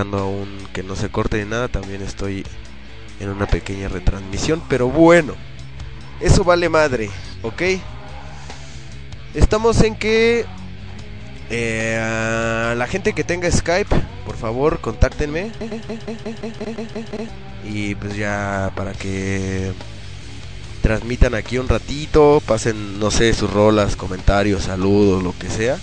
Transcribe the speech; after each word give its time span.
aún 0.00 0.48
que 0.72 0.82
no 0.82 0.96
se 0.96 1.08
corte 1.08 1.42
ni 1.42 1.50
nada, 1.50 1.68
también 1.68 2.02
estoy 2.02 2.44
en 3.20 3.28
una 3.30 3.46
pequeña 3.46 3.88
retransmisión. 3.88 4.62
Pero 4.68 4.88
bueno, 4.88 5.34
eso 6.20 6.44
vale 6.44 6.68
madre, 6.68 7.10
¿ok? 7.42 7.62
Estamos 9.34 9.82
en 9.82 9.96
que 9.96 10.46
eh, 11.50 12.74
la 12.76 12.86
gente 12.86 13.12
que 13.12 13.24
tenga 13.24 13.50
Skype, 13.50 13.94
por 14.24 14.36
favor, 14.36 14.80
contáctenme. 14.80 15.50
Y 17.64 17.94
pues 17.96 18.16
ya 18.16 18.72
para 18.74 18.92
que 18.92 19.72
transmitan 20.82 21.34
aquí 21.34 21.58
un 21.58 21.68
ratito, 21.68 22.42
pasen, 22.46 22.98
no 22.98 23.10
sé, 23.10 23.34
sus 23.34 23.52
rolas, 23.52 23.96
comentarios, 23.96 24.64
saludos, 24.64 25.22
lo 25.22 25.36
que 25.38 25.50
sea. 25.50 25.76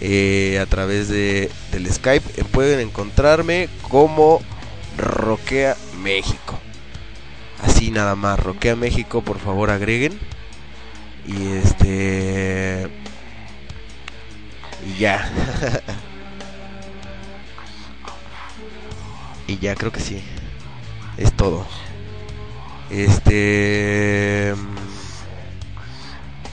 Eh, 0.00 0.58
a 0.60 0.66
través 0.66 1.08
de, 1.08 1.50
del 1.70 1.88
Skype 1.92 2.21
pueden 2.62 2.78
encontrarme 2.78 3.68
como 3.90 4.40
Roquea 4.96 5.76
México. 6.00 6.56
Así 7.60 7.90
nada 7.90 8.14
más, 8.14 8.38
Roquea 8.38 8.76
México, 8.76 9.20
por 9.20 9.40
favor 9.40 9.68
agreguen. 9.68 10.16
Y 11.26 11.54
este 11.56 12.88
y 14.86 14.96
ya. 15.00 15.28
y 19.48 19.58
ya, 19.58 19.74
creo 19.74 19.90
que 19.90 19.98
sí. 19.98 20.22
Es 21.16 21.32
todo. 21.32 21.66
Este... 22.90 24.54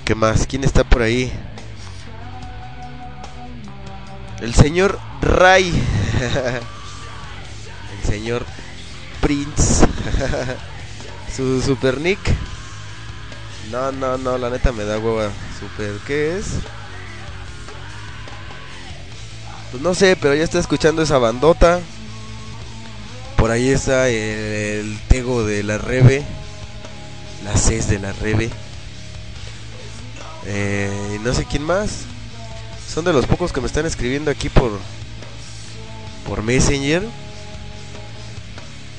¿Qué 0.06 0.16
más? 0.16 0.48
¿Quién 0.48 0.64
está 0.64 0.84
por 0.84 1.04
ahí? 1.04 1.32
El 4.42 4.56
señor 4.56 4.98
Ray. 5.22 5.72
El 8.02 8.10
señor 8.10 8.46
Prince. 9.22 9.86
Su 11.36 11.62
super 11.62 12.00
nick. 12.00 12.20
No, 13.72 13.92
no, 13.92 14.18
no, 14.18 14.38
la 14.38 14.50
neta 14.50 14.72
me 14.72 14.84
da 14.84 14.98
hueva. 14.98 15.32
Super, 15.60 15.94
¿qué 16.08 16.38
es? 16.38 16.46
Pues 19.72 19.84
no 19.84 19.94
sé, 19.94 20.18
pero 20.20 20.34
ya 20.34 20.44
está 20.44 20.60
escuchando 20.60 21.02
esa 21.04 21.18
bandota. 21.20 21.80
Por 23.38 23.52
ahí 23.52 23.70
está 23.70 24.10
el, 24.10 25.00
Tego 25.08 25.46
de 25.46 25.64
la 25.64 25.78
Rebe. 25.78 26.24
La 27.46 27.56
CES 27.56 27.88
de 27.90 28.00
la 28.00 28.12
Rebe. 28.14 28.50
Eh, 30.46 31.20
no 31.24 31.34
sé 31.34 31.46
quién 31.46 31.64
más. 31.64 32.06
Son 32.92 33.06
de 33.06 33.14
los 33.14 33.28
pocos 33.28 33.54
que 33.54 33.62
me 33.62 33.68
están 33.68 33.86
escribiendo 33.86 34.32
aquí 34.32 34.50
por 34.50 34.72
por 36.28 36.44
Messenger. 36.44 37.04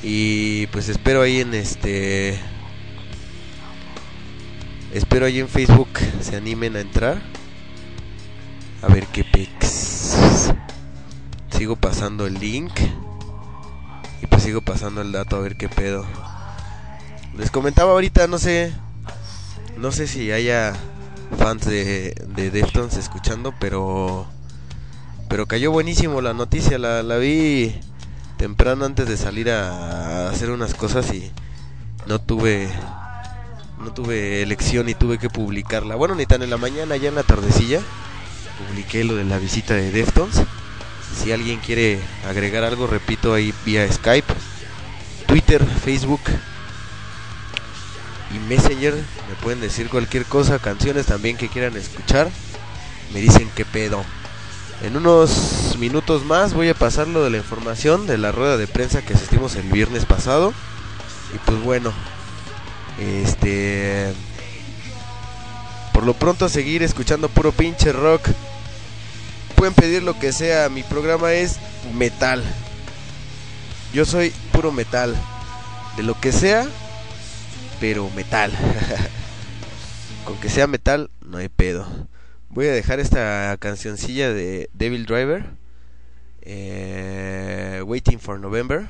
Y 0.03 0.67
pues 0.67 0.89
espero 0.89 1.21
ahí 1.21 1.41
en 1.41 1.53
este 1.53 2.39
espero 4.93 5.25
ahí 5.25 5.39
en 5.39 5.47
Facebook 5.47 5.89
se 6.21 6.35
animen 6.35 6.75
a 6.75 6.81
entrar. 6.81 7.21
A 8.81 8.87
ver 8.87 9.05
qué 9.07 9.23
pex. 9.23 10.51
Sigo 11.55 11.75
pasando 11.75 12.25
el 12.25 12.35
link. 12.35 12.71
Y 14.21 14.27
pues 14.27 14.43
sigo 14.43 14.61
pasando 14.61 15.01
el 15.01 15.11
dato 15.11 15.35
a 15.35 15.39
ver 15.39 15.55
qué 15.55 15.69
pedo. 15.69 16.05
Les 17.37 17.51
comentaba 17.51 17.91
ahorita, 17.91 18.27
no 18.27 18.37
sé. 18.37 18.73
No 19.77 19.91
sé 19.91 20.07
si 20.07 20.31
haya 20.31 20.73
fans 21.37 21.65
de, 21.65 22.15
de 22.35 22.51
Deftones 22.51 22.97
escuchando, 22.97 23.53
pero. 23.59 24.27
Pero 25.31 25.45
cayó 25.45 25.71
buenísimo 25.71 26.19
la 26.19 26.33
noticia. 26.33 26.77
La, 26.77 27.03
la 27.03 27.15
vi 27.15 27.73
temprano 28.37 28.83
antes 28.83 29.07
de 29.07 29.15
salir 29.15 29.49
a 29.49 30.29
hacer 30.29 30.51
unas 30.51 30.73
cosas 30.73 31.09
y 31.13 31.31
no 32.05 32.19
tuve 32.19 32.69
no 33.79 33.93
tuve 33.93 34.41
elección 34.41 34.89
y 34.89 34.93
tuve 34.93 35.19
que 35.19 35.29
publicarla. 35.29 35.95
Bueno, 35.95 36.15
ni 36.15 36.25
tan 36.25 36.43
en 36.43 36.49
la 36.49 36.57
mañana, 36.57 36.97
ya 36.97 37.07
en 37.07 37.15
la 37.15 37.23
tardecilla 37.23 37.79
publiqué 38.67 39.05
lo 39.05 39.15
de 39.15 39.23
la 39.23 39.39
visita 39.39 39.73
de 39.73 39.91
Deftones. 39.91 40.41
Si 41.15 41.31
alguien 41.31 41.59
quiere 41.59 42.01
agregar 42.27 42.65
algo, 42.65 42.85
repito 42.85 43.33
ahí 43.33 43.53
vía 43.65 43.89
Skype, 43.89 44.33
Twitter, 45.27 45.65
Facebook 45.65 46.21
y 48.35 48.49
Messenger. 48.49 48.95
Me 48.95 49.35
pueden 49.41 49.61
decir 49.61 49.87
cualquier 49.87 50.25
cosa, 50.25 50.59
canciones 50.59 51.05
también 51.05 51.37
que 51.37 51.47
quieran 51.47 51.77
escuchar. 51.77 52.29
Me 53.13 53.21
dicen 53.21 53.49
qué 53.55 53.63
pedo. 53.63 54.03
En 54.83 54.97
unos 54.97 55.77
minutos 55.77 56.25
más 56.25 56.53
voy 56.53 56.69
a 56.69 56.73
pasar 56.73 57.07
lo 57.07 57.23
de 57.23 57.29
la 57.29 57.37
información 57.37 58.07
de 58.07 58.17
la 58.17 58.31
rueda 58.31 58.57
de 58.57 58.67
prensa 58.67 59.03
que 59.03 59.13
asistimos 59.13 59.55
el 59.55 59.71
viernes 59.71 60.05
pasado. 60.05 60.53
Y 61.35 61.37
pues 61.39 61.61
bueno, 61.61 61.93
este... 62.99 64.11
Por 65.93 66.03
lo 66.03 66.13
pronto 66.15 66.49
seguir 66.49 66.81
escuchando 66.81 67.29
puro 67.29 67.51
pinche 67.51 67.91
rock 67.91 68.27
pueden 69.61 69.75
pedir 69.75 70.01
lo 70.01 70.17
que 70.17 70.33
sea. 70.33 70.69
Mi 70.69 70.81
programa 70.81 71.33
es 71.33 71.59
metal. 71.93 72.43
Yo 73.93 74.05
soy 74.05 74.31
puro 74.51 74.71
metal. 74.71 75.15
De 75.97 76.01
lo 76.01 76.19
que 76.19 76.31
sea, 76.31 76.65
pero 77.79 78.09
metal. 78.15 78.51
Con 80.25 80.37
que 80.37 80.49
sea 80.49 80.65
metal, 80.65 81.11
no 81.23 81.37
hay 81.37 81.49
pedo. 81.49 81.85
Voy 82.53 82.67
a 82.67 82.73
dejar 82.73 82.99
esta 82.99 83.55
cancioncilla 83.59 84.33
de 84.33 84.69
Devil 84.73 85.05
Driver. 85.05 85.45
Eh, 86.41 87.81
Waiting 87.85 88.19
for 88.19 88.41
November. 88.41 88.89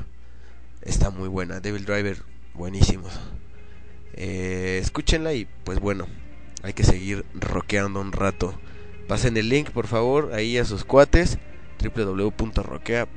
Está 0.81 1.11
muy 1.11 1.29
buena. 1.29 1.59
Devil 1.59 1.85
Driver, 1.85 2.23
buenísimo. 2.55 3.07
Eh, 4.13 4.79
escúchenla 4.81 5.33
y 5.33 5.47
pues 5.63 5.79
bueno, 5.79 6.07
hay 6.63 6.73
que 6.73 6.83
seguir 6.83 7.23
rockeando 7.35 8.01
un 8.01 8.13
rato. 8.13 8.59
Pasen 9.07 9.37
el 9.37 9.49
link, 9.49 9.69
por 9.69 9.85
favor, 9.85 10.33
ahí 10.33 10.57
a 10.57 10.65
sus 10.65 10.83
cuates 10.83 11.37
www.roquea.mx. 11.83 13.11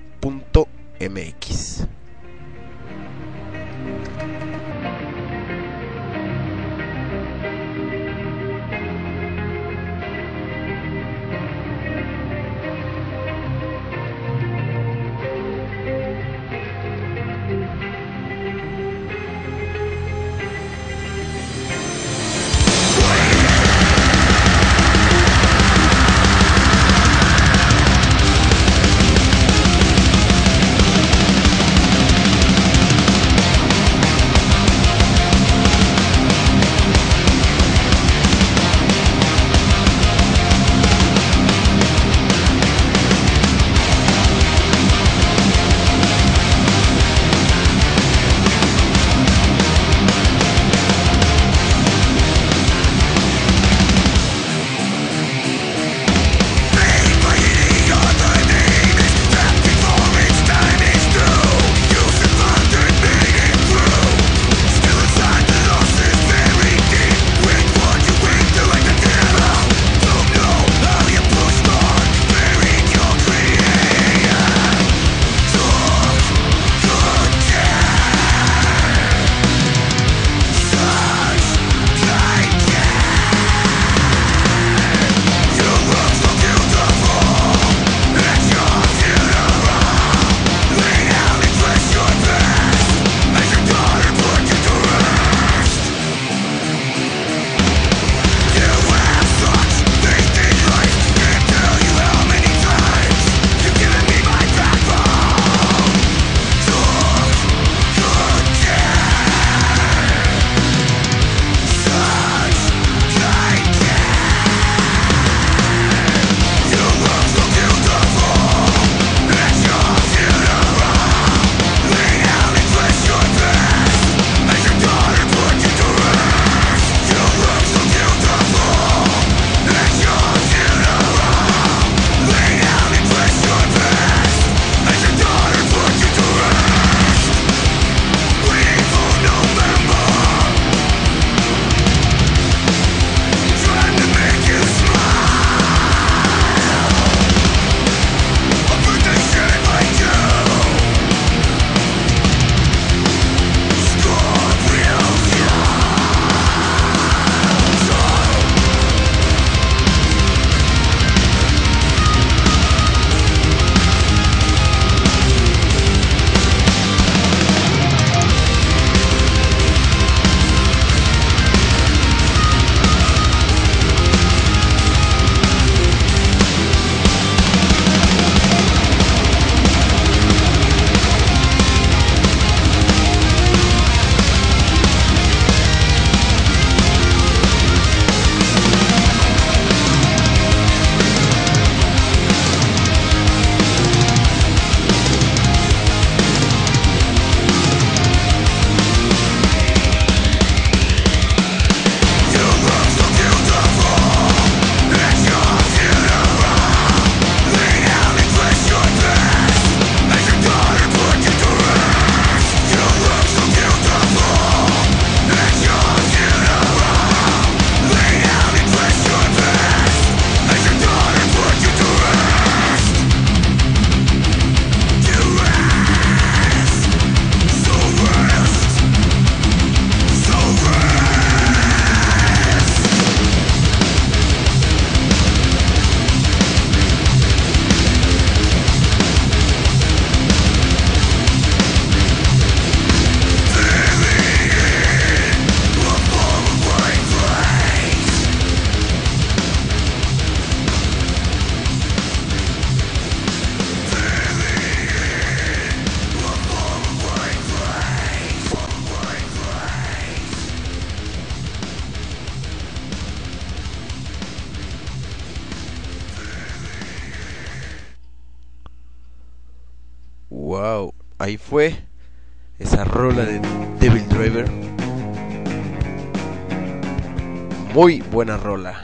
buena 278.24 278.38
rola. 278.38 278.82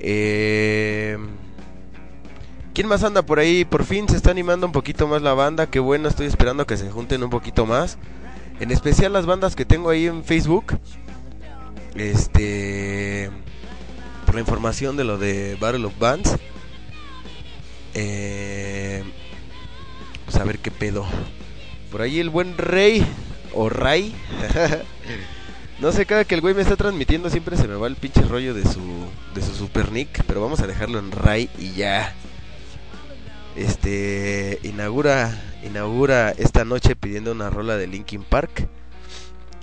Eh, 0.00 1.16
¿Quién 2.74 2.88
más 2.88 3.04
anda 3.04 3.22
por 3.22 3.38
ahí? 3.38 3.64
Por 3.64 3.84
fin 3.84 4.08
se 4.08 4.16
está 4.16 4.32
animando 4.32 4.66
un 4.66 4.72
poquito 4.72 5.06
más 5.06 5.22
la 5.22 5.32
banda. 5.32 5.68
Qué 5.68 5.78
bueno, 5.78 6.08
estoy 6.08 6.26
esperando 6.26 6.66
que 6.66 6.76
se 6.76 6.90
junten 6.90 7.22
un 7.22 7.30
poquito 7.30 7.66
más. 7.66 7.98
En 8.58 8.72
especial 8.72 9.12
las 9.12 9.26
bandas 9.26 9.54
que 9.54 9.64
tengo 9.64 9.90
ahí 9.90 10.06
en 10.06 10.24
Facebook. 10.24 10.76
Este. 11.94 13.30
Por 14.24 14.34
la 14.34 14.40
información 14.40 14.96
de 14.96 15.04
lo 15.04 15.18
de 15.18 15.56
Battle 15.60 15.84
of 15.84 15.96
Bands. 15.96 16.36
Eh, 17.94 19.04
pues 20.24 20.36
a 20.36 20.42
ver 20.42 20.58
qué 20.58 20.72
pedo. 20.72 21.06
Por 21.92 22.02
ahí 22.02 22.18
el 22.18 22.30
buen 22.30 22.58
Rey. 22.58 23.06
O 23.54 23.68
Ray. 23.68 24.12
no 25.78 25.92
sé, 25.92 26.06
cada 26.06 26.24
que 26.24 26.34
el 26.34 26.40
güey 26.40 26.54
me 26.54 26.62
está 26.62 26.76
transmitiendo 26.76 27.28
siempre 27.28 27.56
se 27.56 27.68
me 27.68 27.74
va 27.74 27.86
el 27.86 27.96
pinche 27.96 28.22
rollo 28.22 28.54
de 28.54 28.64
su, 28.64 28.80
de 29.34 29.42
su 29.42 29.54
super 29.54 29.92
nick. 29.92 30.24
Pero 30.26 30.40
vamos 30.40 30.60
a 30.60 30.66
dejarlo 30.66 30.98
en 30.98 31.12
Ray 31.12 31.50
y 31.58 31.72
ya. 31.72 32.14
Este 33.56 34.58
inaugura 34.62 35.42
inaugura 35.64 36.30
esta 36.30 36.64
noche 36.64 36.94
pidiendo 36.96 37.32
una 37.32 37.50
rola 37.50 37.76
de 37.76 37.86
Linkin 37.86 38.22
Park. 38.22 38.68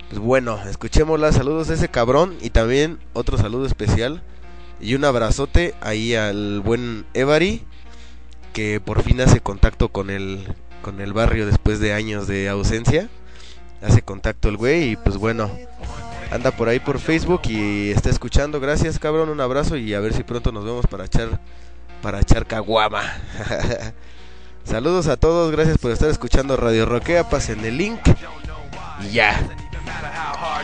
Pues 0.08 0.20
bueno, 0.20 0.60
escuchémosla. 0.68 1.32
Saludos 1.32 1.70
a 1.70 1.74
ese 1.74 1.88
cabrón 1.88 2.36
y 2.40 2.50
también 2.50 2.98
otro 3.12 3.38
saludo 3.38 3.66
especial 3.66 4.22
y 4.80 4.94
un 4.94 5.04
abrazote 5.04 5.74
ahí 5.80 6.14
al 6.14 6.60
buen 6.60 7.06
Evary 7.14 7.62
que 8.52 8.80
por 8.80 9.02
fin 9.02 9.20
hace 9.20 9.40
contacto 9.40 9.88
con 9.88 10.10
el 10.10 10.54
con 10.82 11.00
el 11.00 11.12
barrio 11.12 11.46
después 11.46 11.80
de 11.80 11.94
años 11.94 12.26
de 12.28 12.48
ausencia. 12.48 13.08
Hace 13.84 14.02
contacto 14.02 14.48
el 14.48 14.56
güey 14.56 14.92
y 14.92 14.96
pues 14.96 15.16
bueno, 15.16 15.50
anda 16.30 16.50
por 16.50 16.68
ahí 16.68 16.80
por 16.80 16.98
Facebook 16.98 17.42
y 17.44 17.90
está 17.90 18.08
escuchando. 18.10 18.60
Gracias, 18.60 18.98
cabrón, 18.98 19.28
un 19.28 19.40
abrazo 19.40 19.76
y 19.76 19.92
a 19.94 20.00
ver 20.00 20.14
si 20.14 20.22
pronto 20.22 20.52
nos 20.52 20.64
vemos 20.64 20.86
para 20.86 21.04
echar 21.04 21.40
para 22.02 22.20
echar 22.20 22.46
caguama. 22.46 23.02
Saludos 24.64 25.08
a 25.08 25.16
todos, 25.16 25.50
gracias 25.52 25.78
por 25.78 25.90
estar 25.90 26.08
escuchando 26.08 26.56
Radio 26.56 26.86
Roquea, 26.86 27.28
pasen 27.28 27.64
el 27.64 27.76
link 27.76 28.00
y 29.02 29.10
ya. 29.10 29.38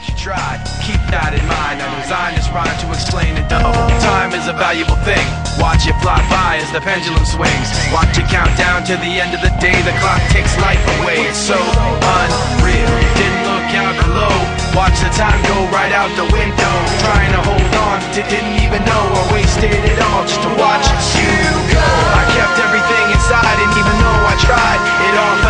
You 0.08 0.14
tried. 0.16 0.62
Keep 0.80 1.02
that 1.12 1.36
in 1.36 1.44
mind. 1.44 1.82
I 1.82 1.88
designed 2.00 2.36
this 2.38 2.48
rhyme 2.54 2.72
to 2.84 2.88
explain 2.94 3.36
it. 3.36 3.44
Double 3.52 3.74
time 4.00 4.32
is 4.32 4.48
a 4.48 4.56
valuable 4.56 4.96
thing. 5.04 5.24
Watch 5.60 5.84
it 5.84 5.96
fly 6.00 6.20
by 6.32 6.62
as 6.62 6.70
the 6.72 6.80
pendulum 6.80 7.24
swings. 7.28 7.68
Watch 7.92 8.16
it 8.16 8.28
count 8.32 8.52
down 8.56 8.86
to 8.88 8.96
the 8.96 9.12
end 9.20 9.36
of 9.36 9.42
the 9.44 9.52
day. 9.60 9.76
The 9.84 9.92
clock 10.00 10.22
takes 10.32 10.56
life 10.62 10.80
away. 11.00 11.28
It's 11.28 11.40
so 11.40 11.58
unreal. 11.58 12.92
Didn't 13.18 13.44
look 13.44 13.68
out 13.76 13.94
below. 14.00 14.34
Watch 14.72 14.96
the 15.02 15.12
time 15.12 15.36
go 15.44 15.68
right 15.74 15.92
out 15.92 16.08
the 16.16 16.28
window. 16.30 16.74
Trying 17.04 17.32
to 17.36 17.42
hold 17.44 17.72
on 17.90 17.98
to 18.16 18.20
didn't 18.30 18.56
even 18.62 18.80
know 18.86 19.04
I 19.04 19.22
wasted 19.34 19.74
it 19.74 19.98
all 20.00 20.24
just 20.24 20.40
to 20.46 20.50
watch 20.56 20.86
you 21.18 21.34
go. 21.74 21.84
I 22.16 22.24
kept 22.38 22.56
everything 22.62 23.04
inside, 23.12 23.58
and 23.60 23.72
even 23.74 23.96
though 23.98 24.22
I 24.30 24.34
tried, 24.38 24.80
it 24.80 25.14
all 25.18 25.49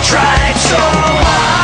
tried 0.00 0.54
so 0.56 0.76
hard 0.78 1.57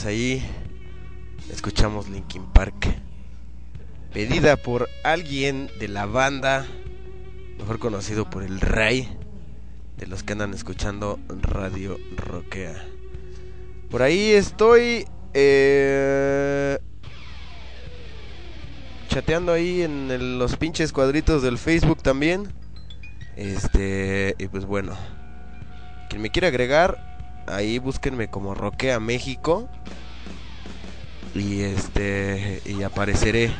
pues 0.00 0.14
ahí 0.14 0.42
escuchamos 1.52 2.08
Linkin 2.08 2.46
Park. 2.54 2.86
Pedida 4.14 4.56
por 4.56 4.88
alguien 5.04 5.70
de 5.78 5.88
la 5.88 6.06
banda, 6.06 6.66
mejor 7.58 7.78
conocido 7.78 8.30
por 8.30 8.42
el 8.42 8.62
Ray, 8.62 9.06
de 9.98 10.06
los 10.06 10.22
que 10.22 10.32
andan 10.32 10.54
escuchando 10.54 11.20
Radio 11.28 11.98
Roquea. 12.16 12.82
Por 13.90 14.00
ahí 14.00 14.30
estoy... 14.30 15.04
eh, 15.34 16.78
chateando 19.08 19.52
ahí 19.52 19.82
en 19.82 20.38
los 20.38 20.56
pinches 20.56 20.92
cuadritos 20.92 21.42
del 21.42 21.58
Facebook 21.58 22.02
también. 22.02 22.50
Este, 23.36 24.34
y 24.38 24.48
pues 24.48 24.64
bueno, 24.64 24.96
quien 26.08 26.22
me 26.22 26.30
quiera 26.30 26.48
agregar, 26.48 27.09
ahí 27.46 27.78
búsquenme 27.78 28.28
como 28.28 28.54
Roquea 28.54 29.00
México. 29.00 29.68
Y 31.34 31.62
este, 31.62 32.62
y 32.64 32.82
apareceré. 32.82 33.50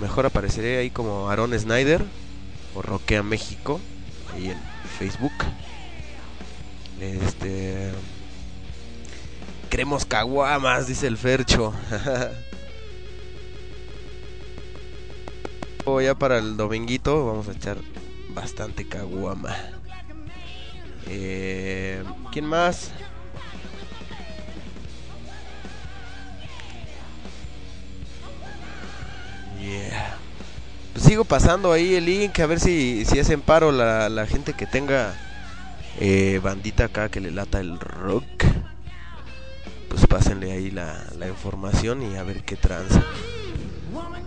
Mejor 0.00 0.26
apareceré 0.26 0.78
ahí 0.78 0.90
como 0.90 1.28
Aaron 1.28 1.58
Snyder 1.58 2.04
o 2.74 2.82
Roquea 2.82 3.22
México, 3.22 3.80
ahí 4.34 4.50
en 4.50 4.58
Facebook. 4.98 5.32
Este. 7.00 7.92
Queremos 9.70 10.04
caguamas, 10.04 10.86
dice 10.86 11.06
el 11.06 11.16
Fercho. 11.16 11.72
ya 16.02 16.14
para 16.14 16.38
el 16.38 16.56
dominguito 16.56 17.26
vamos 17.26 17.48
a 17.48 17.52
echar 17.52 17.78
bastante 18.28 18.86
caguama. 18.86 19.56
Eh, 21.08 22.02
¿Quién 22.32 22.44
más? 22.44 22.90
Yeah. 29.60 30.16
Pues 30.92 31.04
sigo 31.04 31.24
pasando 31.24 31.72
ahí 31.72 31.94
el 31.94 32.04
link 32.04 32.38
a 32.40 32.46
ver 32.46 32.60
si, 32.60 33.04
si 33.04 33.18
hacen 33.18 33.40
paro 33.40 33.72
la, 33.72 34.08
la 34.08 34.26
gente 34.26 34.52
que 34.52 34.66
tenga 34.66 35.14
eh, 36.00 36.40
bandita 36.42 36.84
acá 36.84 37.08
que 37.08 37.20
le 37.20 37.30
lata 37.30 37.60
el 37.60 37.78
rock. 37.80 38.24
Pues 39.88 40.06
pásenle 40.06 40.52
ahí 40.52 40.70
la, 40.70 41.04
la 41.18 41.28
información 41.28 42.02
y 42.02 42.16
a 42.16 42.22
ver 42.22 42.42
qué 42.44 42.56
tranza. 42.56 43.02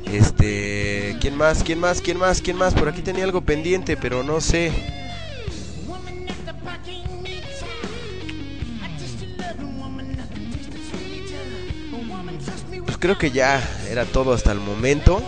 Este, 0.06 1.16
¿quién 1.22 1.38
más? 1.38 1.64
¿Quién 1.64 1.80
más? 1.80 2.02
¿Quién 2.02 2.18
más? 2.18 2.42
¿Quién 2.42 2.58
más? 2.58 2.74
Por 2.74 2.90
aquí 2.90 3.02
tenía 3.02 3.24
algo 3.24 3.42
pendiente, 3.42 3.96
pero 3.96 4.24
no 4.24 4.42
sé. 4.42 5.01
Creo 13.02 13.18
que 13.18 13.32
ya 13.32 13.62
era 13.90 14.06
todo 14.06 14.32
hasta 14.32 14.54
el 14.54 14.60
momento. 14.60 15.22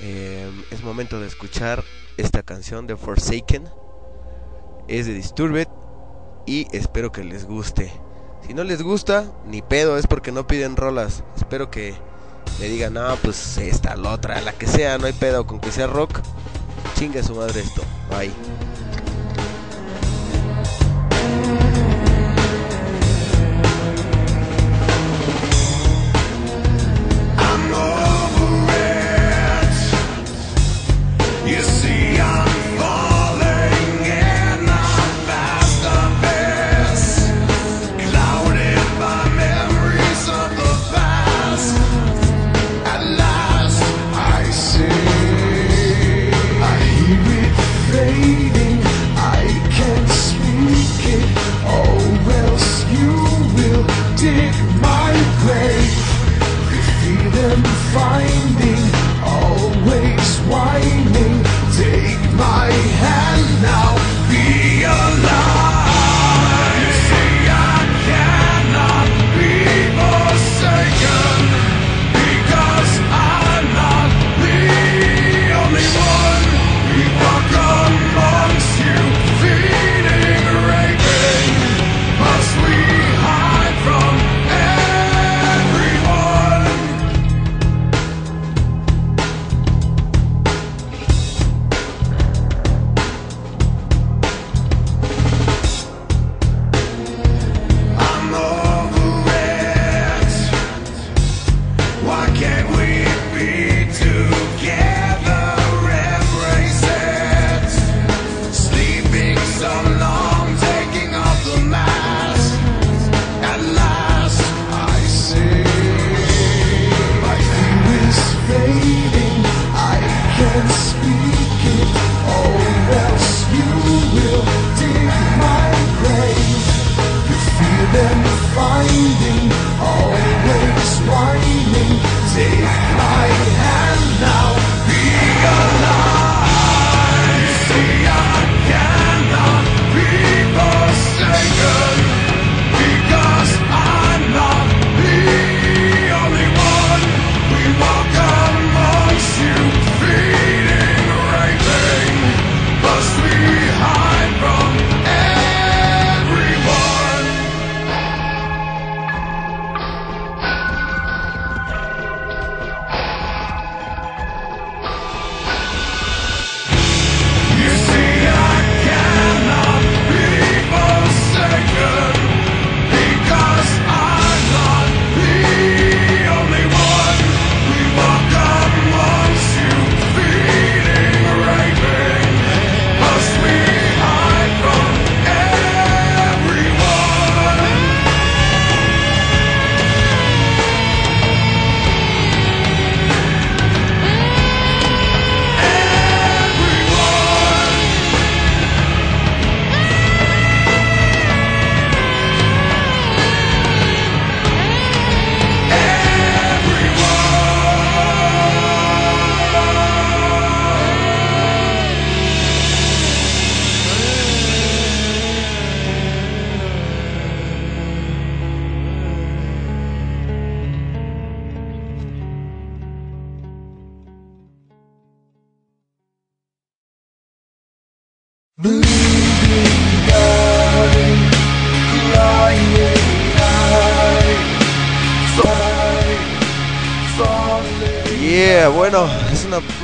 Eh, 0.00 0.50
es 0.70 0.82
momento 0.82 1.20
de 1.20 1.28
escuchar 1.28 1.82
esta 2.18 2.42
canción 2.42 2.86
de 2.86 2.96
Forsaken. 2.96 3.64
Es 4.88 5.06
de 5.06 5.14
Disturbed 5.14 5.68
y 6.44 6.66
espero 6.76 7.12
que 7.12 7.24
les 7.24 7.46
guste. 7.46 7.92
Si 8.46 8.52
no 8.52 8.64
les 8.64 8.82
gusta, 8.82 9.32
ni 9.46 9.62
pedo, 9.62 9.96
es 9.96 10.08
porque 10.08 10.32
no 10.32 10.46
piden 10.48 10.76
rolas. 10.76 11.22
Espero 11.36 11.70
que 11.70 11.94
le 12.58 12.68
digan, 12.68 12.94
no, 12.94 13.16
pues 13.22 13.56
esta, 13.56 13.94
la 13.94 14.10
otra, 14.10 14.40
la 14.40 14.52
que 14.52 14.66
sea, 14.66 14.98
no 14.98 15.06
hay 15.06 15.12
pedo, 15.12 15.46
con 15.46 15.60
que 15.60 15.70
sea 15.70 15.86
rock. 15.86 16.20
Chingue 16.96 17.22
su 17.22 17.36
madre 17.36 17.60
esto. 17.60 17.82
Bye. 18.10 18.32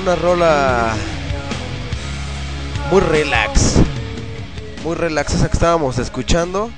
Una, 0.08 0.16
rola 0.16 0.94
muy 2.90 3.00
relax. 3.00 3.74
Muy 4.82 4.94
relax 4.94 5.34
esa 5.34 5.48
que 5.48 5.52
estábamos 5.52 5.98
escuchando. 5.98 6.70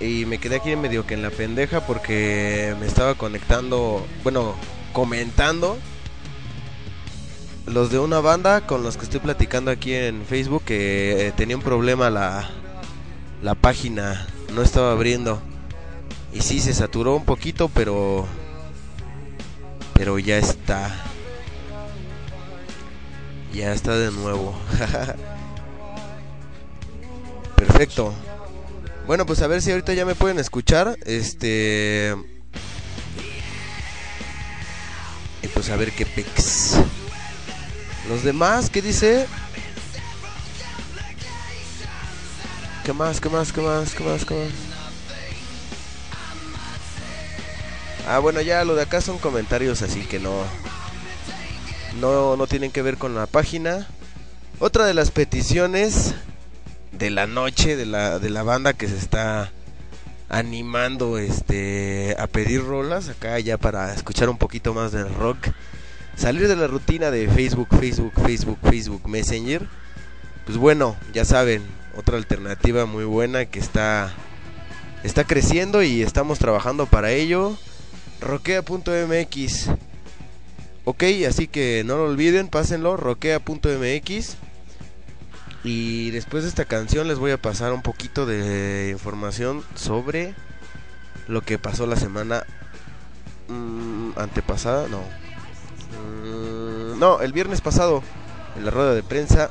Y 0.00 0.26
me 0.26 0.38
quedé 0.38 0.56
aquí 0.56 0.74
medio 0.74 1.06
que 1.06 1.14
en 1.14 1.22
la 1.22 1.30
pendeja 1.30 1.86
porque 1.86 2.74
me 2.80 2.86
estaba 2.86 3.14
conectando, 3.14 4.04
bueno, 4.24 4.56
comentando 4.92 5.78
los 7.66 7.92
de 7.92 8.00
una 8.00 8.18
banda 8.18 8.66
con 8.66 8.82
los 8.82 8.96
que 8.96 9.04
estoy 9.04 9.20
platicando 9.20 9.70
aquí 9.70 9.94
en 9.94 10.24
Facebook 10.24 10.64
que 10.64 11.28
eh, 11.28 11.32
tenía 11.32 11.56
un 11.56 11.62
problema 11.62 12.10
la, 12.10 12.50
la 13.40 13.54
página, 13.54 14.26
no 14.52 14.62
estaba 14.62 14.90
abriendo. 14.90 15.40
Y 16.32 16.40
sí, 16.40 16.58
se 16.58 16.74
saturó 16.74 17.14
un 17.14 17.24
poquito, 17.24 17.68
pero... 17.68 18.26
Pero 20.02 20.18
ya 20.18 20.36
está. 20.36 20.90
Ya 23.54 23.72
está 23.72 23.96
de 23.96 24.10
nuevo. 24.10 24.52
Perfecto. 27.56 28.12
Bueno, 29.06 29.26
pues 29.26 29.42
a 29.42 29.46
ver 29.46 29.62
si 29.62 29.70
ahorita 29.70 29.94
ya 29.94 30.04
me 30.04 30.16
pueden 30.16 30.40
escuchar. 30.40 30.98
Este... 31.06 32.16
Y 35.40 35.46
pues 35.46 35.70
a 35.70 35.76
ver 35.76 35.92
qué 35.92 36.04
pex. 36.04 36.78
Los 38.08 38.24
demás, 38.24 38.70
¿qué 38.70 38.82
dice? 38.82 39.28
¿Qué 42.84 42.92
más? 42.92 43.20
¿Qué 43.20 43.28
más? 43.28 43.52
¿Qué 43.52 43.60
más? 43.60 43.94
¿Qué 43.94 44.02
más? 44.02 44.24
¿Qué 44.24 44.34
más? 44.34 44.71
Ah, 48.06 48.18
bueno, 48.18 48.40
ya 48.40 48.64
lo 48.64 48.74
de 48.74 48.82
acá 48.82 49.00
son 49.00 49.18
comentarios 49.18 49.80
así 49.82 50.00
que 50.00 50.18
no, 50.18 50.42
no, 52.00 52.36
no 52.36 52.46
tienen 52.46 52.72
que 52.72 52.82
ver 52.82 52.98
con 52.98 53.14
la 53.14 53.26
página. 53.26 53.86
Otra 54.58 54.86
de 54.86 54.94
las 54.94 55.10
peticiones 55.10 56.14
de 56.92 57.10
la 57.10 57.26
noche 57.26 57.76
de 57.76 57.86
la, 57.86 58.18
de 58.18 58.30
la 58.30 58.42
banda 58.42 58.72
que 58.72 58.88
se 58.88 58.96
está 58.96 59.50
animando 60.28 61.18
este 61.18 62.16
a 62.18 62.26
pedir 62.26 62.64
rolas 62.64 63.08
acá 63.08 63.38
ya 63.38 63.58
para 63.58 63.92
escuchar 63.94 64.28
un 64.30 64.38
poquito 64.38 64.74
más 64.74 64.90
del 64.90 65.12
rock. 65.14 65.48
Salir 66.16 66.48
de 66.48 66.56
la 66.56 66.66
rutina 66.66 67.10
de 67.10 67.28
Facebook, 67.28 67.68
Facebook, 67.70 68.12
Facebook, 68.26 68.58
Facebook 68.62 69.08
Messenger. 69.08 69.66
Pues 70.44 70.58
bueno, 70.58 70.96
ya 71.14 71.24
saben, 71.24 71.62
otra 71.96 72.16
alternativa 72.16 72.84
muy 72.84 73.04
buena 73.04 73.44
que 73.44 73.60
está 73.60 74.12
está 75.04 75.24
creciendo 75.24 75.82
y 75.82 76.02
estamos 76.02 76.38
trabajando 76.38 76.86
para 76.86 77.12
ello 77.12 77.56
roquea.mx. 78.22 79.68
Ok, 80.84 81.04
así 81.28 81.46
que 81.46 81.82
no 81.84 81.96
lo 81.96 82.04
olviden, 82.04 82.48
pásenlo, 82.48 82.96
roquea.mx. 82.96 84.36
Y 85.64 86.10
después 86.10 86.42
de 86.42 86.48
esta 86.48 86.64
canción 86.64 87.06
les 87.06 87.18
voy 87.18 87.30
a 87.30 87.40
pasar 87.40 87.72
un 87.72 87.82
poquito 87.82 88.26
de 88.26 88.90
información 88.90 89.62
sobre 89.74 90.34
lo 91.28 91.42
que 91.42 91.58
pasó 91.58 91.86
la 91.86 91.96
semana 91.96 92.44
mmm, 93.48 94.10
antepasada, 94.16 94.88
no. 94.88 95.02
Mm, 96.02 96.98
no, 96.98 97.20
el 97.20 97.32
viernes 97.32 97.60
pasado, 97.60 98.02
en 98.56 98.64
la 98.64 98.70
rueda 98.72 98.94
de 98.94 99.02
prensa 99.02 99.50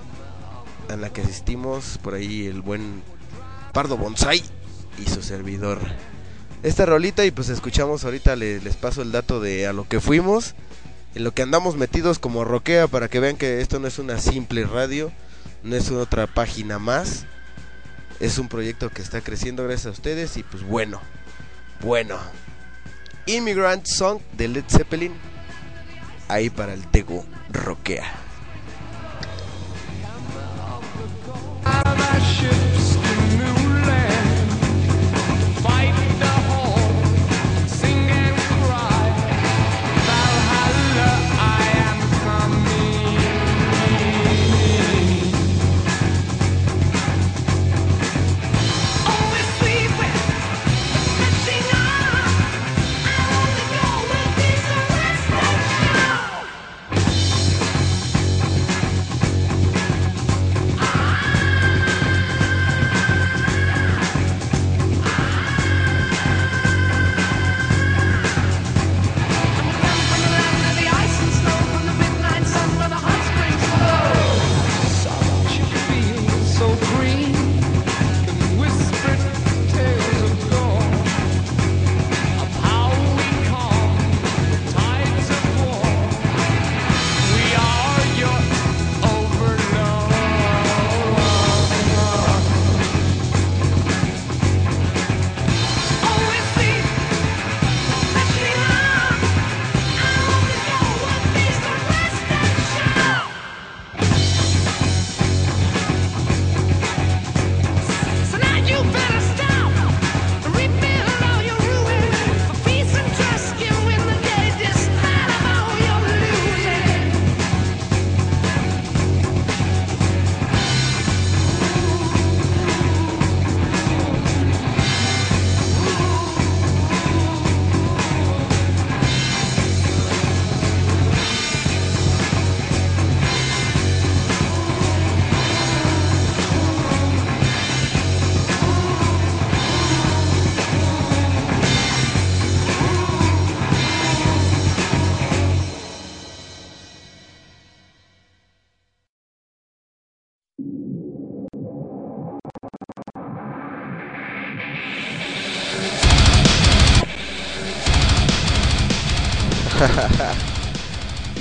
en 0.90 1.00
la 1.00 1.12
que 1.12 1.22
asistimos 1.22 1.98
por 2.02 2.16
ahí 2.16 2.46
el 2.48 2.62
buen 2.62 3.02
Pardo 3.72 3.96
Bonsai 3.96 4.44
y 4.98 5.10
su 5.10 5.22
servidor 5.22 5.80
esta 6.64 6.86
rolita 6.86 7.26
y 7.26 7.32
pues 7.32 7.50
escuchamos 7.50 8.06
ahorita 8.06 8.36
les, 8.36 8.76
paso 8.76 9.02
el 9.02 9.12
dato 9.12 9.40
de 9.40 9.68
a 9.68 9.74
lo 9.74 9.88
que 9.88 10.00
fuimos, 10.00 10.54
en 11.16 11.24
lo 11.24 11.34
que 11.34 11.42
andamos 11.42 11.76
metidos 11.76 12.20
como 12.20 12.44
roquea 12.44 12.88
para 12.88 13.08
que 13.08 13.20
vean 13.20 13.38
que 13.38 13.62
esto 13.62 13.80
no 13.80 13.88
es 13.88 14.00
una 14.00 14.20
simple 14.20 14.66
radio, 14.66 15.12
no 15.64 15.76
es 15.76 15.90
otra 15.90 16.28
página 16.28 16.80
más, 16.80 17.26
es 18.20 18.38
un 18.38 18.48
proyecto 18.48 18.90
que 18.90 19.02
está 19.02 19.22
creciendo 19.22 19.64
gracias 19.64 19.88
a 19.88 19.92
ustedes 19.92 20.38
y 20.38 20.44
pues 20.44 20.64
bueno, 20.64 21.02
bueno. 21.82 22.18
Immigrant 23.28 23.86
Song 23.86 24.20
de 24.34 24.48
Led 24.48 24.66
Zeppelin, 24.68 25.14
ahí 26.28 26.50
para 26.50 26.74
el 26.74 26.86
Tego 26.88 27.24
Roquea. 27.52 28.22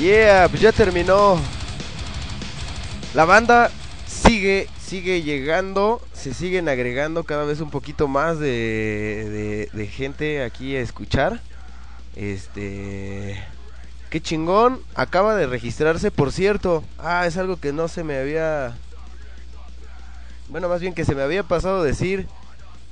Yeah, 0.01 0.49
pues 0.49 0.63
ya 0.63 0.73
terminó. 0.73 1.39
La 3.15 3.25
banda 3.25 3.71
sigue, 4.07 4.69
sigue 4.81 5.23
llegando, 5.23 6.01
se 6.13 6.33
siguen 6.33 6.69
agregando 6.69 7.25
cada 7.25 7.45
vez 7.45 7.61
un 7.61 7.71
poquito 7.71 8.09
más 8.09 8.39
de, 8.39 9.69
de, 9.73 9.87
gente 9.87 10.43
aquí 10.43 10.77
a 10.77 10.81
escuchar. 10.81 11.41
Este, 12.17 13.43
Qué 14.11 14.21
chingón. 14.21 14.81
Acaba 14.97 15.37
de 15.37 15.47
registrarse, 15.47 16.11
por 16.11 16.33
cierto. 16.33 16.83
Ah, 16.99 17.27
es 17.27 17.37
algo 17.37 17.59
que 17.59 17.73
no 17.73 17.87
se 17.87 18.03
me 18.03 18.19
había... 18.19 18.77
Bueno, 20.49 20.69
más 20.69 20.81
bien 20.81 20.95
que 20.95 21.05
se 21.05 21.15
me 21.15 21.23
había 21.23 21.45
pasado 21.45 21.85
decir. 21.85 22.27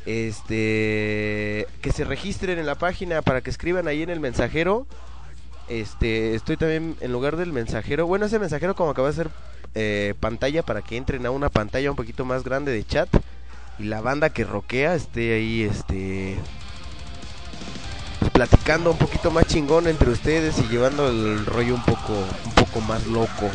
Este... 0.06 1.66
Que 1.82 1.90
se 1.92 2.04
registren 2.04 2.60
en 2.60 2.66
la 2.66 2.76
página 2.76 3.20
para 3.20 3.40
que 3.40 3.50
escriban 3.50 3.88
ahí 3.88 4.02
en 4.02 4.10
el 4.10 4.20
mensajero. 4.20 4.86
Este, 5.68 6.34
estoy 6.34 6.56
también 6.56 6.96
en 7.00 7.12
lugar 7.12 7.36
del 7.36 7.52
mensajero. 7.52 8.06
Bueno, 8.06 8.26
ese 8.26 8.38
mensajero 8.38 8.74
como 8.74 8.90
acaba 8.90 9.08
de 9.08 9.14
ser 9.14 9.30
eh, 9.74 10.14
pantalla 10.18 10.62
para 10.62 10.82
que 10.82 10.96
entren 10.96 11.26
a 11.26 11.30
una 11.30 11.50
pantalla 11.50 11.90
un 11.90 11.96
poquito 11.96 12.24
más 12.24 12.42
grande 12.42 12.72
de 12.72 12.84
chat 12.84 13.08
y 13.78 13.84
la 13.84 14.00
banda 14.00 14.30
que 14.30 14.44
roquea 14.44 14.94
esté 14.94 15.34
ahí, 15.34 15.62
este, 15.62 16.36
pues, 18.18 18.30
platicando 18.32 18.90
un 18.90 18.98
poquito 18.98 19.30
más 19.30 19.46
chingón 19.46 19.86
entre 19.86 20.10
ustedes 20.10 20.58
y 20.58 20.68
llevando 20.68 21.08
el 21.08 21.44
rollo 21.46 21.74
un 21.74 21.84
poco, 21.84 22.14
un 22.44 22.52
poco 22.54 22.80
más 22.80 23.06
loco. 23.06 23.50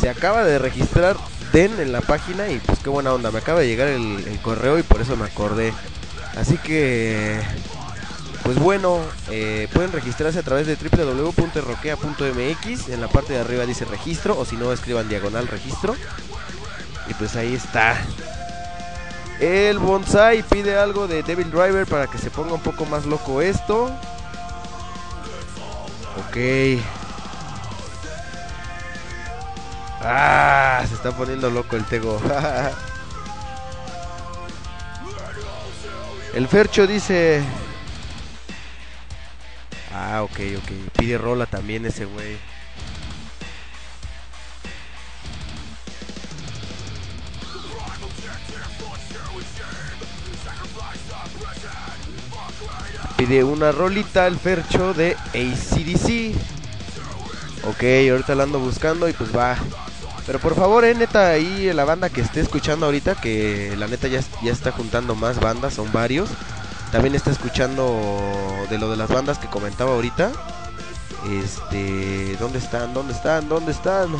Se 0.00 0.08
acaba 0.08 0.44
de 0.44 0.58
registrar 0.58 1.16
Den 1.52 1.80
en 1.80 1.92
la 1.92 2.00
página 2.00 2.48
y 2.48 2.58
pues 2.58 2.80
qué 2.80 2.90
buena 2.90 3.12
onda, 3.12 3.30
me 3.30 3.38
acaba 3.38 3.60
de 3.60 3.68
llegar 3.68 3.88
el, 3.88 4.26
el 4.26 4.38
correo 4.40 4.78
y 4.78 4.82
por 4.82 5.00
eso 5.00 5.16
me 5.16 5.24
acordé. 5.26 5.72
Así 6.36 6.58
que 6.58 7.40
pues 8.46 8.58
bueno, 8.60 9.00
eh, 9.28 9.68
pueden 9.74 9.90
registrarse 9.90 10.38
a 10.38 10.44
través 10.44 10.68
de 10.68 10.76
www.roquea.mx. 10.76 12.88
En 12.90 13.00
la 13.00 13.08
parte 13.08 13.32
de 13.32 13.40
arriba 13.40 13.66
dice 13.66 13.84
registro, 13.84 14.38
o 14.38 14.44
si 14.44 14.54
no, 14.54 14.72
escriban 14.72 15.08
diagonal 15.08 15.48
registro. 15.48 15.96
Y 17.08 17.14
pues 17.14 17.34
ahí 17.34 17.56
está. 17.56 17.96
El 19.40 19.80
bonsai 19.80 20.44
pide 20.44 20.78
algo 20.78 21.08
de 21.08 21.24
Devil 21.24 21.50
Driver 21.50 21.86
para 21.86 22.06
que 22.06 22.18
se 22.18 22.30
ponga 22.30 22.52
un 22.52 22.60
poco 22.60 22.86
más 22.86 23.04
loco 23.04 23.42
esto. 23.42 23.86
Ok. 26.28 26.36
Ah, 30.02 30.84
se 30.86 30.94
está 30.94 31.10
poniendo 31.10 31.50
loco 31.50 31.74
el 31.74 31.84
Tego. 31.84 32.20
el 36.34 36.46
Fercho 36.46 36.86
dice, 36.86 37.42
Ah, 39.92 40.22
ok, 40.22 40.38
ok. 40.58 40.72
Pide 40.98 41.18
rola 41.18 41.46
también 41.46 41.86
ese 41.86 42.04
güey. 42.04 42.36
Pide 53.16 53.44
una 53.44 53.72
rolita 53.72 54.26
el 54.26 54.36
Fercho 54.36 54.92
de 54.92 55.16
ACDC. 55.30 56.36
Ok, 57.66 57.82
ahorita 58.10 58.34
la 58.34 58.42
ando 58.42 58.58
buscando 58.60 59.08
y 59.08 59.12
pues 59.14 59.34
va. 59.34 59.56
Pero 60.26 60.38
por 60.38 60.54
favor, 60.54 60.84
eh, 60.84 60.94
neta, 60.94 61.30
ahí 61.30 61.72
la 61.72 61.84
banda 61.84 62.10
que 62.10 62.20
esté 62.20 62.40
escuchando 62.40 62.86
ahorita, 62.86 63.14
que 63.14 63.74
la 63.78 63.86
neta 63.86 64.08
ya, 64.08 64.20
ya 64.42 64.52
está 64.52 64.70
juntando 64.70 65.14
más 65.14 65.40
bandas, 65.40 65.74
son 65.74 65.90
varios. 65.92 66.28
También 66.96 67.14
está 67.14 67.30
escuchando 67.30 68.66
de 68.70 68.78
lo 68.78 68.90
de 68.90 68.96
las 68.96 69.10
bandas 69.10 69.38
que 69.38 69.48
comentaba 69.48 69.92
ahorita. 69.92 70.32
Este, 71.30 72.38
¿dónde 72.38 72.58
están? 72.58 72.94
¿Dónde 72.94 73.12
están? 73.12 73.50
¿Dónde 73.50 73.72
están? 73.72 74.16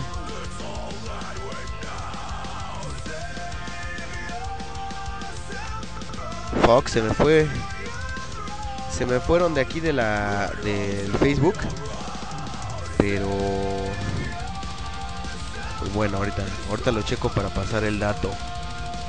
Fox 6.66 6.92
se 6.92 7.00
me 7.00 7.14
fue. 7.14 7.48
Se 8.94 9.06
me 9.06 9.20
fueron 9.20 9.54
de 9.54 9.62
aquí 9.62 9.80
de 9.80 9.94
la 9.94 10.52
del 10.62 11.10
Facebook. 11.14 11.56
Pero 12.98 13.30
pues 15.78 15.94
bueno, 15.94 16.18
ahorita 16.18 16.44
ahorita 16.68 16.92
lo 16.92 17.00
checo 17.00 17.30
para 17.30 17.48
pasar 17.48 17.84
el 17.84 17.98
dato. 17.98 18.30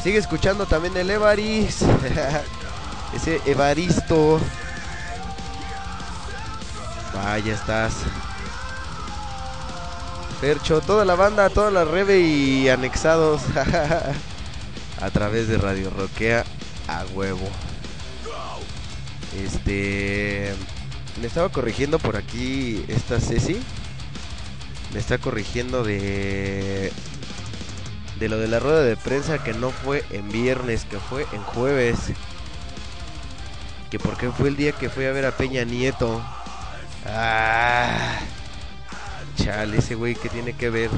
Sigue 0.01 0.19
escuchando 0.19 0.65
también 0.65 0.95
el 0.95 1.09
Evaris. 1.09 1.83
Ese 3.13 3.41
Evaristo. 3.45 4.39
Vaya, 7.13 7.53
estás. 7.53 7.93
Percho, 10.41 10.81
toda 10.81 11.03
la 11.03 11.15
banda, 11.15 11.49
toda 11.49 11.71
la 11.71 11.85
rebe 11.85 12.19
y 12.19 12.69
anexados. 12.69 13.41
a 15.01 15.09
través 15.11 15.47
de 15.47 15.57
Radio 15.57 15.89
Roquea 15.89 16.43
a 16.87 17.05
huevo. 17.13 17.47
Este. 19.43 20.53
Me 21.21 21.27
estaba 21.27 21.49
corrigiendo 21.49 21.97
por 21.99 22.15
aquí 22.15 22.83
esta 22.87 23.19
Ceci. 23.19 23.57
Me 24.93 24.99
está 24.99 25.17
corrigiendo 25.17 25.83
de. 25.83 26.91
De 28.19 28.29
lo 28.29 28.37
de 28.37 28.47
la 28.47 28.59
rueda 28.59 28.81
de 28.81 28.97
prensa 28.97 29.43
que 29.43 29.53
no 29.53 29.69
fue 29.69 30.03
en 30.09 30.29
viernes, 30.29 30.85
que 30.85 30.97
fue 30.97 31.27
en 31.33 31.43
jueves 31.43 32.11
que 33.89 33.99
porque 33.99 34.29
fue 34.31 34.49
el 34.49 34.55
día 34.55 34.71
que 34.71 34.89
fui 34.89 35.05
a 35.05 35.11
ver 35.11 35.25
a 35.25 35.31
Peña 35.31 35.63
Nieto. 35.63 36.21
Ah, 37.05 38.19
chale, 39.35 39.77
ese 39.77 39.95
güey 39.95 40.15
que 40.15 40.29
tiene 40.29 40.53
que 40.53 40.69
ver. 40.69 40.89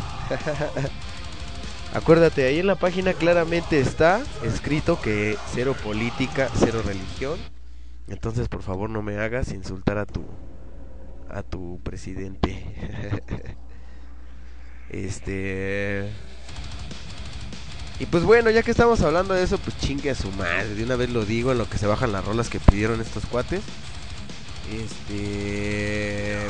Acuérdate, 1.93 2.45
ahí 2.45 2.59
en 2.59 2.67
la 2.67 2.75
página 2.75 3.13
claramente 3.13 3.79
está 3.79 4.21
escrito 4.43 5.01
que 5.01 5.37
cero 5.51 5.75
política, 5.83 6.49
cero 6.55 6.81
religión. 6.85 7.39
Entonces, 8.07 8.47
por 8.47 8.61
favor, 8.61 8.89
no 8.89 9.01
me 9.01 9.17
hagas 9.17 9.51
insultar 9.51 9.97
a 9.97 10.05
tu 10.05 10.23
a 11.29 11.43
tu 11.43 11.79
presidente. 11.83 12.65
este 14.89 16.09
y 17.99 18.05
pues 18.05 18.23
bueno, 18.23 18.49
ya 18.49 18.63
que 18.63 18.71
estamos 18.71 19.01
hablando 19.01 19.33
de 19.33 19.43
eso, 19.43 19.57
pues 19.57 19.77
chingue 19.77 20.11
a 20.11 20.15
su 20.15 20.31
madre. 20.31 20.73
De 20.73 20.83
una 20.83 20.95
vez 20.95 21.09
lo 21.09 21.25
digo 21.25 21.51
en 21.51 21.57
lo 21.57 21.69
que 21.69 21.77
se 21.77 21.85
bajan 21.85 22.13
las 22.13 22.23
rolas 22.23 22.47
que 22.47 22.59
pidieron 22.59 23.01
estos 23.01 23.25
cuates. 23.25 23.61
Este. 24.71 26.47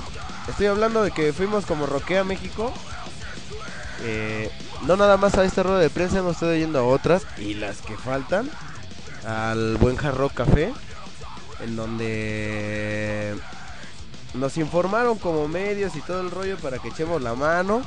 Estoy 0.48 0.68
hablando 0.68 1.02
de 1.02 1.10
que 1.10 1.34
fuimos 1.34 1.66
como 1.66 1.88
Roquea 1.88 2.24
México. 2.24 2.72
Eh, 4.04 4.52
no 4.86 4.96
nada 4.96 5.18
más 5.18 5.36
a 5.40 5.44
esta 5.44 5.64
rueda 5.64 5.80
de 5.80 5.90
prensa, 5.90 6.20
hemos 6.20 6.34
estado 6.34 6.56
yendo 6.56 6.80
a 6.80 6.84
otras 6.84 7.24
y 7.40 7.56
las 7.56 7.82
que 7.82 7.98
faltan. 7.98 8.48
Al 9.26 9.78
buen 9.78 9.98
Jarro 9.98 10.30
Café, 10.30 10.72
en 11.62 11.76
donde 11.76 13.36
nos 14.36 14.56
informaron 14.58 15.18
como 15.18 15.48
medios 15.48 15.96
y 15.96 16.02
todo 16.02 16.22
el 16.22 16.30
rollo 16.30 16.58
para 16.58 16.78
que 16.78 16.90
echemos 16.90 17.22
la 17.22 17.34
mano 17.34 17.82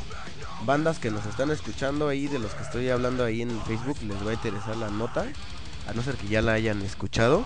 bandas 0.65 0.99
que 0.99 1.11
nos 1.11 1.27
están 1.27 1.51
escuchando 1.51 2.09
ahí, 2.09 2.27
de 2.29 2.39
los 2.39 2.53
que 2.55 2.63
estoy 2.63 2.89
hablando 2.91 3.25
ahí 3.25 3.43
en 3.43 3.61
Facebook, 3.63 3.97
les 4.07 4.25
va 4.27 4.31
a 4.31 4.35
interesar 4.35 4.77
la 4.77 4.91
nota, 4.91 5.27
a 5.89 5.93
no 5.93 6.03
ser 6.03 6.17
que 6.17 6.29
ya 6.29 6.43
la 6.43 6.53
hayan 6.53 6.83
escuchado, 6.83 7.45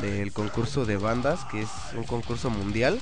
del 0.00 0.32
concurso 0.32 0.84
de 0.84 0.96
bandas, 0.96 1.44
que 1.50 1.62
es 1.62 1.70
un 1.96 2.04
concurso 2.04 2.50
mundial, 2.50 3.00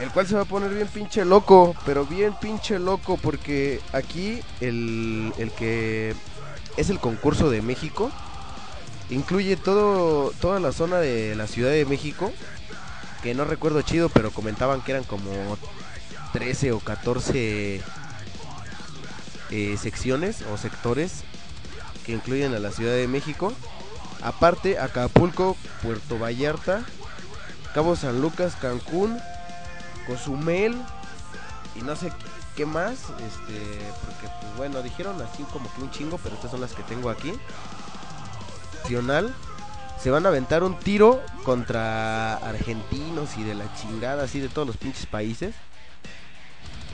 el 0.00 0.10
cual 0.10 0.26
se 0.26 0.34
va 0.34 0.42
a 0.42 0.46
poner 0.46 0.70
bien 0.74 0.88
pinche 0.88 1.24
loco, 1.24 1.74
pero 1.84 2.04
bien 2.04 2.34
pinche 2.40 2.78
loco, 2.78 3.16
porque 3.16 3.80
aquí 3.92 4.40
el, 4.60 5.32
el 5.38 5.50
que 5.52 6.14
es 6.76 6.90
el 6.90 6.98
concurso 6.98 7.50
de 7.50 7.62
México, 7.62 8.10
incluye 9.10 9.56
todo, 9.56 10.32
toda 10.40 10.60
la 10.60 10.72
zona 10.72 10.98
de 10.98 11.34
la 11.34 11.46
Ciudad 11.46 11.70
de 11.70 11.86
México, 11.86 12.32
que 13.22 13.34
no 13.34 13.44
recuerdo 13.44 13.82
chido, 13.82 14.08
pero 14.08 14.30
comentaban 14.30 14.82
que 14.82 14.92
eran 14.92 15.04
como 15.04 15.30
13 16.32 16.72
o 16.72 16.80
14 16.80 17.80
eh, 19.50 19.76
secciones 19.80 20.42
o 20.42 20.56
sectores 20.56 21.22
que 22.04 22.12
incluyen 22.12 22.54
a 22.54 22.58
la 22.58 22.70
Ciudad 22.70 22.94
de 22.94 23.08
México. 23.08 23.52
Aparte, 24.22 24.78
Acapulco, 24.78 25.56
Puerto 25.82 26.18
Vallarta, 26.18 26.84
Cabo 27.74 27.96
San 27.96 28.20
Lucas, 28.20 28.56
Cancún, 28.60 29.18
Cozumel 30.06 30.76
y 31.74 31.82
no 31.82 31.96
sé 31.96 32.12
qué 32.56 32.64
más. 32.64 32.94
Este, 32.94 33.92
porque, 34.04 34.28
pues 34.40 34.56
bueno, 34.56 34.82
dijeron 34.82 35.20
así 35.20 35.42
como 35.52 35.72
que 35.74 35.82
un 35.82 35.90
chingo, 35.90 36.18
pero 36.22 36.34
estas 36.34 36.50
son 36.50 36.60
las 36.60 36.72
que 36.72 36.82
tengo 36.84 37.10
aquí. 37.10 37.32
Nacional. 38.82 39.34
Se 40.00 40.10
van 40.10 40.26
a 40.26 40.28
aventar 40.28 40.62
un 40.62 40.78
tiro 40.78 41.20
contra 41.42 42.36
argentinos 42.36 43.36
y 43.36 43.42
de 43.42 43.54
la 43.54 43.64
chingada, 43.74 44.24
así 44.24 44.38
de 44.38 44.48
todos 44.48 44.66
los 44.66 44.76
pinches 44.76 45.06
países. 45.06 45.54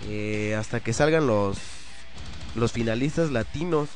Eh, 0.08 0.56
hasta 0.58 0.80
que 0.80 0.92
salgan 0.92 1.26
los 1.26 1.58
los 2.54 2.72
finalistas 2.72 3.30
latinos. 3.30 3.88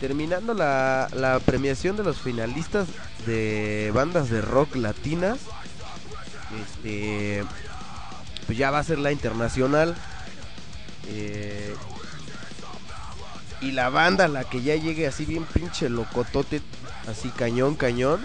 Terminando 0.00 0.54
la, 0.54 1.08
la 1.14 1.38
premiación 1.38 1.96
de 1.96 2.02
los 2.02 2.18
finalistas 2.18 2.88
de 3.26 3.92
bandas 3.94 4.28
de 4.28 4.40
rock 4.40 4.74
latinas, 4.74 5.38
este, 6.60 7.44
pues 8.46 8.58
ya 8.58 8.70
va 8.70 8.80
a 8.80 8.84
ser 8.84 8.98
la 8.98 9.12
internacional. 9.12 9.94
Eh, 11.06 11.74
y 13.60 13.72
la 13.72 13.88
banda, 13.88 14.28
la 14.28 14.44
que 14.44 14.62
ya 14.62 14.74
llegue 14.76 15.06
así 15.06 15.24
bien 15.24 15.44
pinche 15.44 15.88
locotote, 15.88 16.60
así 17.08 17.30
cañón, 17.30 17.76
cañón, 17.76 18.20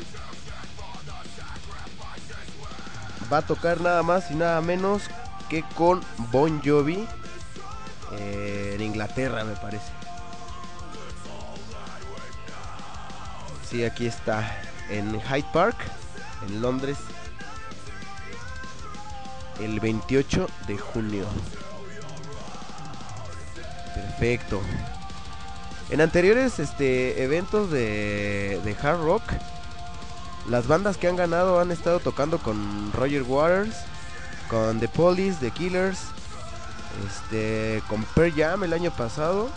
va 3.31 3.37
a 3.37 3.41
tocar 3.41 3.79
nada 3.79 4.03
más 4.03 4.31
y 4.31 4.35
nada 4.35 4.59
menos 4.61 5.03
que 5.49 5.63
con 5.75 6.01
Bon 6.31 6.61
Jovi 6.63 7.07
eh, 8.13 8.73
en 8.75 8.81
Inglaterra, 8.81 9.43
me 9.43 9.55
parece. 9.55 9.91
Sí, 13.69 13.83
aquí 13.83 14.07
está. 14.07 14.59
En 14.89 15.19
Hyde 15.21 15.45
Park, 15.53 15.77
en 16.47 16.61
Londres. 16.61 16.97
El 19.59 19.79
28 19.79 20.47
de 20.67 20.77
junio. 20.77 21.25
Perfecto. 23.93 24.61
En 25.89 26.01
anteriores 26.01 26.59
este, 26.59 27.23
eventos 27.23 27.69
de, 27.71 28.61
de 28.63 28.75
hard 28.81 29.01
rock, 29.01 29.23
las 30.47 30.67
bandas 30.67 30.97
que 30.97 31.07
han 31.07 31.15
ganado 31.15 31.59
han 31.59 31.71
estado 31.71 31.99
tocando 31.99 32.39
con 32.39 32.91
Roger 32.93 33.23
Waters, 33.23 33.75
con 34.49 34.79
The 34.79 34.87
Police, 34.87 35.37
The 35.39 35.51
Killers, 35.51 35.99
este, 37.07 37.81
con 37.87 38.03
Pearl 38.03 38.33
Jam 38.33 38.63
el 38.63 38.73
año 38.73 38.91
pasado. 38.91 39.49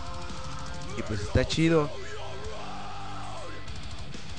Y 0.99 1.03
pues 1.03 1.21
está 1.21 1.47
chido. 1.47 1.91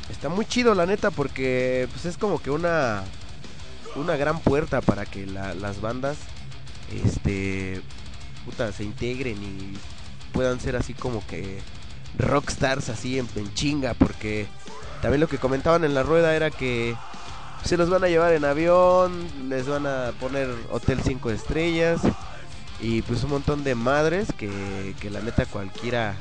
Está 0.09 0.29
muy 0.29 0.45
chido 0.45 0.75
la 0.75 0.85
neta 0.85 1.11
porque 1.11 1.87
pues 1.91 2.05
es 2.05 2.17
como 2.17 2.41
que 2.41 2.51
una 2.51 3.03
una 3.95 4.15
gran 4.15 4.39
puerta 4.39 4.81
para 4.81 5.05
que 5.05 5.25
las 5.25 5.81
bandas 5.81 6.17
este 6.91 7.81
se 8.75 8.83
integren 8.83 9.41
y 9.41 9.77
puedan 10.31 10.59
ser 10.59 10.75
así 10.75 10.93
como 10.93 11.25
que 11.27 11.59
rockstars 12.17 12.89
así 12.89 13.19
en, 13.19 13.27
chinga 13.53 13.93
porque 13.93 14.47
también 15.01 15.21
lo 15.21 15.27
que 15.27 15.37
comentaban 15.37 15.83
en 15.83 15.93
la 15.93 16.03
rueda 16.03 16.35
era 16.35 16.51
que 16.51 16.95
se 17.65 17.77
los 17.77 17.89
van 17.89 18.03
a 18.03 18.09
llevar 18.09 18.33
en 18.33 18.43
avión, 18.43 19.27
les 19.49 19.67
van 19.67 19.87
a 19.87 20.11
poner 20.19 20.49
hotel 20.69 20.99
5 21.01 21.29
estrellas 21.31 22.01
y 22.83 23.01
pues 23.01 23.23
un 23.23 23.29
montón 23.29 23.63
de 23.63 23.75
madres 23.75 24.27
que, 24.37 24.93
que 24.99 25.09
la 25.09 25.21
neta 25.21 25.45
cualquiera 25.45 26.17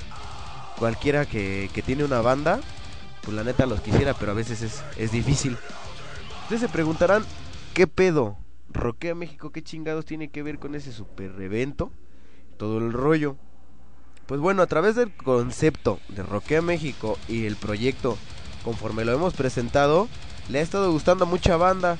cualquiera 0.78 1.26
que, 1.26 1.68
que, 1.74 1.82
tiene 1.82 2.04
una 2.04 2.20
banda 2.20 2.60
pues 3.22 3.36
la 3.36 3.42
neta 3.42 3.66
los 3.66 3.80
quisiera 3.80 4.14
pero 4.14 4.30
a 4.30 4.34
veces 4.34 4.62
es, 4.62 4.82
es 4.96 5.10
difícil. 5.10 5.58
Ustedes 6.44 6.60
se 6.62 6.68
preguntarán 6.68 7.24
qué 7.74 7.88
pedo 7.88 8.38
Roquea 8.70 9.16
México 9.16 9.50
qué 9.50 9.62
chingados 9.62 10.04
tiene 10.04 10.28
que 10.28 10.44
ver 10.44 10.60
con 10.60 10.76
ese 10.76 10.92
super 10.92 11.32
evento 11.40 11.90
todo 12.58 12.78
el 12.78 12.92
rollo. 12.92 13.36
Pues 14.26 14.40
bueno 14.40 14.62
a 14.62 14.66
través 14.68 14.94
del 14.94 15.12
concepto 15.12 15.98
de 16.10 16.22
Roquea 16.22 16.62
México 16.62 17.18
y 17.28 17.46
el 17.46 17.56
proyecto 17.56 18.16
conforme 18.64 19.04
lo 19.04 19.12
hemos 19.12 19.34
presentado 19.34 20.06
le 20.48 20.60
ha 20.60 20.62
estado 20.62 20.92
gustando 20.92 21.24
a 21.24 21.28
mucha 21.28 21.56
banda 21.56 21.98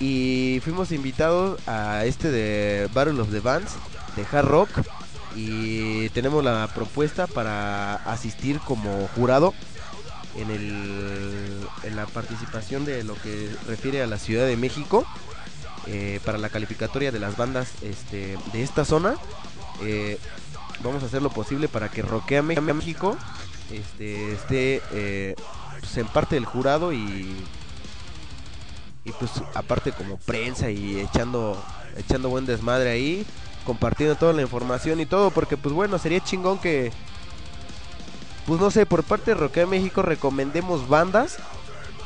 y 0.00 0.60
fuimos 0.62 0.92
invitados 0.92 1.60
a 1.68 2.04
este 2.04 2.30
de 2.30 2.88
Battle 2.92 3.20
of 3.20 3.30
the 3.30 3.40
Bands 3.40 3.72
de 4.16 4.24
Hard 4.30 4.46
Rock 4.46 4.70
y 5.36 6.08
tenemos 6.10 6.44
la 6.44 6.68
propuesta 6.74 7.26
para 7.26 7.96
asistir 7.96 8.60
como 8.60 9.08
jurado 9.14 9.54
en, 10.36 10.50
el, 10.50 11.66
en 11.82 11.96
la 11.96 12.06
participación 12.06 12.84
de 12.84 13.04
lo 13.04 13.14
que 13.14 13.50
refiere 13.66 14.02
a 14.02 14.06
la 14.06 14.18
Ciudad 14.18 14.46
de 14.46 14.56
México 14.56 15.04
eh, 15.86 16.20
para 16.24 16.38
la 16.38 16.48
calificatoria 16.48 17.12
de 17.12 17.18
las 17.18 17.36
bandas 17.36 17.72
este, 17.82 18.38
de 18.52 18.62
esta 18.62 18.84
zona. 18.84 19.16
Eh, 19.82 20.18
vamos 20.82 21.02
a 21.02 21.06
hacer 21.06 21.22
lo 21.22 21.30
posible 21.30 21.68
para 21.68 21.90
que 21.90 22.02
Roquea 22.02 22.42
México 22.42 23.16
este, 23.70 24.32
esté 24.32 24.82
eh, 24.92 25.34
pues, 25.80 25.96
en 25.96 26.06
parte 26.06 26.36
del 26.36 26.44
jurado 26.44 26.92
y 26.92 27.36
y 29.04 29.12
pues 29.12 29.30
aparte 29.54 29.92
como 29.92 30.16
prensa 30.16 30.70
y 30.70 31.00
echando 31.00 31.62
echando 31.96 32.28
buen 32.28 32.46
desmadre 32.46 32.90
ahí, 32.90 33.26
compartiendo 33.64 34.16
toda 34.16 34.32
la 34.32 34.42
información 34.42 35.00
y 35.00 35.06
todo, 35.06 35.30
porque 35.30 35.56
pues 35.56 35.74
bueno, 35.74 35.98
sería 35.98 36.20
chingón 36.20 36.58
que 36.58 36.92
pues 38.46 38.60
no 38.60 38.70
sé, 38.70 38.84
por 38.84 39.04
parte 39.04 39.30
de 39.30 39.36
Roquea 39.36 39.66
México 39.66 40.02
recomendemos 40.02 40.88
bandas, 40.88 41.38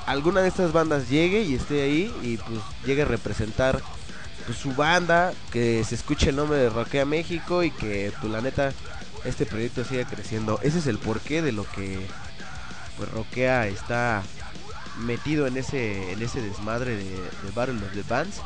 alguna 0.06 0.40
de 0.40 0.48
estas 0.48 0.72
bandas 0.72 1.08
llegue 1.08 1.42
y 1.42 1.54
esté 1.54 1.82
ahí 1.82 2.14
y 2.22 2.36
pues 2.36 2.60
llegue 2.84 3.02
a 3.02 3.06
representar 3.06 3.80
pues, 4.46 4.58
su 4.58 4.72
banda, 4.74 5.32
que 5.52 5.82
se 5.84 5.94
escuche 5.94 6.30
el 6.30 6.36
nombre 6.36 6.58
de 6.58 6.70
Roquea 6.70 7.04
México 7.04 7.62
y 7.62 7.70
que 7.70 8.12
pues 8.20 8.32
la 8.32 8.40
neta 8.40 8.72
este 9.24 9.46
proyecto 9.46 9.84
siga 9.84 10.04
creciendo. 10.04 10.60
Ese 10.62 10.78
es 10.78 10.86
el 10.86 10.98
porqué 10.98 11.42
de 11.42 11.52
lo 11.52 11.64
que 11.64 11.98
pues 12.96 13.10
Roquea 13.10 13.66
está 13.66 14.22
metido 14.98 15.46
en 15.46 15.56
ese 15.56 16.12
en 16.12 16.22
ese 16.22 16.40
desmadre 16.40 16.96
de, 16.96 17.04
de 17.04 17.50
Battle 17.54 17.76
of 17.76 17.92
the 17.92 18.02
Bands. 18.02 18.40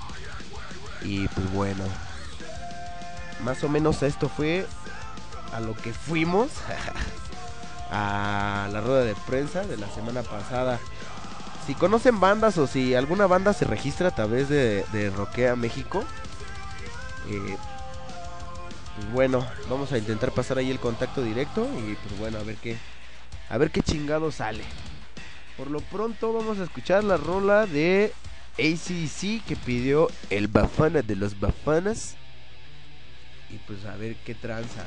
Y 1.02 1.26
pues 1.28 1.52
bueno, 1.52 1.84
más 3.44 3.62
o 3.64 3.68
menos 3.68 4.02
esto 4.02 4.28
fue 4.28 4.66
a 5.52 5.60
lo 5.60 5.74
que 5.74 5.92
fuimos 5.92 6.50
a 7.90 8.68
la 8.72 8.80
rueda 8.80 9.04
de 9.04 9.14
prensa 9.26 9.62
de 9.62 9.76
la 9.76 9.88
semana 9.90 10.22
pasada. 10.22 10.78
Si 11.66 11.74
conocen 11.74 12.18
bandas 12.18 12.58
o 12.58 12.66
si 12.66 12.94
alguna 12.94 13.26
banda 13.26 13.52
se 13.52 13.64
registra 13.64 14.08
a 14.08 14.14
través 14.14 14.48
de, 14.48 15.12
Roquea 15.16 15.54
México, 15.54 16.02
eh, 17.28 17.56
pues 18.96 19.12
bueno, 19.12 19.46
vamos 19.70 19.92
a 19.92 19.98
intentar 19.98 20.32
pasar 20.32 20.58
ahí 20.58 20.70
el 20.70 20.80
contacto 20.80 21.22
directo 21.22 21.68
y 21.78 21.94
pues 21.94 22.18
bueno, 22.18 22.38
a 22.38 22.42
ver 22.42 22.56
qué, 22.56 22.76
a 23.48 23.58
ver 23.58 23.70
qué 23.70 23.82
chingado 23.82 24.32
sale. 24.32 24.64
Por 25.62 25.70
lo 25.70 25.79
pronto 25.79 26.33
vamos 26.33 26.59
a 26.59 26.64
escuchar 26.64 27.05
la 27.05 27.16
rola 27.16 27.66
de 27.66 28.12
ACC 28.59 29.44
que 29.46 29.55
pidió 29.55 30.11
el 30.29 30.48
Bafana 30.48 31.03
de 31.03 31.14
los 31.14 31.38
Bafanas. 31.38 32.16
Y 33.48 33.59
pues 33.59 33.85
a 33.85 33.94
ver 33.94 34.16
qué 34.25 34.35
tranza. 34.35 34.85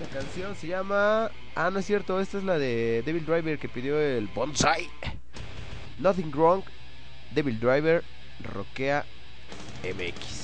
Esta 0.00 0.18
canción 0.18 0.56
se 0.56 0.68
llama... 0.68 1.30
Ah, 1.54 1.68
no 1.70 1.80
es 1.80 1.84
cierto, 1.84 2.22
esta 2.22 2.38
es 2.38 2.44
la 2.44 2.58
de 2.58 3.02
Devil 3.04 3.26
Driver 3.26 3.58
que 3.58 3.68
pidió 3.68 4.00
el 4.00 4.28
Bonsai. 4.28 4.88
Nothing 5.98 6.30
Wrong, 6.30 6.62
Devil 7.34 7.60
Driver, 7.60 8.02
Roquea 8.50 9.04
MX. 9.84 10.41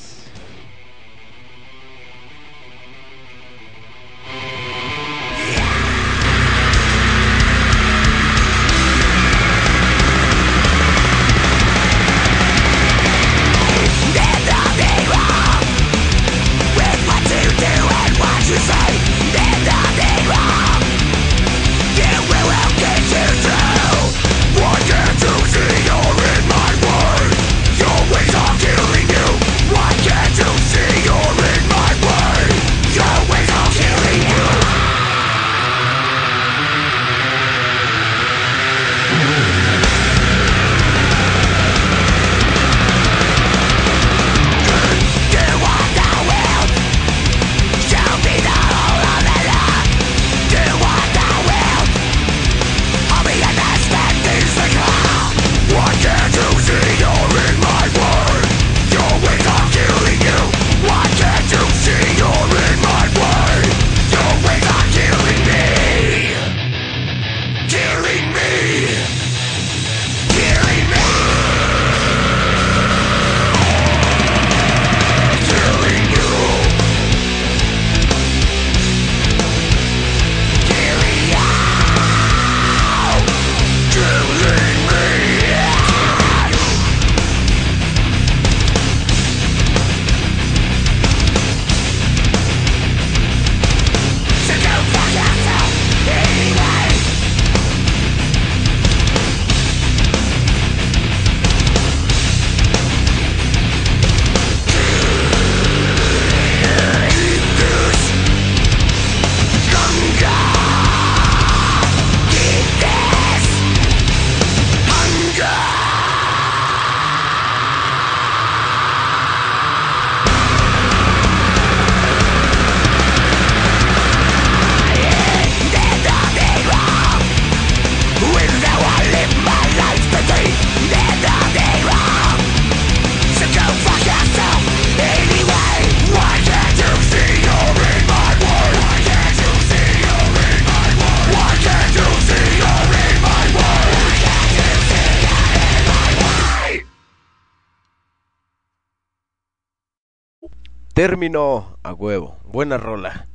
Término 151.19 151.77
a 151.83 151.93
huevo. 151.95 152.37
Buena 152.45 152.79
rola. 152.79 153.27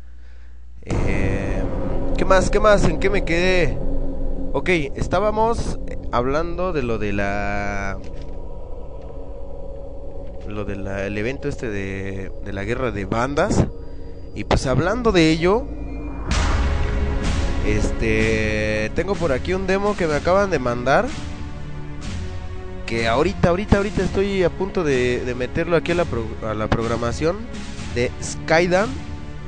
Eh, 0.84 1.62
¿Qué 2.18 2.24
más? 2.24 2.50
¿Qué 2.50 2.62
más? 2.62 2.86
¿En 2.86 2.98
qué 2.98 3.10
me 3.10 3.26
quedé? 3.26 3.78
Ok, 4.54 4.70
estábamos 4.96 5.80
hablando 6.14 6.72
de 6.72 6.82
lo 6.82 6.98
de 6.98 7.12
la... 7.12 7.98
Lo 10.48 10.64
del 10.64 11.18
evento 11.18 11.50
este 11.50 11.70
de, 11.70 12.32
de 12.46 12.54
la 12.54 12.64
guerra 12.64 12.92
de 12.92 13.04
bandas. 13.04 13.66
Y 14.34 14.46
pues 14.46 14.66
hablando 14.66 15.12
de 15.12 15.30
ello, 15.30 15.66
este, 17.68 18.92
tengo 18.96 19.14
por 19.14 19.34
aquí 19.34 19.54
un 19.54 19.68
demo 19.68 19.98
que 19.98 20.08
me 20.08 20.14
acaban 20.14 20.50
de 20.50 20.60
mandar. 20.60 21.06
Que 22.86 23.10
ahorita, 23.10 23.50
ahorita, 23.50 23.76
ahorita 23.76 24.04
estoy 24.04 24.44
a 24.44 24.50
punto 24.50 24.86
de, 24.86 25.34
meterlo 25.38 25.76
aquí 25.76 25.92
a 25.92 25.96
la, 25.96 26.06
a 26.50 26.54
la, 26.54 26.68
programación 26.68 27.38
de 27.96 28.12
Skydan. 28.22 28.89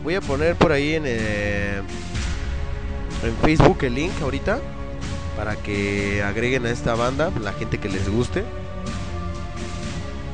Voy 0.03 0.15
a 0.15 0.21
poner 0.21 0.55
por 0.55 0.71
ahí 0.71 0.95
en, 0.95 1.03
eh, 1.05 1.81
en 3.23 3.35
Facebook 3.37 3.77
el 3.83 3.95
link 3.95 4.13
ahorita 4.21 4.59
para 5.35 5.55
que 5.55 6.23
agreguen 6.23 6.65
a 6.65 6.71
esta 6.71 6.95
banda 6.95 7.31
la 7.41 7.53
gente 7.53 7.77
que 7.77 7.89
les 7.89 8.09
guste. 8.09 8.43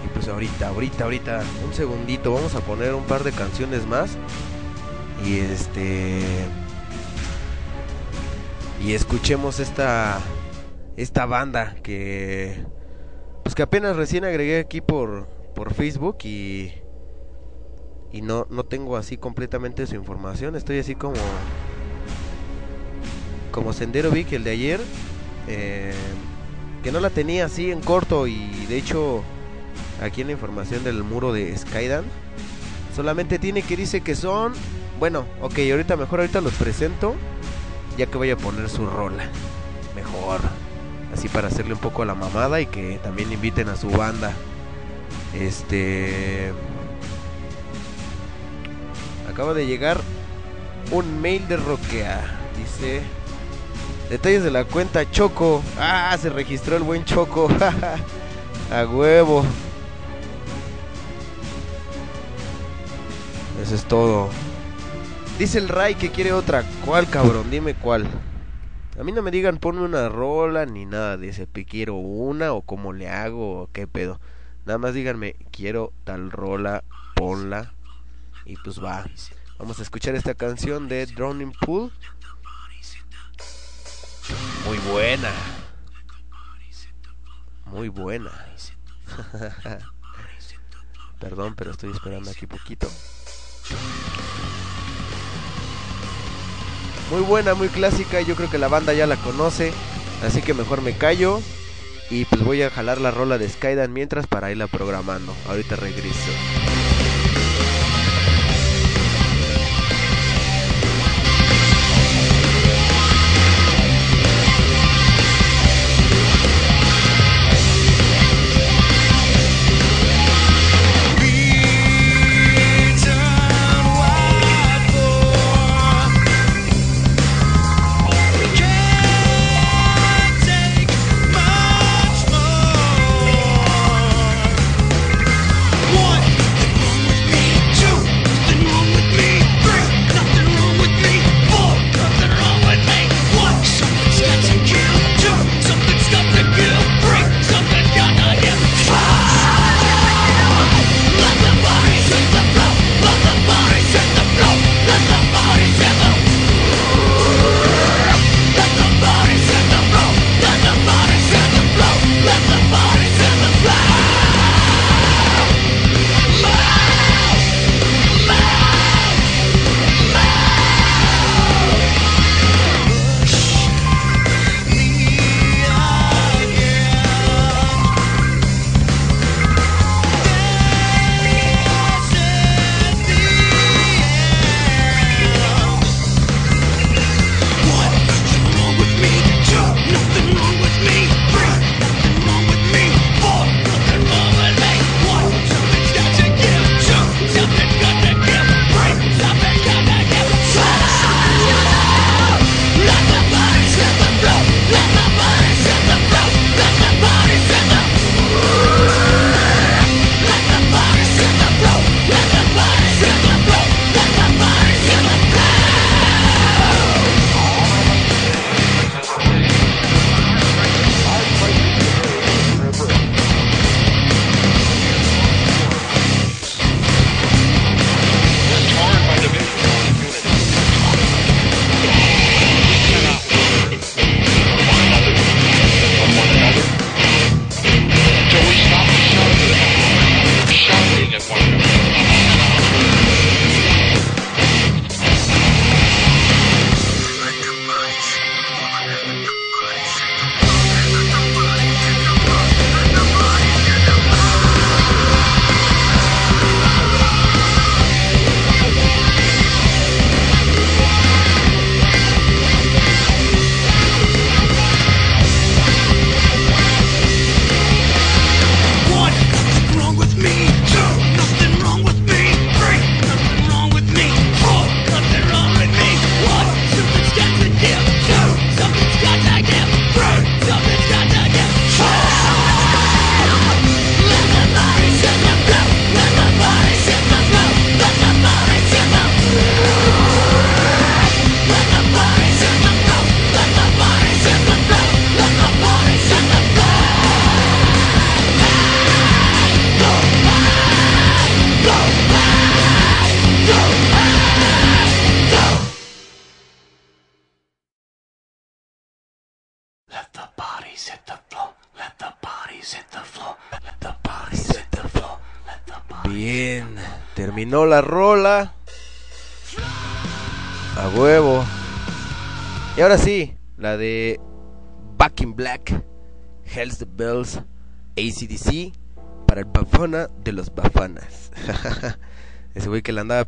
Y 0.05 0.07
pues 0.13 0.27
ahorita, 0.27 0.67
ahorita, 0.67 1.03
ahorita, 1.05 1.41
un 1.65 1.73
segundito, 1.73 2.33
vamos 2.33 2.55
a 2.55 2.59
poner 2.61 2.93
un 2.93 3.03
par 3.03 3.23
de 3.23 3.31
canciones 3.31 3.85
más. 3.87 4.17
Y 5.25 5.39
este 5.39 6.19
y 8.83 8.93
escuchemos 8.93 9.59
esta 9.59 10.19
esta 10.97 11.25
banda 11.27 11.75
que 11.83 12.65
pues 13.43 13.53
que 13.53 13.61
apenas 13.61 13.95
recién 13.95 14.25
agregué 14.25 14.59
aquí 14.59 14.81
por 14.81 15.27
por 15.53 15.73
Facebook 15.73 16.17
y 16.23 16.73
y 18.11 18.21
no 18.21 18.47
no 18.49 18.63
tengo 18.63 18.97
así 18.97 19.17
completamente 19.17 19.87
su 19.87 19.95
información, 19.95 20.55
estoy 20.55 20.79
así 20.79 20.95
como 20.95 21.15
como 23.51 23.73
Sendero 23.73 24.11
Vic 24.11 24.31
el 24.33 24.43
de 24.43 24.51
ayer 24.51 24.81
eh, 25.47 25.93
que 26.83 26.91
no 26.91 26.99
la 26.99 27.09
tenía 27.09 27.45
así 27.45 27.71
en 27.71 27.81
corto 27.81 28.27
y 28.27 28.65
de 28.67 28.77
hecho 28.77 29.23
aquí 30.01 30.21
en 30.21 30.27
la 30.27 30.33
información 30.33 30.83
del 30.83 31.03
muro 31.03 31.33
de 31.33 31.55
Skydan 31.57 32.05
solamente 32.95 33.39
tiene 33.39 33.61
que 33.61 33.75
dice 33.75 34.01
que 34.01 34.15
son 34.15 34.53
bueno, 34.99 35.25
ok, 35.41 35.57
ahorita 35.71 35.97
mejor 35.97 36.19
ahorita 36.19 36.41
los 36.41 36.53
presento 36.53 37.15
ya 37.97 38.05
que 38.05 38.17
voy 38.17 38.31
a 38.31 38.37
poner 38.37 38.69
su 38.69 38.85
rola. 38.85 39.25
Mejor. 39.95 40.41
Así 41.13 41.27
para 41.27 41.47
hacerle 41.47 41.73
un 41.73 41.79
poco 41.79 42.03
a 42.03 42.05
la 42.05 42.15
mamada 42.15 42.61
y 42.61 42.65
que 42.65 42.99
también 43.03 43.31
inviten 43.31 43.69
a 43.69 43.75
su 43.75 43.89
banda. 43.89 44.33
Este... 45.33 46.53
Acaba 49.31 49.53
de 49.53 49.65
llegar 49.65 50.01
un 50.91 51.21
mail 51.21 51.47
de 51.47 51.57
Roquea. 51.57 52.21
Dice... 52.57 53.01
Detalles 54.09 54.43
de 54.43 54.51
la 54.51 54.65
cuenta 54.65 55.09
Choco. 55.09 55.63
Ah, 55.79 56.17
se 56.19 56.29
registró 56.29 56.75
el 56.75 56.83
buen 56.83 57.05
Choco. 57.05 57.47
a 58.71 58.85
huevo. 58.85 59.45
Eso 63.63 63.73
es 63.73 63.85
todo. 63.85 64.27
Dice 65.39 65.59
el 65.59 65.69
Ray 65.69 65.95
que 65.95 66.11
quiere 66.11 66.33
otra. 66.33 66.65
¿Cuál, 66.85 67.09
cabrón? 67.09 67.49
Dime 67.49 67.73
cuál. 67.73 68.05
A 68.99 69.03
mí 69.05 69.13
no 69.13 69.21
me 69.21 69.31
digan 69.31 69.59
ponme 69.59 69.83
una 69.83 70.09
rola 70.09 70.65
ni 70.65 70.85
nada 70.85 71.15
de 71.15 71.29
ese. 71.29 71.47
Quiero 71.47 71.95
una 71.95 72.51
o 72.51 72.63
cómo 72.63 72.91
le 72.91 73.07
hago 73.07 73.61
o 73.61 73.69
qué 73.71 73.87
pedo. 73.87 74.19
Nada 74.65 74.77
más 74.77 74.93
díganme, 74.93 75.37
quiero 75.51 75.93
tal 76.03 76.31
rola, 76.31 76.83
ponla. 77.15 77.71
Y 78.45 78.57
pues 78.57 78.83
va. 78.83 79.05
Vamos 79.57 79.79
a 79.79 79.83
escuchar 79.83 80.15
esta 80.15 80.33
canción 80.33 80.87
de 80.87 81.05
Drowning 81.05 81.53
Pool. 81.53 81.91
Muy 84.65 84.77
buena. 84.91 85.31
Muy 87.65 87.89
buena. 87.89 88.31
Perdón, 91.19 91.55
pero 91.55 91.71
estoy 91.71 91.91
esperando 91.91 92.31
aquí 92.31 92.47
poquito. 92.47 92.89
Muy 97.11 97.21
buena, 97.21 97.53
muy 97.53 97.67
clásica. 97.67 98.21
Yo 98.21 98.35
creo 98.35 98.49
que 98.49 98.57
la 98.57 98.67
banda 98.67 98.93
ya 98.93 99.05
la 99.05 99.17
conoce. 99.17 99.73
Así 100.23 100.41
que 100.41 100.53
mejor 100.53 100.81
me 100.81 100.97
callo. 100.97 101.41
Y 102.09 102.25
pues 102.25 102.43
voy 102.43 102.61
a 102.61 102.69
jalar 102.69 102.99
la 102.99 103.11
rola 103.11 103.37
de 103.37 103.47
Skydan 103.47 103.93
mientras 103.93 104.27
para 104.27 104.51
irla 104.51 104.67
programando. 104.67 105.35
Ahorita 105.47 105.75
regreso. 105.75 106.31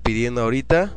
Pidiendo 0.02 0.42
ahorita. 0.42 0.96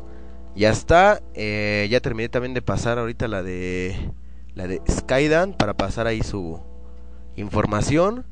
Ya 0.55 0.70
está. 0.70 1.20
Eh, 1.34 1.87
ya 1.91 2.01
terminé 2.01 2.28
también 2.28 2.55
de 2.55 2.62
pasar 2.62 2.99
ahorita 2.99 3.28
la 3.28 3.43
de 3.43 4.12
la 4.55 4.66
de 4.66 4.80
Skydan 4.91 5.53
para 5.53 5.74
pasar 5.74 6.07
ahí 6.07 6.22
su 6.22 6.61
información. 7.37 8.24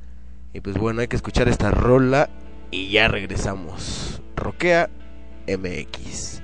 Y 0.52 0.60
pues 0.60 0.78
bueno, 0.78 1.00
hay 1.00 1.08
que 1.08 1.16
escuchar 1.16 1.48
esta 1.48 1.70
rola 1.70 2.30
y 2.70 2.90
ya 2.90 3.08
regresamos. 3.08 4.22
Roquea 4.36 4.88
MX. 5.46 6.43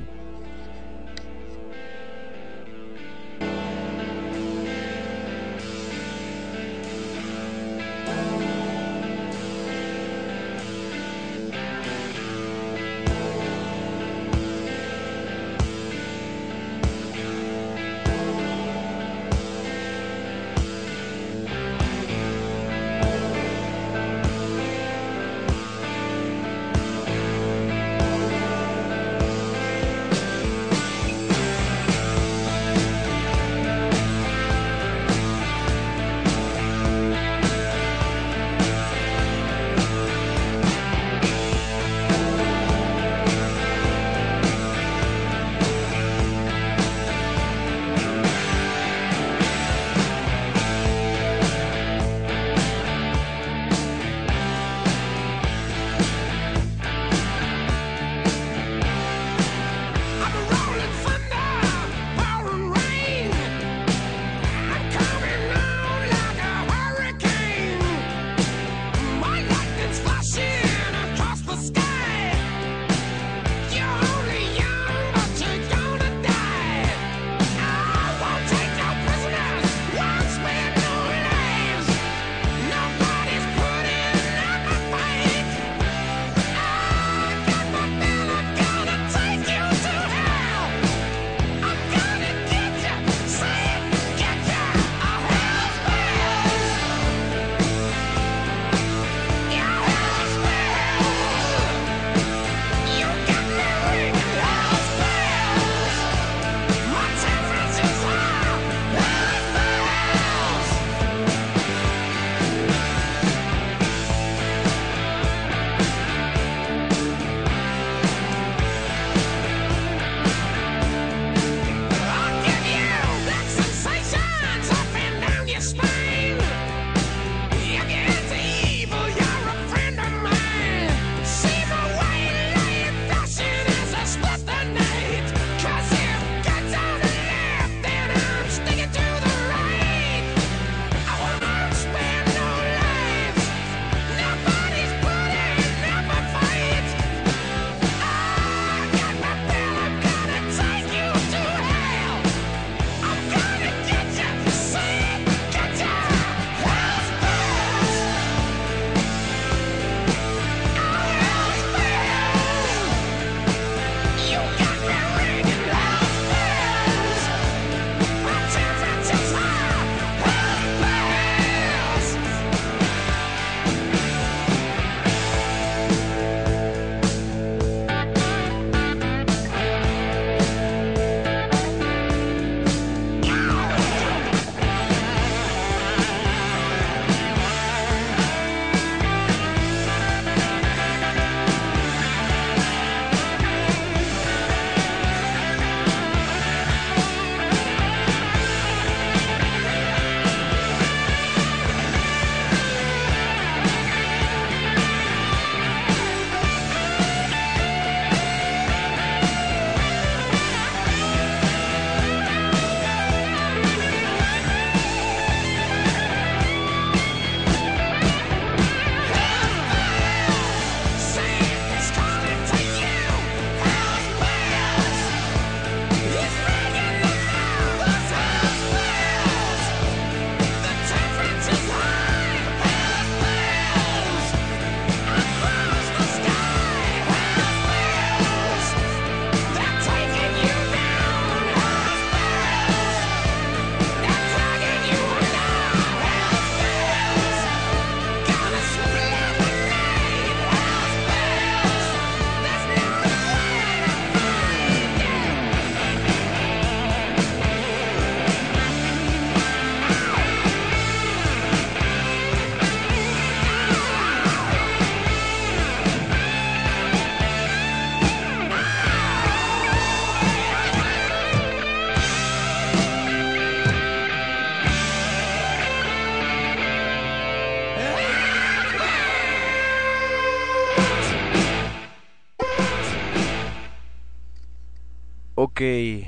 Ok. 285.60 286.06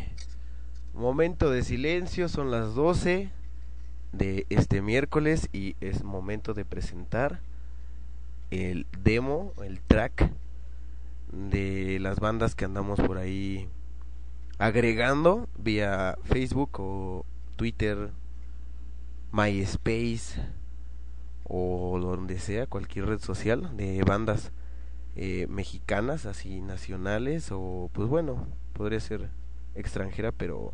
Momento 0.95 1.51
de 1.51 1.63
silencio, 1.63 2.31
son 2.31 2.51
las 2.51 2.75
12 2.75 3.31
de 4.13 4.47
este 4.49 4.81
miércoles 4.81 5.51
y 5.53 5.77
es 5.83 6.05
momento 6.05 6.55
de 6.55 6.65
presentar 6.65 7.43
el 8.51 8.87
demo, 9.03 9.53
el 9.63 9.83
track 9.83 10.31
de 11.33 11.99
las 12.01 12.19
bandas 12.19 12.55
que 12.55 12.65
andamos 12.65 12.99
por 12.99 13.19
ahí 13.19 13.69
agregando 14.57 15.47
vía 15.59 16.17
Facebook 16.25 16.71
o 16.79 17.27
Twitter, 17.57 18.11
MySpace 19.33 20.41
o 21.45 21.99
donde 22.01 22.39
sea, 22.39 22.67
cualquier 22.67 23.05
red 23.05 23.19
social 23.19 23.77
de 23.77 24.03
bandas 24.03 24.51
eh, 25.15 25.47
mexicanas, 25.51 26.25
así 26.25 26.63
nacionales 26.63 27.51
o 27.53 27.91
pues 27.93 28.09
bueno, 28.09 28.47
podría 28.73 28.99
ser 28.99 29.42
extranjera, 29.75 30.33
pero 30.33 30.73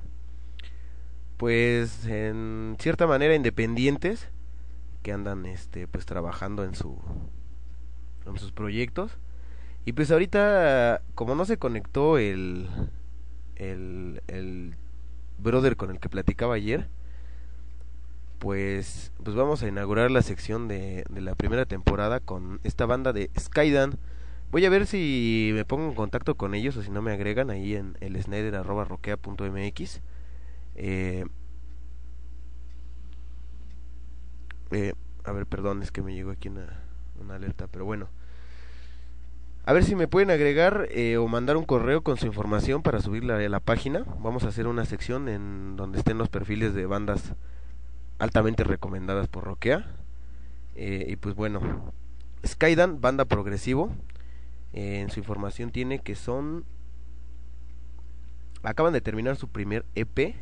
pues 1.37 2.05
en 2.07 2.77
cierta 2.81 3.07
manera 3.07 3.35
independientes 3.35 4.29
que 5.03 5.13
andan 5.13 5.47
este 5.47 5.87
pues 5.87 6.05
trabajando 6.05 6.65
en 6.65 6.75
su 6.75 6.99
en 8.27 8.39
sus 8.39 8.53
proyectos. 8.53 9.19
Y 9.85 9.93
pues 9.93 10.11
ahorita 10.11 11.03
como 11.15 11.35
no 11.35 11.45
se 11.45 11.57
conectó 11.57 12.19
el 12.19 12.69
el, 13.57 14.23
el 14.29 14.75
brother 15.39 15.77
con 15.77 15.91
el 15.91 16.01
que 16.01 16.09
platicaba 16.09 16.55
ayer 16.55 16.89
pues 18.39 19.13
pues 19.23 19.35
vamos 19.35 19.63
a 19.63 19.69
inaugurar 19.69 20.11
la 20.11 20.23
sección 20.23 20.69
de, 20.69 21.05
de 21.09 21.21
la 21.21 21.35
primera 21.35 21.67
temporada 21.67 22.21
con 22.21 22.61
esta 22.65 22.87
banda 22.87 23.13
de 23.13 23.31
Skydan 23.39 23.99
Voy 24.51 24.65
a 24.65 24.71
ver 24.71 24.87
si 24.87 25.51
me 25.55 25.65
pongo 25.65 25.89
en 25.89 25.95
contacto 25.95 26.37
con 26.37 26.55
ellos 26.55 26.77
o 26.77 26.83
si 26.83 26.91
no 26.91 27.03
me 27.03 27.13
agregan 27.13 27.51
ahí 27.51 27.75
en 27.75 27.97
el 28.01 28.21
snyder.roquea.mx. 28.23 30.01
Eh, 30.77 31.27
eh, 34.71 34.95
a 35.25 35.33
ver, 35.33 35.47
perdón, 35.47 35.83
es 35.83 35.93
que 35.93 36.03
me 36.03 36.15
llegó 36.15 36.31
aquí 36.31 36.49
una, 36.49 36.83
una 37.21 37.35
alerta, 37.35 37.67
pero 37.67 37.85
bueno. 37.85 38.09
A 39.67 39.75
ver 39.75 39.85
si 39.85 39.95
me 39.95 40.09
pueden 40.09 40.31
agregar 40.31 40.89
eh, 40.93 41.19
o 41.19 41.29
mandar 41.29 41.59
un 41.59 41.65
correo 41.65 42.03
con 42.03 42.17
su 42.17 42.25
información 42.25 42.83
para 42.83 43.03
subirla 43.03 43.37
a 43.37 43.49
la 43.51 43.61
página. 43.61 44.05
Vamos 44.21 44.45
a 44.45 44.49
hacer 44.49 44.67
una 44.67 44.87
sección 44.87 45.29
en 45.29 45.77
donde 45.77 45.99
estén 45.99 46.17
los 46.17 46.31
perfiles 46.31 46.73
de 46.73 46.87
bandas 46.87 47.35
altamente 48.19 48.65
recomendadas 48.65 49.29
por 49.29 49.45
Roquea. 49.45 49.87
Eh, 50.75 51.05
y 51.11 51.17
pues 51.17 51.35
bueno, 51.35 51.93
Skydan, 52.47 53.03
banda 53.03 53.27
progresivo 53.27 53.93
en 54.73 55.11
su 55.11 55.21
información 55.21 55.71
tiene 55.71 56.01
que 56.01 56.15
son 56.15 56.65
acaban 58.63 58.93
de 58.93 59.01
terminar 59.01 59.37
su 59.37 59.49
primer 59.49 59.87
EP 59.95 60.37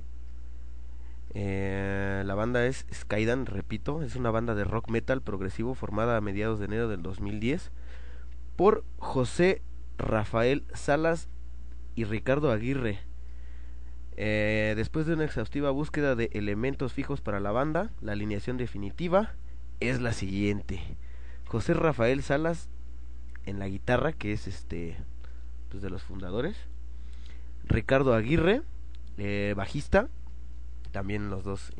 eh, 1.38 2.22
la 2.24 2.34
banda 2.34 2.64
es 2.64 2.86
Skydan 2.90 3.44
repito 3.44 4.02
es 4.02 4.16
una 4.16 4.30
banda 4.30 4.54
de 4.54 4.64
rock 4.64 4.88
metal 4.88 5.20
progresivo 5.20 5.74
formada 5.74 6.16
a 6.16 6.22
mediados 6.22 6.58
de 6.58 6.64
enero 6.64 6.88
del 6.88 7.02
2010 7.02 7.72
por 8.56 8.84
José 8.96 9.60
Rafael 9.98 10.64
Salas 10.72 11.28
y 11.94 12.04
Ricardo 12.04 12.50
Aguirre. 12.50 13.00
Eh, 14.16 14.72
después 14.76 15.04
de 15.04 15.12
una 15.12 15.24
exhaustiva 15.24 15.70
búsqueda 15.70 16.14
de 16.14 16.30
elementos 16.32 16.94
fijos 16.94 17.20
para 17.20 17.38
la 17.38 17.52
banda 17.52 17.90
la 18.00 18.12
alineación 18.12 18.56
definitiva 18.56 19.34
es 19.80 20.00
la 20.00 20.14
siguiente. 20.14 20.80
José 21.46 21.74
Rafael 21.74 22.22
Salas 22.22 22.70
en 23.46 23.58
la 23.58 23.68
guitarra, 23.68 24.12
que 24.12 24.32
es 24.32 24.46
este 24.46 24.96
pues 25.70 25.82
de 25.82 25.90
los 25.90 26.02
fundadores. 26.02 26.56
Ricardo 27.64 28.14
Aguirre, 28.14 28.62
eh, 29.18 29.54
bajista, 29.56 30.08
también 30.92 31.30
los 31.30 31.44
dos 31.44 31.72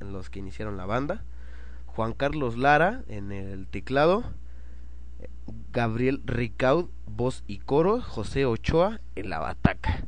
los 0.00 0.30
que 0.30 0.38
iniciaron 0.38 0.76
la 0.76 0.86
banda. 0.86 1.24
Juan 1.86 2.12
Carlos 2.12 2.56
Lara 2.58 3.02
en 3.08 3.32
el 3.32 3.66
teclado. 3.66 4.24
Gabriel 5.72 6.22
Ricaud, 6.24 6.88
voz 7.06 7.42
y 7.46 7.58
coro. 7.58 8.00
José 8.00 8.44
Ochoa 8.46 9.00
en 9.14 9.30
la 9.30 9.38
bataca. 9.38 10.04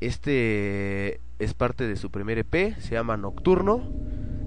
Este 0.00 1.20
es 1.38 1.54
parte 1.54 1.86
de 1.86 1.96
su 1.96 2.10
primer 2.10 2.38
EP, 2.38 2.78
se 2.78 2.92
llama 2.92 3.16
Nocturno. 3.16 3.90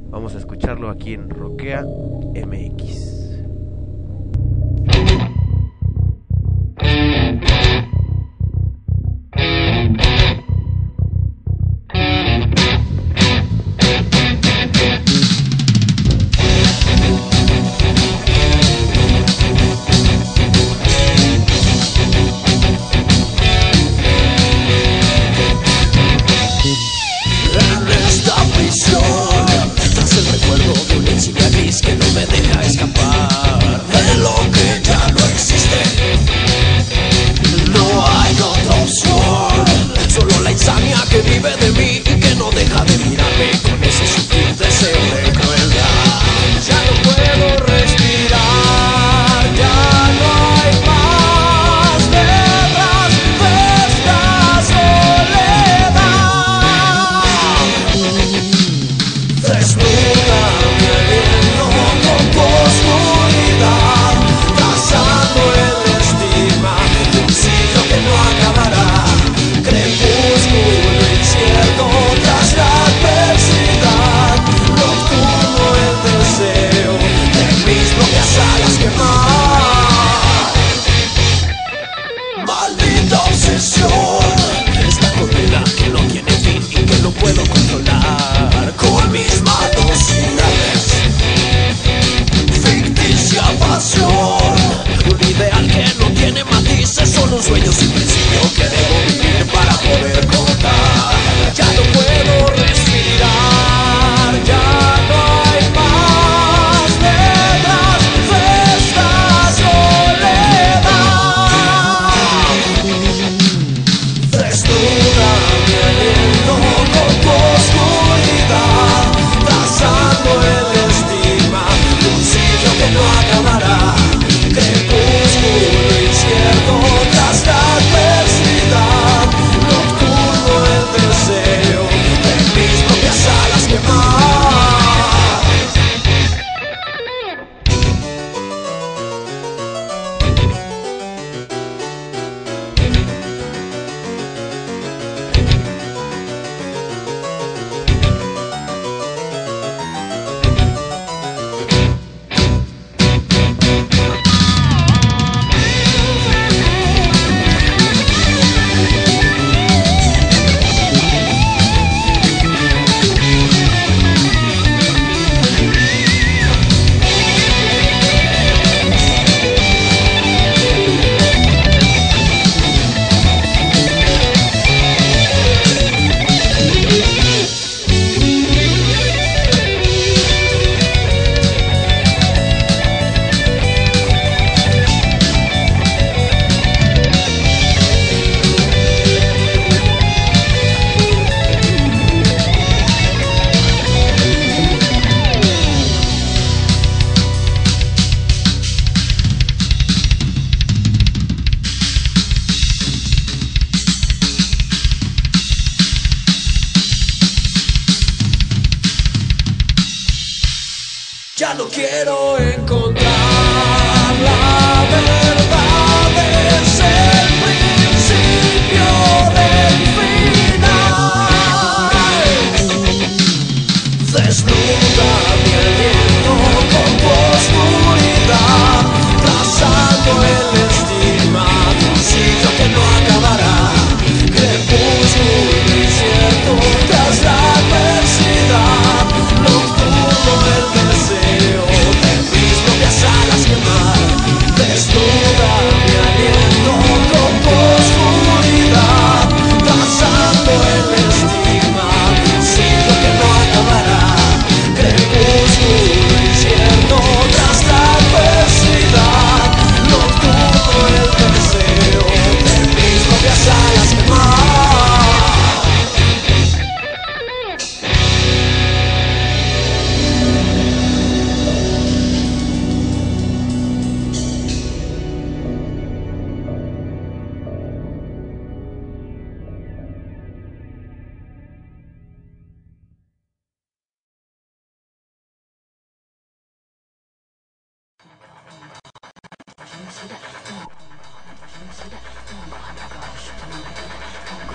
Vamos 0.09 0.35
a 0.35 0.37
escucharlo 0.37 0.89
aquí 0.89 1.13
en 1.13 1.29
Roquea 1.29 1.83
MX. 1.83 3.22
En 6.83 7.13
esta 7.13 7.22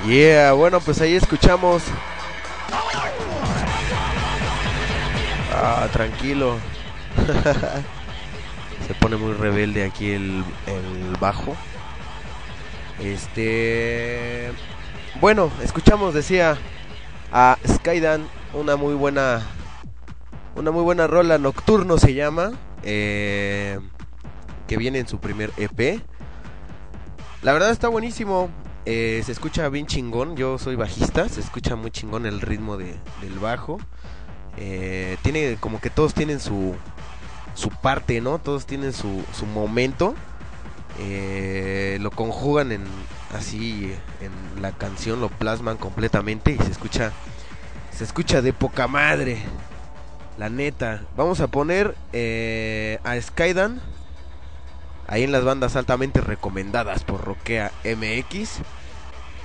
Yeah, 0.09 0.53
bueno, 0.53 0.81
pues 0.81 1.03
ahí 1.03 1.15
escuchamos. 1.17 1.83
Ah, 5.55 5.87
tranquilo. 5.93 6.57
Se 8.87 8.95
pone 8.95 9.19
muy 9.19 9.35
rebelde 9.35 9.85
aquí 9.85 10.13
el, 10.13 10.43
bajo. 11.21 11.55
Este. 13.05 14.51
Bueno, 15.21 15.51
escuchamos, 15.63 16.15
decía 16.15 16.57
a 17.31 17.59
Skydan, 17.69 18.27
una 18.55 18.77
muy 18.77 18.95
buena. 18.95 19.43
Una 20.57 20.71
muy 20.71 20.85
buena 20.85 21.07
rola, 21.07 21.37
Nocturno 21.37 21.99
se 21.99 22.15
llama. 22.15 22.53
eh, 22.83 23.79
que 24.67 24.79
viene 24.79 25.01
en 25.01 25.07
su 25.07 25.19
primer 25.19 25.53
EP. 25.59 26.01
La 27.43 27.53
verdad 27.53 27.71
está 27.71 27.89
buenísimo. 27.89 28.49
Eh, 28.91 29.23
se 29.25 29.33
escucha 29.33 29.69
bien 29.69 29.87
chingón. 29.87 30.35
Yo 30.37 30.57
soy 30.59 30.75
bajista. 30.77 31.29
Se 31.29 31.41
escucha 31.41 31.77
muy 31.77 31.91
chingón 31.91 32.25
el 32.27 32.41
ritmo 32.41 32.77
de- 32.79 32.97
del 33.21 33.39
bajo. 33.39 33.79
Eh, 34.57 35.17
tiene 35.23 35.57
como 35.61 35.81
que 35.81 35.91
todos 35.91 36.15
tienen 36.15 36.41
su, 36.41 36.75
su 37.55 37.69
parte, 37.71 38.21
¿no? 38.21 38.39
Todos 38.39 38.65
tienen 38.67 38.93
su, 38.93 39.25
su 39.33 39.47
momento. 39.47 40.15
Eh, 41.01 41.99
lo 42.01 42.11
conjugan 42.11 42.73
en 42.73 42.85
así 43.37 43.93
en 44.23 44.63
la 44.63 44.73
canción, 44.73 45.21
lo 45.21 45.29
plasman 45.29 45.77
completamente 45.77 46.53
y 46.53 46.59
se 46.59 46.71
escucha 46.71 47.13
se 47.97 48.05
escucha 48.05 48.41
de 48.43 48.53
poca 48.53 48.89
madre. 48.89 49.39
La 50.39 50.49
neta. 50.49 51.03
Vamos 51.17 51.41
a 51.41 51.49
poner 51.49 51.95
a 53.05 53.21
Skydan 53.21 53.81
ahí 55.09 55.25
en 55.25 55.33
las 55.33 55.45
bandas 55.45 55.75
altamente 55.77 56.21
recomendadas 56.21 57.03
por 57.05 57.25
Roquea 57.25 57.71
MX. 57.85 58.61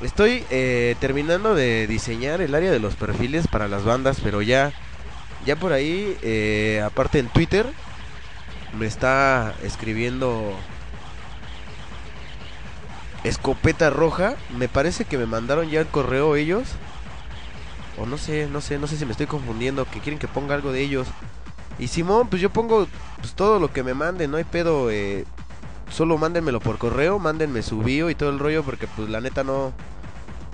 Estoy 0.02 0.44
eh, 0.50 0.96
terminando 1.00 1.56
de 1.56 1.88
diseñar 1.88 2.42
el 2.42 2.56
área 2.56 2.72
de 2.72 2.80
los 2.80 2.96
perfiles 2.96 3.48
para 3.48 3.68
las 3.68 3.84
bandas, 3.84 4.20
pero 4.22 4.42
ya, 4.42 4.74
ya 5.46 5.56
por 5.56 5.72
ahí, 5.72 6.18
eh, 6.22 6.82
aparte 6.86 7.20
en 7.20 7.28
Twitter, 7.28 7.66
me 8.78 8.86
está 8.86 9.54
escribiendo 9.64 10.58
Escopeta 13.24 13.90
Roja. 13.90 14.36
Me 14.58 14.68
parece 14.68 15.06
que 15.06 15.18
me 15.18 15.26
mandaron 15.26 15.70
ya 15.70 15.80
el 15.82 15.88
correo 15.88 16.36
ellos. 16.36 16.68
O 17.98 18.06
no 18.06 18.18
sé, 18.18 18.48
no 18.52 18.60
sé, 18.60 18.80
no 18.80 18.88
sé 18.88 18.98
si 18.98 19.06
me 19.06 19.12
estoy 19.12 19.28
confundiendo, 19.28 19.86
que 19.86 20.00
quieren 20.00 20.20
que 20.20 20.28
ponga 20.28 20.56
algo 20.56 20.72
de 20.72 20.82
ellos. 20.82 21.08
Y 21.80 21.88
Simón, 21.88 22.28
pues 22.28 22.42
yo 22.42 22.50
pongo 22.50 22.88
pues, 23.20 23.34
todo 23.34 23.60
lo 23.60 23.72
que 23.72 23.84
me 23.84 23.94
manden, 23.94 24.32
no 24.32 24.38
hay 24.38 24.44
pedo. 24.44 24.90
Eh, 24.92 25.26
solo 25.90 26.18
mándenmelo 26.18 26.60
por 26.60 26.78
correo, 26.78 27.20
mándenme 27.20 27.62
su 27.62 27.80
bio 27.80 28.10
y 28.10 28.16
todo 28.16 28.30
el 28.30 28.40
rollo, 28.40 28.64
porque 28.64 28.88
pues 28.88 29.10
la 29.10 29.22
neta 29.22 29.44
no. 29.44 29.74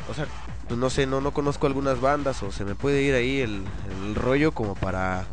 O 0.09 0.13
sea, 0.13 0.25
pues 0.67 0.79
no 0.79 0.89
sé, 0.89 1.07
no, 1.07 1.21
no 1.21 1.31
conozco 1.31 1.67
algunas 1.67 1.99
bandas 1.99 2.43
o 2.43 2.51
se 2.51 2.63
me 2.63 2.75
puede 2.75 3.01
ir 3.01 3.15
ahí 3.15 3.41
el, 3.41 3.65
rollo 4.15 4.51
como 4.51 4.75
para 4.75 5.25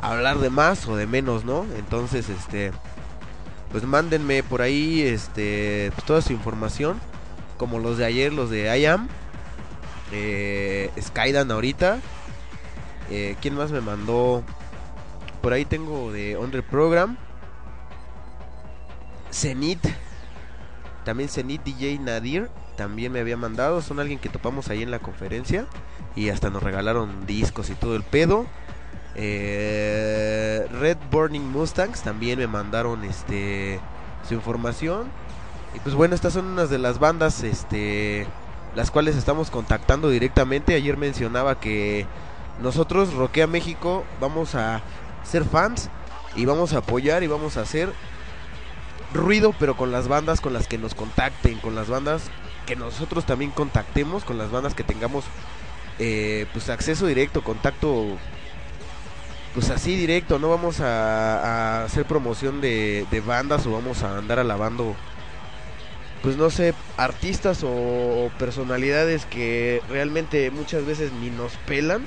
hablar 0.00 0.38
de 0.38 0.50
más 0.50 0.86
o 0.86 0.96
de 0.96 1.06
menos, 1.06 1.44
¿no? 1.44 1.66
Entonces, 1.76 2.28
este. 2.28 2.72
Pues 3.72 3.84
mándenme 3.84 4.44
por 4.44 4.62
ahí 4.62 5.02
este 5.02 5.90
pues, 5.94 6.06
toda 6.06 6.22
su 6.22 6.32
información. 6.32 7.00
Como 7.56 7.78
los 7.78 7.98
de 7.98 8.04
ayer, 8.04 8.32
los 8.32 8.48
de 8.48 8.78
IAM. 8.78 9.08
Eh, 10.12 10.90
Skydan 11.00 11.50
ahorita. 11.50 11.98
Eh, 13.10 13.36
¿Quién 13.40 13.54
más 13.56 13.72
me 13.72 13.80
mandó? 13.80 14.44
Por 15.42 15.52
ahí 15.52 15.64
tengo 15.64 16.12
de 16.12 16.36
On 16.36 16.50
The 16.50 16.62
Program. 16.62 17.16
Zenith. 19.36 19.86
También 21.04 21.28
Zenith 21.28 21.62
DJ 21.62 21.98
Nadir. 21.98 22.48
También 22.76 23.12
me 23.12 23.20
había 23.20 23.36
mandado. 23.36 23.82
Son 23.82 24.00
alguien 24.00 24.18
que 24.18 24.28
topamos 24.28 24.70
ahí 24.70 24.82
en 24.82 24.90
la 24.90 24.98
conferencia. 24.98 25.66
Y 26.14 26.30
hasta 26.30 26.50
nos 26.50 26.62
regalaron 26.62 27.26
discos 27.26 27.68
y 27.70 27.74
todo 27.74 27.96
el 27.96 28.02
pedo. 28.02 28.46
Eh, 29.14 30.66
Red 30.80 30.98
Burning 31.10 31.40
Mustangs 31.40 32.02
también 32.02 32.38
me 32.38 32.46
mandaron 32.46 33.04
este 33.04 33.80
su 34.26 34.34
información. 34.34 35.08
Y 35.74 35.80
pues 35.80 35.94
bueno, 35.94 36.14
estas 36.14 36.32
son 36.32 36.46
unas 36.46 36.70
de 36.70 36.78
las 36.78 36.98
bandas 36.98 37.42
este 37.42 38.26
las 38.74 38.90
cuales 38.90 39.16
estamos 39.16 39.50
contactando 39.50 40.10
directamente. 40.10 40.74
Ayer 40.74 40.96
mencionaba 40.96 41.60
que 41.60 42.06
nosotros 42.62 43.14
Roquea 43.14 43.46
México 43.46 44.04
vamos 44.20 44.54
a 44.54 44.82
ser 45.24 45.44
fans 45.44 45.90
y 46.34 46.44
vamos 46.44 46.72
a 46.72 46.78
apoyar 46.78 47.22
y 47.22 47.26
vamos 47.26 47.56
a 47.56 47.62
hacer 47.62 47.92
ruido, 49.16 49.54
pero 49.58 49.76
con 49.76 49.92
las 49.92 50.08
bandas 50.08 50.40
con 50.40 50.52
las 50.52 50.68
que 50.68 50.78
nos 50.78 50.94
contacten, 50.94 51.58
con 51.58 51.74
las 51.74 51.88
bandas 51.88 52.30
que 52.66 52.76
nosotros 52.76 53.24
también 53.26 53.50
contactemos, 53.50 54.24
con 54.24 54.38
las 54.38 54.50
bandas 54.50 54.74
que 54.74 54.84
tengamos 54.84 55.24
eh, 55.98 56.46
pues 56.52 56.68
acceso 56.68 57.06
directo, 57.06 57.42
contacto 57.42 58.16
pues 59.54 59.70
así 59.70 59.96
directo, 59.96 60.38
no 60.38 60.50
vamos 60.50 60.80
a, 60.80 61.84
hacer 61.84 62.04
promoción 62.04 62.60
de, 62.60 63.06
de 63.10 63.20
bandas 63.20 63.66
o 63.66 63.72
vamos 63.72 64.02
a 64.02 64.18
andar 64.18 64.38
alabando 64.38 64.94
pues 66.22 66.36
no 66.36 66.50
sé, 66.50 66.74
artistas 66.96 67.60
o 67.62 68.30
personalidades 68.38 69.26
que 69.26 69.80
realmente 69.88 70.50
muchas 70.50 70.84
veces 70.84 71.12
ni 71.12 71.30
nos 71.30 71.52
pelan. 71.68 72.04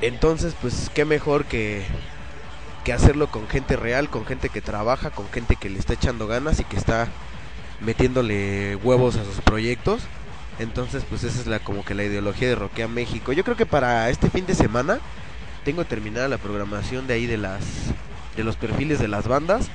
Entonces, 0.00 0.54
pues 0.60 0.90
qué 0.92 1.04
mejor 1.04 1.44
que, 1.44 1.84
que 2.86 2.92
hacerlo 2.92 3.26
con 3.26 3.48
gente 3.48 3.74
real, 3.74 4.08
con 4.08 4.24
gente 4.24 4.48
que 4.48 4.60
trabaja, 4.60 5.10
con 5.10 5.28
gente 5.30 5.56
que 5.56 5.68
le 5.68 5.76
está 5.76 5.94
echando 5.94 6.28
ganas 6.28 6.60
y 6.60 6.64
que 6.64 6.76
está 6.76 7.08
metiéndole 7.80 8.76
huevos 8.76 9.16
a 9.16 9.24
sus 9.24 9.40
proyectos. 9.40 10.02
Entonces, 10.60 11.02
pues 11.08 11.24
esa 11.24 11.40
es 11.40 11.48
la 11.48 11.58
como 11.58 11.84
que 11.84 11.96
la 11.96 12.04
ideología 12.04 12.46
de 12.46 12.54
Roquea 12.54 12.86
México. 12.86 13.32
Yo 13.32 13.42
creo 13.42 13.56
que 13.56 13.66
para 13.66 14.08
este 14.08 14.30
fin 14.30 14.46
de 14.46 14.54
semana 14.54 15.00
tengo 15.64 15.84
terminada 15.84 16.28
la 16.28 16.38
programación 16.38 17.08
de 17.08 17.14
ahí 17.14 17.26
de 17.26 17.38
las 17.38 17.64
de 18.36 18.44
los 18.44 18.54
perfiles 18.54 19.00
de 19.00 19.08
las 19.08 19.26
bandas 19.26 19.66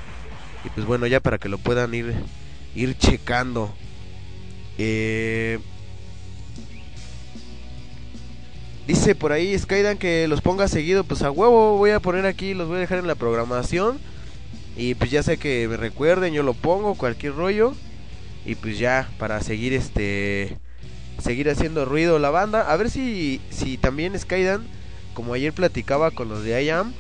y 0.64 0.70
pues 0.70 0.86
bueno, 0.86 1.06
ya 1.06 1.20
para 1.20 1.38
que 1.38 1.50
lo 1.50 1.58
puedan 1.58 1.94
ir 1.94 2.16
ir 2.76 2.98
checando. 2.98 3.76
Eh, 4.78 5.60
dice 8.92 9.16
por 9.16 9.32
ahí 9.32 9.58
Skydan 9.58 9.98
que 9.98 10.28
los 10.28 10.42
ponga 10.42 10.68
seguido, 10.68 11.06
pues 11.06 11.22
a 11.22 11.32
huevo 11.32 11.78
voy 11.78 11.92
a 11.92 12.02
poner 12.02 12.26
aquí, 12.26 12.54
los 12.54 12.68
voy 12.68 12.78
a 12.78 12.82
dejar 12.82 13.00
en 13.00 13.08
la 13.08 13.16
programación. 13.16 14.00
Y 14.76 14.96
pues 14.96 15.12
ya 15.12 15.24
sé 15.24 15.38
que 15.38 15.68
me 15.70 15.78
recuerden, 15.78 16.34
yo 16.34 16.44
lo 16.44 16.54
pongo, 16.54 16.96
cualquier 16.96 17.36
rollo. 17.36 17.74
Y 18.46 18.56
pues 18.56 18.80
ya, 18.80 19.10
para 19.18 19.40
seguir 19.40 19.74
este 19.74 20.58
seguir 21.24 21.50
haciendo 21.50 21.86
ruido 21.86 22.20
la 22.20 22.32
banda. 22.32 22.70
A 22.70 22.76
ver 22.76 22.90
si, 22.90 23.40
si 23.50 23.78
también 23.78 24.18
Skydan, 24.20 24.66
como 25.14 25.34
ayer 25.36 25.54
platicaba 25.54 26.12
con 26.12 26.28
los 26.28 26.44
de 26.44 26.62
IAM, 26.62 26.94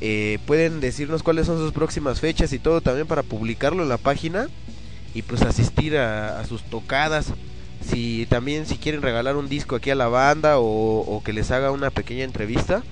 eh, 0.00 0.38
pueden 0.46 0.80
decirnos 0.80 1.24
cuáles 1.24 1.46
son 1.46 1.58
sus 1.58 1.72
próximas 1.72 2.20
fechas 2.20 2.52
y 2.52 2.60
todo 2.60 2.82
también 2.82 3.08
para 3.08 3.24
publicarlo 3.24 3.82
en 3.82 3.88
la 3.88 3.98
página 3.98 4.48
y 5.12 5.22
pues 5.22 5.42
asistir 5.42 5.96
a, 5.96 6.38
a 6.38 6.46
sus 6.46 6.62
tocadas. 6.62 7.32
Si 7.88 8.26
también 8.26 8.66
si 8.66 8.76
quieren 8.76 9.02
regalar 9.02 9.36
un 9.36 9.48
disco 9.48 9.76
aquí 9.76 9.90
a 9.90 9.94
la 9.94 10.08
banda 10.08 10.58
o, 10.58 11.22
que 11.24 11.32
les 11.32 11.50
haga 11.50 11.70
una 11.70 11.90
pequeña 11.90 12.24
entrevista, 12.24 12.82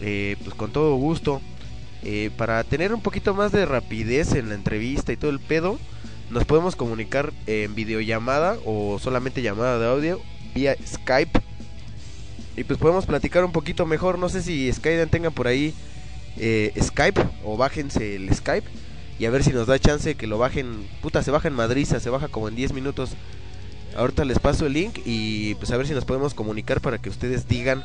eh, 0.00 0.36
pues 0.42 0.54
con 0.54 0.72
todo 0.72 0.96
gusto. 0.96 1.40
Eh, 2.02 2.30
para 2.36 2.64
tener 2.64 2.94
un 2.94 3.02
poquito 3.02 3.34
más 3.34 3.52
de 3.52 3.66
rapidez 3.66 4.32
en 4.32 4.48
la 4.48 4.54
entrevista 4.54 5.12
y 5.12 5.16
todo 5.16 5.30
el 5.30 5.38
pedo, 5.38 5.78
nos 6.30 6.44
podemos 6.44 6.76
comunicar 6.76 7.32
en 7.46 7.74
videollamada 7.74 8.56
o 8.64 8.98
solamente 8.98 9.42
llamada 9.42 9.78
de 9.78 9.86
audio 9.86 10.20
vía 10.54 10.76
Skype. 10.84 11.40
Y 12.56 12.64
pues 12.64 12.78
podemos 12.78 13.06
platicar 13.06 13.44
un 13.44 13.52
poquito 13.52 13.86
mejor. 13.86 14.18
No 14.18 14.28
sé 14.28 14.42
si 14.42 14.72
Skyden 14.72 15.08
tenga 15.08 15.30
por 15.30 15.46
ahí 15.46 15.74
eh, 16.36 16.72
Skype 16.80 17.20
o 17.44 17.56
bájense 17.56 18.16
el 18.16 18.34
Skype. 18.34 18.68
Y 19.18 19.26
a 19.26 19.30
ver 19.30 19.44
si 19.44 19.50
nos 19.50 19.66
da 19.66 19.78
chance 19.78 20.14
que 20.14 20.26
lo 20.26 20.38
bajen. 20.38 20.86
Puta, 21.02 21.22
se 21.22 21.30
baja 21.30 21.48
en 21.48 21.54
Madriza, 21.54 22.00
se 22.00 22.10
baja 22.10 22.28
como 22.28 22.48
en 22.48 22.56
10 22.56 22.72
minutos. 22.72 23.10
Ahorita 23.96 24.24
les 24.24 24.38
paso 24.38 24.66
el 24.66 24.74
link 24.74 24.98
y 25.04 25.54
pues 25.56 25.70
a 25.72 25.76
ver 25.76 25.86
si 25.86 25.94
nos 25.94 26.04
podemos 26.04 26.34
comunicar 26.34 26.80
para 26.80 26.98
que 26.98 27.08
ustedes 27.08 27.48
digan 27.48 27.84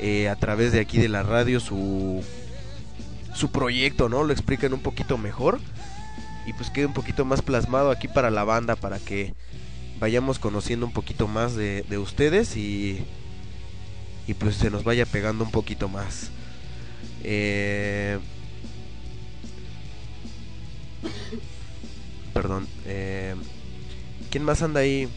eh, 0.00 0.28
a 0.28 0.36
través 0.36 0.72
de 0.72 0.80
aquí 0.80 0.98
de 0.98 1.08
la 1.08 1.22
radio 1.22 1.60
su 1.60 2.22
su 3.34 3.50
proyecto, 3.50 4.08
¿no? 4.08 4.24
Lo 4.24 4.32
expliquen 4.32 4.74
un 4.74 4.80
poquito 4.80 5.18
mejor 5.18 5.58
y 6.46 6.52
pues 6.52 6.70
quede 6.70 6.86
un 6.86 6.92
poquito 6.92 7.24
más 7.24 7.42
plasmado 7.42 7.90
aquí 7.90 8.08
para 8.08 8.30
la 8.30 8.44
banda 8.44 8.76
para 8.76 8.98
que 8.98 9.34
vayamos 9.98 10.38
conociendo 10.38 10.86
un 10.86 10.92
poquito 10.92 11.28
más 11.28 11.54
de, 11.54 11.84
de 11.88 11.98
ustedes 11.98 12.56
y 12.56 13.04
y 14.26 14.34
pues 14.34 14.56
se 14.56 14.70
nos 14.70 14.84
vaya 14.84 15.06
pegando 15.06 15.44
un 15.44 15.50
poquito 15.50 15.88
más. 15.88 16.30
Eh, 17.24 18.18
perdón. 22.32 22.66
Eh, 22.86 23.34
¿Quién 24.30 24.44
más 24.44 24.62
anda 24.62 24.80
ahí? 24.80 25.08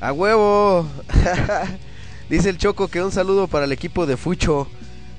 ¡A 0.00 0.12
huevo! 0.12 0.86
Dice 2.30 2.48
el 2.48 2.56
Choco 2.56 2.88
que 2.88 3.02
un 3.02 3.12
saludo 3.12 3.48
para 3.48 3.66
el 3.66 3.72
equipo 3.72 4.06
de 4.06 4.16
Fucho. 4.16 4.66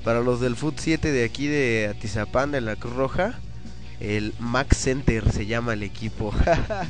Para 0.02 0.20
los 0.20 0.40
del 0.40 0.56
Foot 0.56 0.74
7 0.78 1.12
de 1.12 1.24
aquí 1.24 1.46
de 1.46 1.88
Atizapán, 1.94 2.50
de 2.50 2.60
la 2.60 2.74
Cruz 2.74 2.94
Roja. 2.94 3.38
El 4.00 4.34
Max 4.40 4.78
Center 4.78 5.30
se 5.30 5.46
llama 5.46 5.74
el 5.74 5.84
equipo. 5.84 6.34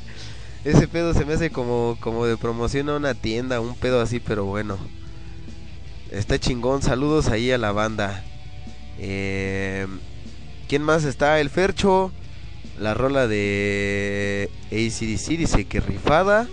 Ese 0.65 0.89
pedo 0.89 1.13
se 1.13 1.27
me 1.27 1.35
hace 1.35 1.51
como, 1.51 1.99
como 2.01 2.25
de 2.25 2.39
promoción 2.39 2.89
a 2.89 2.97
una 2.97 3.13
tienda, 3.13 3.61
un 3.61 3.75
pedo 3.77 4.01
así, 4.01 4.21
pero 4.21 4.47
bueno. 4.47 4.79
Está 6.11 6.39
chingón. 6.39 6.81
Saludos 6.81 7.29
ahí 7.29 7.51
a 7.51 7.59
la 7.59 7.73
banda. 7.73 8.25
Eh, 8.99 9.87
¿Quién 10.67 10.83
más 10.83 11.05
está? 11.05 11.41
El 11.41 11.51
Fercho. 11.51 12.11
La 12.79 12.95
rola 12.95 13.29
de 13.29 14.49
ACDC 14.71 15.37
dice 15.37 15.67
que 15.67 15.81
rifada. 15.81 16.49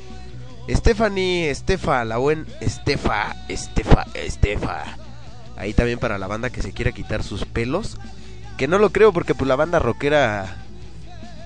Stephanie, 0.70 1.50
Estefa, 1.50 2.06
la 2.06 2.18
buen 2.18 2.46
Estefa, 2.62 3.36
Estefa, 3.48 4.06
Estefa. 4.14 4.84
Ahí 5.58 5.74
también 5.74 6.00
para 6.00 6.18
la 6.18 6.28
banda 6.28 6.52
que 6.52 6.62
se 6.62 6.74
quiera 6.74 6.92
quitar 6.92 7.24
sus 7.24 7.46
pelos. 7.46 7.98
Que 8.58 8.68
no 8.68 8.78
lo 8.78 8.92
creo 8.92 9.12
porque 9.12 9.36
pues 9.36 9.48
la 9.48 9.56
banda 9.56 9.80
rockera 9.80 10.58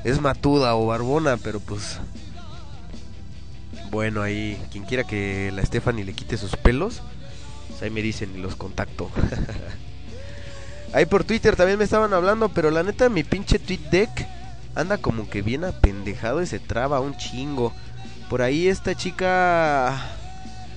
es 0.03 0.19
matuda 0.19 0.75
o 0.75 0.87
barbona, 0.87 1.37
pero 1.37 1.59
pues 1.59 1.99
bueno, 3.91 4.23
ahí 4.23 4.59
quien 4.71 4.85
quiera 4.85 5.03
que 5.03 5.51
la 5.53 5.63
Stephanie 5.63 6.03
le 6.03 6.13
quite 6.13 6.37
sus 6.37 6.55
pelos, 6.55 7.01
pues 7.69 7.83
ahí 7.83 7.91
me 7.91 8.01
dicen 8.01 8.31
y 8.35 8.39
los 8.39 8.55
contacto. 8.55 9.09
ahí 10.93 11.05
por 11.05 11.23
Twitter 11.23 11.55
también 11.55 11.77
me 11.77 11.85
estaban 11.85 12.13
hablando, 12.13 12.49
pero 12.49 12.71
la 12.71 12.83
neta 12.83 13.07
mi 13.09 13.23
pinche 13.23 13.59
tweet 13.59 13.89
deck 13.91 14.09
anda 14.75 14.97
como 14.97 15.29
que 15.29 15.43
bien 15.43 15.63
apendejado 15.63 16.41
y 16.41 16.47
se 16.47 16.59
traba 16.59 16.99
un 16.99 17.15
chingo. 17.17 17.71
Por 18.29 18.41
ahí 18.41 18.67
esta 18.67 18.95
chica 18.95 20.17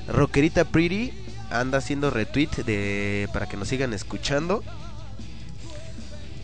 rockerita 0.08 0.64
pretty 0.64 1.12
anda 1.50 1.78
haciendo 1.78 2.10
retweet 2.10 2.50
de 2.64 3.28
para 3.32 3.46
que 3.46 3.56
nos 3.56 3.68
sigan 3.68 3.92
escuchando. 3.92 4.62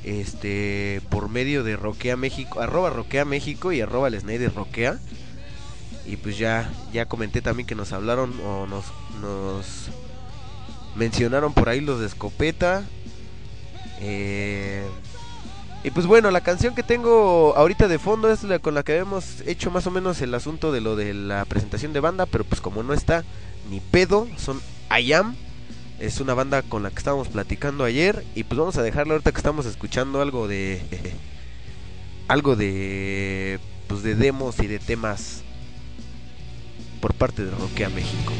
Este 0.04 1.00
por 1.10 1.28
medio 1.28 1.62
de 1.62 1.76
Roquea 1.76 2.16
México, 2.16 2.60
arroba 2.60 2.90
Roquea 2.90 3.24
México 3.24 3.72
y 3.72 3.80
arroba 3.80 4.08
el 4.08 4.18
Snyder 4.18 4.52
Roquea. 4.54 4.98
Y 6.04 6.16
pues 6.16 6.36
ya, 6.36 6.72
ya 6.92 7.06
comenté 7.06 7.42
también 7.42 7.66
que 7.66 7.76
nos 7.76 7.92
hablaron 7.92 8.34
o 8.44 8.66
nos, 8.66 8.86
nos 9.20 9.90
mencionaron 10.96 11.54
por 11.54 11.68
ahí 11.68 11.80
los 11.80 12.00
de 12.00 12.06
escopeta. 12.06 12.84
Eh, 14.00 14.84
y 15.84 15.90
pues 15.90 16.06
bueno, 16.06 16.30
la 16.30 16.42
canción 16.42 16.74
que 16.74 16.82
tengo 16.84 17.54
ahorita 17.56 17.88
de 17.88 17.98
fondo 17.98 18.30
es 18.30 18.44
la 18.44 18.60
con 18.60 18.74
la 18.74 18.84
que 18.84 18.92
habíamos 18.92 19.40
hecho 19.46 19.70
más 19.70 19.86
o 19.86 19.90
menos 19.90 20.20
el 20.20 20.32
asunto 20.34 20.70
de 20.70 20.80
lo 20.80 20.94
de 20.94 21.12
la 21.12 21.44
presentación 21.44 21.92
de 21.92 22.00
banda, 22.00 22.26
pero 22.26 22.44
pues 22.44 22.60
como 22.60 22.84
no 22.84 22.94
está 22.94 23.24
ni 23.68 23.80
pedo, 23.80 24.28
son 24.36 24.60
I 24.96 25.12
Am. 25.12 25.34
Es 25.98 26.20
una 26.20 26.34
banda 26.34 26.62
con 26.62 26.82
la 26.82 26.90
que 26.90 26.98
estábamos 26.98 27.28
platicando 27.28 27.84
ayer 27.84 28.24
y 28.34 28.44
pues 28.44 28.58
vamos 28.58 28.76
a 28.76 28.82
dejarla 28.82 29.14
ahorita 29.14 29.32
que 29.32 29.38
estamos 29.38 29.66
escuchando 29.66 30.20
algo 30.20 30.48
de 30.48 30.80
algo 32.28 32.56
de 32.56 33.58
pues 33.88 34.02
de 34.02 34.14
demos 34.14 34.58
y 34.60 34.66
de 34.68 34.78
temas 34.78 35.42
por 37.00 37.14
parte 37.14 37.44
de 37.44 37.50
Roquea 37.50 37.88
México. 37.88 38.32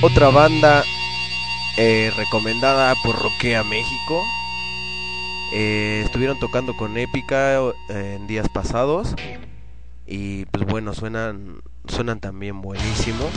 Otra 0.00 0.28
banda 0.28 0.84
eh, 1.76 2.12
recomendada 2.16 2.94
por 3.02 3.20
Roquea 3.20 3.64
México. 3.64 4.22
Eh, 5.52 6.02
estuvieron 6.04 6.38
tocando 6.38 6.76
con 6.76 6.96
Épica 6.96 7.58
eh, 7.58 7.72
en 8.14 8.28
días 8.28 8.48
pasados. 8.48 9.16
Y 10.06 10.44
pues 10.46 10.64
bueno, 10.66 10.94
suenan, 10.94 11.62
suenan 11.88 12.20
también 12.20 12.62
buenísimo. 12.62 13.28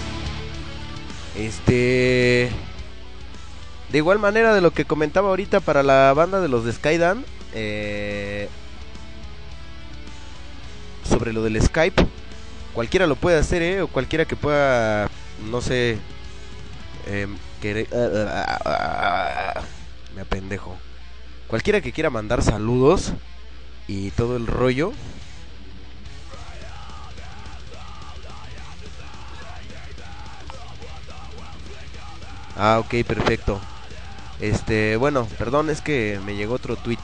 Este. 1.36 2.52
De 3.92 3.98
igual 3.98 4.20
manera 4.20 4.54
de 4.54 4.62
lo 4.62 4.70
que 4.70 4.86
comentaba 4.86 5.30
ahorita 5.30 5.62
para 5.62 5.82
la 5.82 6.14
banda 6.16 6.42
de 6.42 6.48
los 6.48 6.64
de 6.64 6.74
Skydan. 6.74 7.26
Sobre 11.10 11.34
lo 11.34 11.42
del 11.42 11.60
Skype. 11.60 12.06
Cualquiera 12.76 13.08
lo 13.08 13.16
puede 13.16 13.40
hacer. 13.40 13.82
O 13.82 13.88
cualquiera 13.88 14.26
que 14.26 14.36
pueda, 14.36 15.07
no 15.46 15.62
sé, 15.62 15.98
eh, 17.06 17.28
querer... 17.62 17.88
me 20.16 20.22
apendejo. 20.22 20.76
Cualquiera 21.48 21.82
que 21.82 21.92
quiera 21.92 22.10
mandar 22.10 22.44
saludos 22.44 23.14
y 23.88 24.12
todo 24.12 24.36
el 24.36 24.48
rollo. 24.48 24.92
Ah, 32.58 32.80
ok, 32.80 33.06
perfecto. 33.06 33.62
Este, 34.40 34.98
bueno, 34.98 35.28
perdón, 35.38 35.70
es 35.70 35.82
que 35.82 36.20
me 36.26 36.36
llegó 36.36 36.56
otro 36.56 36.76
tweet. 36.76 36.98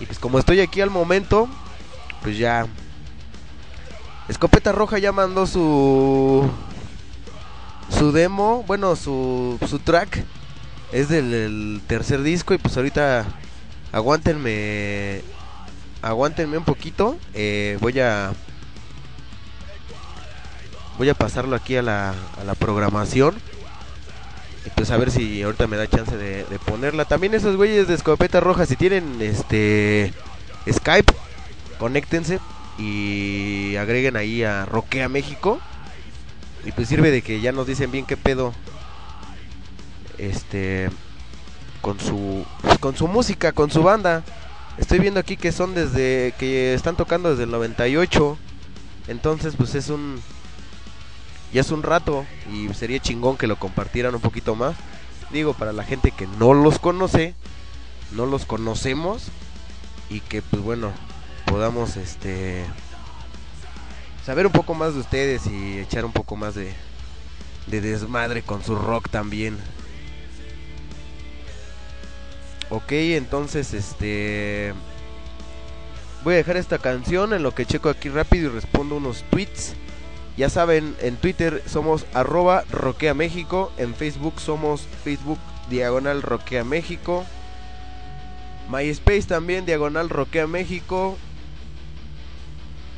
Y 0.00 0.06
pues 0.06 0.18
como 0.18 0.38
estoy 0.38 0.60
aquí 0.60 0.80
al 0.80 0.90
momento, 0.90 1.48
pues 2.22 2.38
ya. 2.38 2.66
Escopeta 4.28 4.72
Roja 4.72 4.98
ya 4.98 5.12
mandó 5.12 5.46
su. 5.46 6.50
Su 7.98 8.12
demo, 8.12 8.64
bueno, 8.66 8.96
su, 8.96 9.58
su 9.68 9.78
track. 9.78 10.24
Es 10.92 11.08
del, 11.08 11.80
tercer 11.86 12.22
disco 12.22 12.54
y 12.54 12.58
pues 12.58 12.76
ahorita 12.76 13.26
aguántenme. 13.92 15.22
Aguántenme 16.02 16.58
un 16.58 16.64
poquito. 16.64 17.16
Eh, 17.34 17.78
voy 17.80 18.00
a. 18.00 18.32
Voy 20.98 21.08
a 21.08 21.14
pasarlo 21.14 21.56
aquí 21.56 21.76
a 21.76 21.82
la, 21.82 22.10
a 22.10 22.44
la 22.44 22.54
programación. 22.54 23.34
Y 24.66 24.70
pues 24.70 24.90
a 24.90 24.96
ver 24.96 25.10
si 25.10 25.42
ahorita 25.42 25.66
me 25.66 25.76
da 25.76 25.88
chance 25.88 26.16
de, 26.16 26.44
de, 26.44 26.58
ponerla. 26.58 27.04
También 27.04 27.34
esos 27.34 27.56
güeyes 27.56 27.88
de 27.88 27.94
escopeta 27.94 28.40
roja, 28.40 28.66
si 28.66 28.76
tienen 28.76 29.20
este 29.20 30.12
Skype, 30.70 31.12
conéctense 31.78 32.38
y 32.78 33.76
agreguen 33.76 34.16
ahí 34.16 34.42
a 34.42 34.64
Roquea 34.66 35.08
México. 35.08 35.60
Y 36.64 36.72
pues 36.72 36.88
sirve 36.88 37.10
de 37.10 37.22
que 37.22 37.40
ya 37.40 37.52
nos 37.52 37.66
dicen 37.66 37.90
bien 37.90 38.06
qué 38.06 38.16
pedo. 38.16 38.52
Este 40.18 40.88
con 41.80 41.98
su 41.98 42.44
con 42.80 42.96
su 42.96 43.08
música, 43.08 43.52
con 43.52 43.70
su 43.70 43.82
banda. 43.82 44.22
Estoy 44.78 45.00
viendo 45.00 45.20
aquí 45.20 45.36
que 45.36 45.52
son 45.52 45.74
desde 45.74 46.34
que 46.38 46.74
están 46.74 46.96
tocando 46.96 47.30
desde 47.30 47.44
el 47.44 47.50
98. 47.50 48.38
Entonces, 49.08 49.54
pues 49.56 49.74
es 49.74 49.88
un 49.88 50.20
ya 51.52 51.60
es 51.60 51.70
un 51.70 51.82
rato 51.82 52.24
y 52.50 52.72
sería 52.72 52.98
chingón 52.98 53.36
que 53.36 53.46
lo 53.46 53.56
compartieran 53.56 54.14
un 54.14 54.20
poquito 54.20 54.54
más. 54.54 54.76
Digo, 55.30 55.54
para 55.54 55.72
la 55.72 55.84
gente 55.84 56.10
que 56.10 56.26
no 56.26 56.54
los 56.54 56.78
conoce, 56.78 57.34
no 58.12 58.26
los 58.26 58.46
conocemos 58.46 59.24
y 60.08 60.20
que 60.20 60.42
pues 60.42 60.62
bueno, 60.62 60.92
podamos 61.46 61.96
este 61.96 62.64
saber 64.24 64.46
un 64.46 64.52
poco 64.52 64.74
más 64.74 64.94
de 64.94 65.00
ustedes 65.00 65.46
y 65.46 65.78
echar 65.78 66.04
un 66.04 66.12
poco 66.12 66.36
más 66.36 66.54
de 66.54 66.72
de 67.66 67.80
desmadre 67.80 68.42
con 68.42 68.64
su 68.64 68.76
rock 68.76 69.08
también. 69.08 69.56
Ok, 72.70 72.92
entonces 72.92 73.74
este 73.74 74.72
voy 76.24 76.34
a 76.34 76.38
dejar 76.38 76.56
esta 76.56 76.78
canción 76.78 77.32
en 77.32 77.42
lo 77.42 77.54
que 77.54 77.66
checo 77.66 77.88
aquí 77.88 78.08
rápido 78.08 78.50
y 78.50 78.54
respondo 78.54 78.96
unos 78.96 79.24
tweets. 79.30 79.74
Ya 80.36 80.48
saben, 80.48 80.96
en 81.00 81.16
Twitter 81.16 81.62
somos 81.66 82.06
arroba 82.14 82.64
Roquea 82.70 83.14
en 83.76 83.94
Facebook 83.94 84.40
somos 84.40 84.88
Facebook 85.04 85.38
Diagonal 85.68 86.22
Roquea 86.22 86.64
México, 86.64 87.26
MySpace 88.70 89.24
también 89.24 89.66
Diagonal 89.66 90.08
Roquea 90.08 90.46
México, 90.46 91.18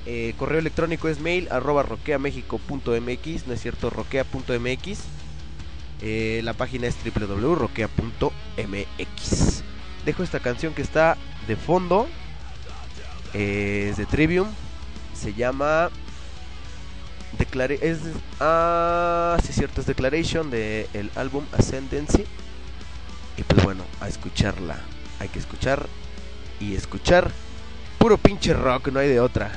eh, 0.06 0.34
correo 0.36 0.58
electrónico 0.58 1.08
es 1.08 1.20
mail 1.20 1.48
arroba 1.50 1.82
roqueamexico.mx, 1.82 3.46
no 3.46 3.54
es 3.54 3.60
cierto, 3.60 3.90
roquea.mx, 3.90 4.98
eh, 6.02 6.40
la 6.44 6.52
página 6.52 6.86
es 6.86 6.96
www.roquea.mx. 7.04 9.62
Dejo 10.04 10.22
esta 10.22 10.40
canción 10.40 10.74
que 10.74 10.82
está 10.82 11.16
de 11.48 11.56
fondo, 11.56 12.06
eh, 13.32 13.88
es 13.90 13.96
de 13.96 14.04
Trivium, 14.04 14.48
se 15.14 15.32
llama 15.32 15.88
Declara 17.38 17.74
es 17.74 18.00
ah 18.40 19.38
cierto 19.40 19.80
es 19.80 19.86
Declaration 19.86 20.50
de 20.50 20.88
el 20.92 21.10
álbum 21.16 21.44
Ascendancy. 21.56 22.24
Y 23.36 23.42
pues 23.42 23.64
bueno 23.64 23.84
a 24.00 24.08
escucharla 24.08 24.78
hay 25.18 25.28
que 25.28 25.38
escuchar 25.38 25.86
y 26.60 26.76
escuchar 26.76 27.30
puro 27.98 28.18
pinche 28.18 28.52
rock 28.52 28.88
no 28.88 29.00
hay 29.00 29.08
de 29.08 29.20
otra 29.20 29.50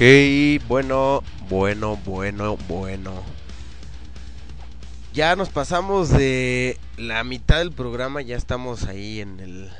Ok, 0.00 0.06
bueno, 0.66 1.22
bueno, 1.50 1.98
bueno, 2.06 2.56
bueno. 2.70 3.22
Ya 5.12 5.36
nos 5.36 5.50
pasamos 5.50 6.08
de 6.08 6.78
la 6.96 7.22
mitad 7.22 7.58
del 7.58 7.70
programa, 7.70 8.22
ya 8.22 8.34
estamos 8.34 8.84
ahí 8.84 9.20
en 9.20 9.40
el 9.40 9.70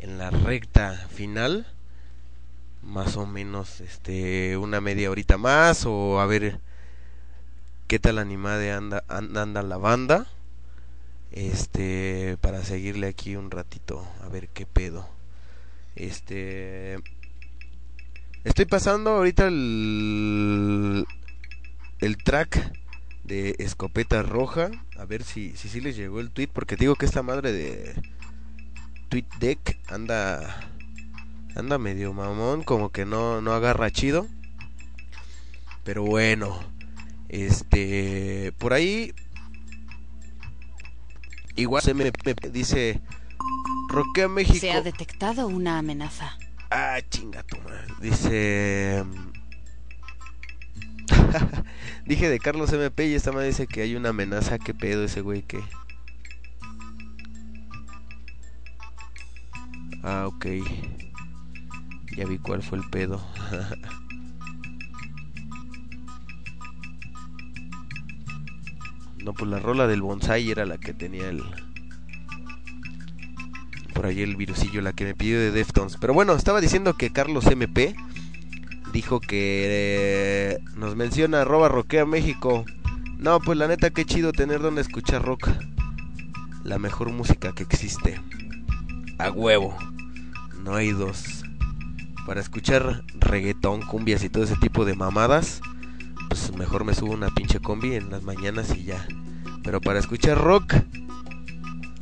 en 0.00 0.18
la 0.18 0.30
recta 0.30 1.06
final. 1.08 1.68
Más 2.82 3.16
o 3.16 3.26
menos 3.26 3.80
este 3.80 4.56
una 4.56 4.80
media 4.80 5.08
horita 5.08 5.38
más 5.38 5.86
o 5.86 6.18
a 6.18 6.26
ver 6.26 6.58
qué 7.86 8.00
tal 8.00 8.18
animada 8.18 8.76
anda 8.76 9.04
anda, 9.06 9.42
anda 9.42 9.62
la 9.62 9.76
banda. 9.76 10.26
Este 11.30 12.38
para 12.40 12.64
seguirle 12.64 13.06
aquí 13.06 13.36
un 13.36 13.52
ratito 13.52 14.04
a 14.24 14.28
ver 14.28 14.48
qué 14.48 14.66
pedo. 14.66 15.08
Este 15.94 16.98
Estoy 18.46 18.64
pasando 18.64 19.10
ahorita 19.10 19.48
el, 19.48 21.04
el 21.98 22.16
track 22.16 22.72
de 23.24 23.56
Escopeta 23.58 24.22
Roja. 24.22 24.70
A 24.96 25.04
ver 25.04 25.24
si, 25.24 25.56
si, 25.56 25.68
si 25.68 25.80
les 25.80 25.96
llegó 25.96 26.20
el 26.20 26.30
tweet. 26.30 26.46
Porque 26.52 26.76
digo 26.76 26.94
que 26.94 27.06
esta 27.06 27.24
madre 27.24 27.50
de 27.50 28.00
Tweet 29.08 29.26
Deck 29.40 29.80
anda, 29.88 30.60
anda 31.56 31.76
medio 31.78 32.12
mamón. 32.12 32.62
Como 32.62 32.90
que 32.90 33.04
no, 33.04 33.40
no 33.40 33.52
agarra 33.52 33.90
chido. 33.90 34.28
Pero 35.82 36.04
bueno. 36.04 36.56
Este. 37.28 38.52
Por 38.58 38.74
ahí. 38.74 39.12
Igual 41.56 41.82
se 41.82 41.94
me, 41.94 42.04
me 42.04 42.50
dice. 42.52 43.00
Roquea 43.88 44.28
México. 44.28 44.60
Se 44.60 44.70
ha 44.70 44.82
detectado 44.82 45.48
una 45.48 45.78
amenaza. 45.78 46.38
Ah, 46.70 46.98
chinga 47.10 47.42
tu 47.44 47.56
madre. 47.58 47.86
Dice. 48.00 49.04
Dije 52.06 52.28
de 52.28 52.38
Carlos 52.38 52.72
MP 52.72 53.06
y 53.06 53.14
esta 53.14 53.32
madre 53.32 53.48
dice 53.48 53.66
que 53.66 53.82
hay 53.82 53.96
una 53.96 54.10
amenaza. 54.10 54.58
¿Qué 54.58 54.74
pedo 54.74 55.04
ese 55.04 55.20
güey 55.20 55.42
que? 55.42 55.60
Ah, 60.02 60.26
ok. 60.26 60.46
Ya 62.16 62.26
vi 62.26 62.38
cuál 62.38 62.62
fue 62.62 62.78
el 62.78 62.88
pedo. 62.90 63.20
no, 69.24 69.34
pues 69.34 69.50
la 69.50 69.58
rola 69.58 69.86
del 69.86 70.02
bonsai 70.02 70.50
era 70.50 70.64
la 70.64 70.78
que 70.78 70.94
tenía 70.94 71.28
el 71.28 71.42
por 73.96 74.06
ahí 74.06 74.20
el 74.20 74.36
virusillo, 74.36 74.82
la 74.82 74.92
que 74.92 75.04
me 75.04 75.14
pidió 75.14 75.40
de 75.40 75.50
Deftones. 75.50 75.96
Pero 75.98 76.12
bueno, 76.12 76.34
estaba 76.34 76.60
diciendo 76.60 76.94
que 76.94 77.10
Carlos 77.10 77.46
MP 77.46 77.96
dijo 78.92 79.20
que 79.20 79.64
eh, 79.68 80.58
nos 80.76 80.96
menciona 80.96 81.40
arroba 81.40 81.68
roquea 81.68 82.04
México. 82.04 82.66
No, 83.16 83.40
pues 83.40 83.56
la 83.56 83.66
neta, 83.66 83.90
qué 83.90 84.04
chido 84.04 84.32
tener 84.32 84.60
donde 84.60 84.82
escuchar 84.82 85.22
rock. 85.22 85.48
La 86.62 86.78
mejor 86.78 87.10
música 87.10 87.52
que 87.54 87.62
existe. 87.62 88.20
A 89.18 89.30
huevo. 89.30 89.74
No 90.62 90.74
hay 90.74 90.92
dos. 90.92 91.44
Para 92.26 92.40
escuchar 92.40 93.02
reggaetón, 93.18 93.80
cumbias 93.80 94.22
y 94.24 94.28
todo 94.28 94.44
ese 94.44 94.56
tipo 94.56 94.84
de 94.84 94.94
mamadas, 94.94 95.60
pues 96.28 96.54
mejor 96.54 96.84
me 96.84 96.92
subo 96.92 97.12
una 97.12 97.30
pinche 97.30 97.60
combi 97.60 97.94
en 97.94 98.10
las 98.10 98.22
mañanas 98.22 98.76
y 98.76 98.84
ya. 98.84 99.06
Pero 99.62 99.80
para 99.80 100.00
escuchar 100.00 100.36
rock, 100.36 100.74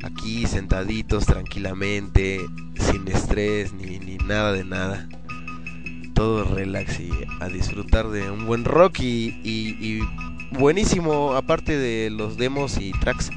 aquí 0.05 0.45
sentaditos 0.45 1.25
tranquilamente, 1.25 2.39
sin 2.75 3.07
estrés 3.07 3.73
ni, 3.73 3.99
ni 3.99 4.17
nada 4.17 4.53
de 4.53 4.63
nada. 4.63 5.09
Todo 6.13 6.45
relax 6.45 6.99
y 6.99 7.11
a 7.41 7.47
disfrutar 7.47 8.09
de 8.09 8.29
un 8.31 8.45
buen 8.45 8.63
rock 8.63 8.99
y, 9.01 9.39
y, 9.43 9.99
buenísimo, 10.51 11.33
aparte 11.33 11.77
de 11.77 12.09
los 12.09 12.37
demos 12.37 12.77
y 12.77 12.91
tracks 12.93 13.31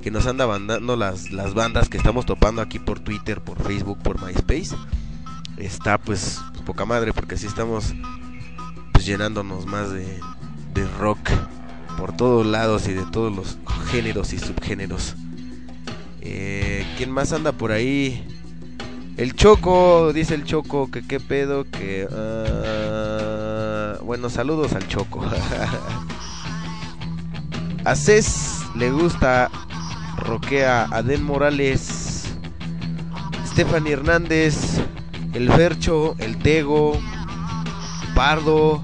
que 0.00 0.10
nos 0.10 0.26
anda 0.26 0.46
mandando 0.46 0.96
las, 0.96 1.32
las 1.32 1.54
bandas 1.54 1.88
que 1.88 1.96
estamos 1.96 2.26
topando 2.26 2.62
aquí 2.62 2.78
por 2.78 3.00
Twitter, 3.00 3.40
por 3.40 3.60
Facebook, 3.62 3.98
por 3.98 4.24
MySpace. 4.24 4.76
Está 5.56 5.98
pues 5.98 6.40
poca 6.64 6.84
madre 6.84 7.12
porque 7.12 7.34
así 7.34 7.46
estamos 7.46 7.92
pues 8.92 9.04
llenándonos 9.04 9.66
más 9.66 9.90
de, 9.90 10.20
de 10.74 10.86
rock 10.98 11.18
por 11.98 12.16
todos 12.16 12.46
lados 12.46 12.88
y 12.88 12.92
de 12.92 13.04
todos 13.06 13.34
los 13.34 13.58
géneros 13.90 14.32
y 14.32 14.38
subgéneros. 14.38 15.16
Eh, 16.22 16.86
¿Quién 16.96 17.10
más 17.10 17.32
anda 17.32 17.52
por 17.52 17.72
ahí? 17.72 18.24
El 19.16 19.34
Choco, 19.34 20.12
dice 20.12 20.34
el 20.34 20.44
Choco, 20.44 20.90
que 20.90 21.06
qué 21.06 21.20
pedo, 21.20 21.64
que... 21.64 22.06
Uh... 22.06 24.04
Bueno, 24.04 24.28
saludos 24.28 24.72
al 24.72 24.86
Choco. 24.88 25.24
a 27.84 27.94
Cés 27.94 28.60
le 28.76 28.90
gusta 28.90 29.50
roquea 30.16 30.88
a 30.90 31.02
Morales, 31.20 32.24
Stephanie 33.46 33.92
Hernández, 33.92 34.80
el 35.32 35.50
Fercho, 35.52 36.16
el 36.18 36.38
Tego, 36.38 36.98
Pardo, 38.14 38.82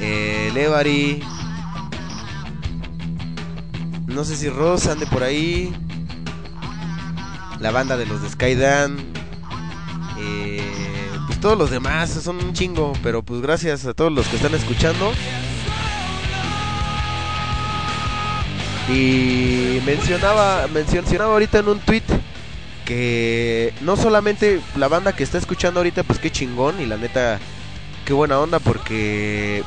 el. 0.00 1.22
No 4.06 4.24
sé 4.24 4.36
si 4.36 4.48
Ross 4.48 4.86
ande 4.86 5.06
por 5.06 5.22
ahí 5.22 5.72
la 7.60 7.70
banda 7.70 7.96
de 7.96 8.06
los 8.06 8.22
de 8.22 8.30
Skydan, 8.30 8.98
eh, 10.18 10.62
pues 11.26 11.40
todos 11.40 11.58
los 11.58 11.70
demás 11.70 12.10
son 12.10 12.36
un 12.36 12.52
chingo, 12.52 12.92
pero 13.02 13.22
pues 13.22 13.40
gracias 13.40 13.86
a 13.86 13.94
todos 13.94 14.12
los 14.12 14.26
que 14.28 14.36
están 14.36 14.54
escuchando. 14.54 15.12
Y 18.88 19.80
mencionaba, 19.84 20.66
mencionaba 20.68 21.32
ahorita 21.34 21.58
en 21.58 21.68
un 21.68 21.78
tweet 21.80 22.04
que 22.86 23.74
no 23.82 23.96
solamente 23.96 24.62
la 24.76 24.88
banda 24.88 25.14
que 25.14 25.22
está 25.22 25.36
escuchando 25.36 25.80
ahorita, 25.80 26.04
pues 26.04 26.18
qué 26.18 26.30
chingón 26.30 26.80
y 26.80 26.86
la 26.86 26.96
neta, 26.96 27.38
qué 28.06 28.14
buena 28.14 28.38
onda 28.38 28.60
porque... 28.60 29.62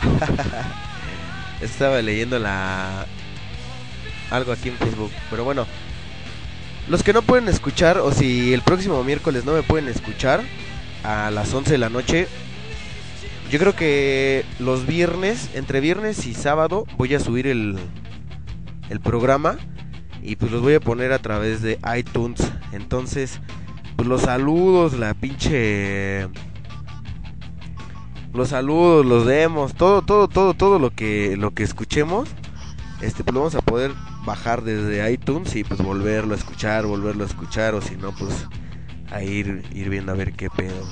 Estaba 1.60 2.00
leyendo 2.00 2.38
la, 2.38 3.06
algo 4.30 4.52
aquí 4.52 4.68
en 4.68 4.76
Facebook. 4.76 5.10
Pero 5.28 5.44
bueno, 5.44 5.66
los 6.88 7.02
que 7.02 7.12
no 7.12 7.22
pueden 7.22 7.48
escuchar, 7.48 7.98
o 7.98 8.12
si 8.12 8.52
el 8.52 8.62
próximo 8.62 9.02
miércoles 9.04 9.44
no 9.44 9.52
me 9.52 9.62
pueden 9.62 9.88
escuchar 9.88 10.42
a 11.04 11.30
las 11.30 11.52
11 11.52 11.72
de 11.72 11.78
la 11.78 11.88
noche, 11.88 12.26
yo 13.50 13.58
creo 13.58 13.74
que 13.74 14.44
los 14.58 14.86
viernes, 14.86 15.50
entre 15.54 15.80
viernes 15.80 16.26
y 16.26 16.34
sábado, 16.34 16.86
voy 16.96 17.14
a 17.14 17.20
subir 17.20 17.46
el, 17.46 17.76
el 18.88 19.00
programa 19.00 19.58
y 20.22 20.36
pues 20.36 20.52
los 20.52 20.62
voy 20.62 20.74
a 20.74 20.80
poner 20.80 21.12
a 21.12 21.18
través 21.18 21.62
de 21.62 21.78
iTunes. 21.96 22.40
Entonces, 22.72 23.40
pues 23.96 24.08
los 24.08 24.22
saludos, 24.22 24.92
la 24.94 25.14
pinche 25.14 26.28
los 28.32 28.50
saludos, 28.50 29.04
los 29.04 29.26
demos, 29.26 29.74
todo, 29.74 30.02
todo, 30.02 30.28
todo, 30.28 30.54
todo 30.54 30.78
lo 30.78 30.90
que, 30.90 31.36
lo 31.36 31.52
que 31.52 31.64
escuchemos, 31.64 32.28
este, 33.00 33.24
pues 33.24 33.34
lo 33.34 33.40
vamos 33.40 33.54
a 33.56 33.60
poder 33.60 33.90
bajar 34.24 34.62
desde 34.62 35.10
iTunes 35.12 35.54
y 35.56 35.64
pues 35.64 35.80
volverlo 35.80 36.34
a 36.34 36.36
escuchar, 36.36 36.86
volverlo 36.86 37.24
a 37.24 37.26
escuchar, 37.26 37.74
o 37.74 37.80
si 37.80 37.96
no, 37.96 38.12
pues 38.12 38.46
a 39.10 39.22
ir, 39.22 39.64
ir 39.72 39.88
viendo 39.88 40.12
a 40.12 40.14
ver 40.14 40.32
qué 40.32 40.50
pedo. 40.50 40.86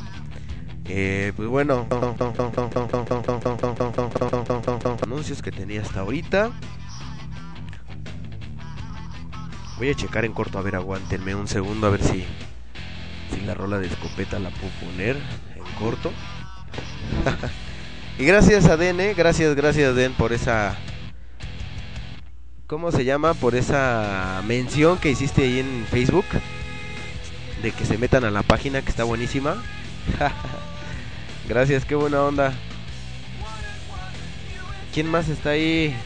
Eh, 0.87 1.33
pues 1.37 1.49
bueno, 1.49 1.87
anuncios 5.03 5.43
que 5.43 5.53
tenía 5.53 5.83
hasta 5.83 6.01
ahorita. 6.01 6.51
Voy 9.77 9.91
a 9.91 9.95
checar 9.95 10.25
en 10.25 10.33
corto, 10.33 10.59
a 10.59 10.63
ver, 10.63 10.75
aguántenme 10.75 11.35
un 11.35 11.47
segundo, 11.47 11.87
a 11.87 11.91
ver 11.91 12.03
si, 12.03 12.25
si 13.33 13.41
la 13.43 13.55
rola 13.55 13.79
de 13.79 13.87
escopeta 13.87 14.39
la 14.39 14.51
puedo 14.51 14.73
poner 14.81 15.17
en 15.55 15.75
corto. 15.79 16.11
y 18.19 18.25
gracias 18.25 18.65
a 18.65 18.77
Den, 18.77 18.99
eh, 19.01 19.15
gracias, 19.15 19.55
gracias 19.55 19.95
Den 19.95 20.15
por 20.15 20.33
esa 20.33 20.77
¿cómo 22.69 22.93
se 22.93 23.05
llama? 23.05 23.35
Por 23.35 23.57
esa 23.57 24.43
mención 24.47 24.99
que 24.99 25.11
hiciste 25.11 25.43
ahí 25.43 25.59
en 25.59 25.87
Facebook. 25.91 26.27
De 27.63 27.73
que 27.73 27.85
se 27.85 27.99
metan 27.99 28.25
a 28.25 28.31
la 28.31 28.43
página 28.43 28.83
que 28.83 28.91
está 28.91 29.03
buenísima. 29.03 29.57
Gracias, 31.49 31.85
qué 31.85 31.97
buena 31.97 32.23
onda. 32.23 32.53
¿Quién 34.95 35.11
más 35.11 35.29
está 35.29 35.51
ahí? 35.51 35.97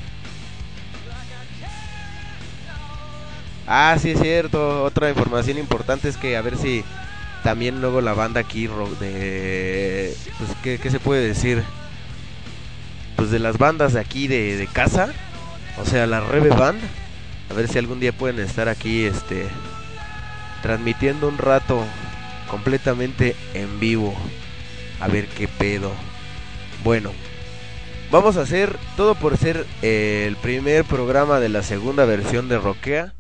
Ah, 3.67 3.97
sí 4.01 4.13
es 4.13 4.21
cierto. 4.21 4.85
Otra 4.85 5.11
información 5.11 5.59
importante 5.59 6.09
es 6.09 6.17
que 6.17 6.37
a 6.37 6.43
ver 6.43 6.57
si 6.57 6.85
también 7.43 7.81
luego 7.81 8.01
la 8.01 8.15
banda 8.15 8.41
aquí 8.41 8.69
de... 9.01 10.17
Pues, 10.39 10.79
¿qué, 10.81 10.91
se 10.91 11.01
puede 11.01 11.27
decir? 11.27 11.63
Pues 13.17 13.31
de 13.31 13.41
las 13.41 13.59
bandas 13.59 13.93
de 13.93 14.01
aquí 14.01 14.29
de, 14.29 14.57
de 14.57 14.67
casa 14.69 15.13
o 15.83 15.85
sea, 15.85 16.07
la 16.07 16.21
Rebe 16.21 16.49
Band. 16.51 16.81
A 17.51 17.55
ver 17.55 17.67
si 17.67 17.79
algún 17.79 17.99
día 17.99 18.13
pueden 18.13 18.39
estar 18.39 18.69
aquí, 18.69 19.05
este, 19.05 19.49
transmitiendo 20.63 21.29
un 21.29 21.39
rato 21.39 21.85
completamente 22.49 23.35
en 23.53 23.81
vivo. 23.81 24.15
A 25.01 25.09
ver 25.09 25.27
qué 25.27 25.49
pedo. 25.49 25.91
Bueno, 26.85 27.11
vamos 28.13 28.37
a 28.37 28.43
hacer 28.43 28.77
todo 28.97 29.17
por 29.17 29.37
ser 29.37 29.67
eh, 29.83 30.25
el 30.29 30.37
primer 30.37 30.85
programa 30.85 31.41
de 31.41 31.49
la 31.49 31.65
segunda 31.65 32.05
versión 32.05 32.49
de 32.49 32.59
Rockea. 32.59 33.15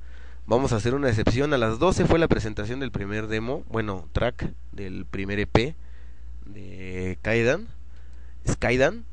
Vamos 0.46 0.72
a 0.72 0.76
hacer 0.76 0.94
una 0.94 1.08
excepción. 1.08 1.52
A 1.52 1.58
las 1.58 1.80
12 1.80 2.04
fue 2.04 2.20
la 2.20 2.28
presentación 2.28 2.78
del 2.78 2.92
primer 2.92 3.26
demo, 3.26 3.64
bueno, 3.70 4.08
track 4.12 4.52
del 4.70 5.04
primer 5.04 5.40
EP 5.40 5.74
de 6.46 7.18
Kaidan. 7.22 7.66
Skydan. 8.48 9.04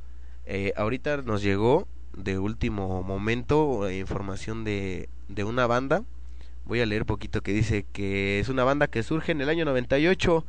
Eh, 0.46 0.74
ahorita 0.78 1.18
nos 1.18 1.42
llegó 1.42 1.88
de 2.24 2.40
último 2.40 3.04
momento 3.04 3.88
eh, 3.88 4.00
información 4.00 4.64
de, 4.64 5.10
de 5.28 5.44
una 5.44 5.68
banda. 5.68 6.04
Voy 6.66 6.82
a 6.82 6.86
leer 6.86 7.06
poquito 7.06 7.42
que 7.42 7.54
dice 7.54 7.86
que 7.92 8.40
es 8.40 8.50
una 8.50 8.64
banda 8.64 8.88
que 8.88 9.04
surge 9.04 9.32
en 9.32 9.42
el 9.42 9.50
año 9.50 9.66
98 9.66 10.46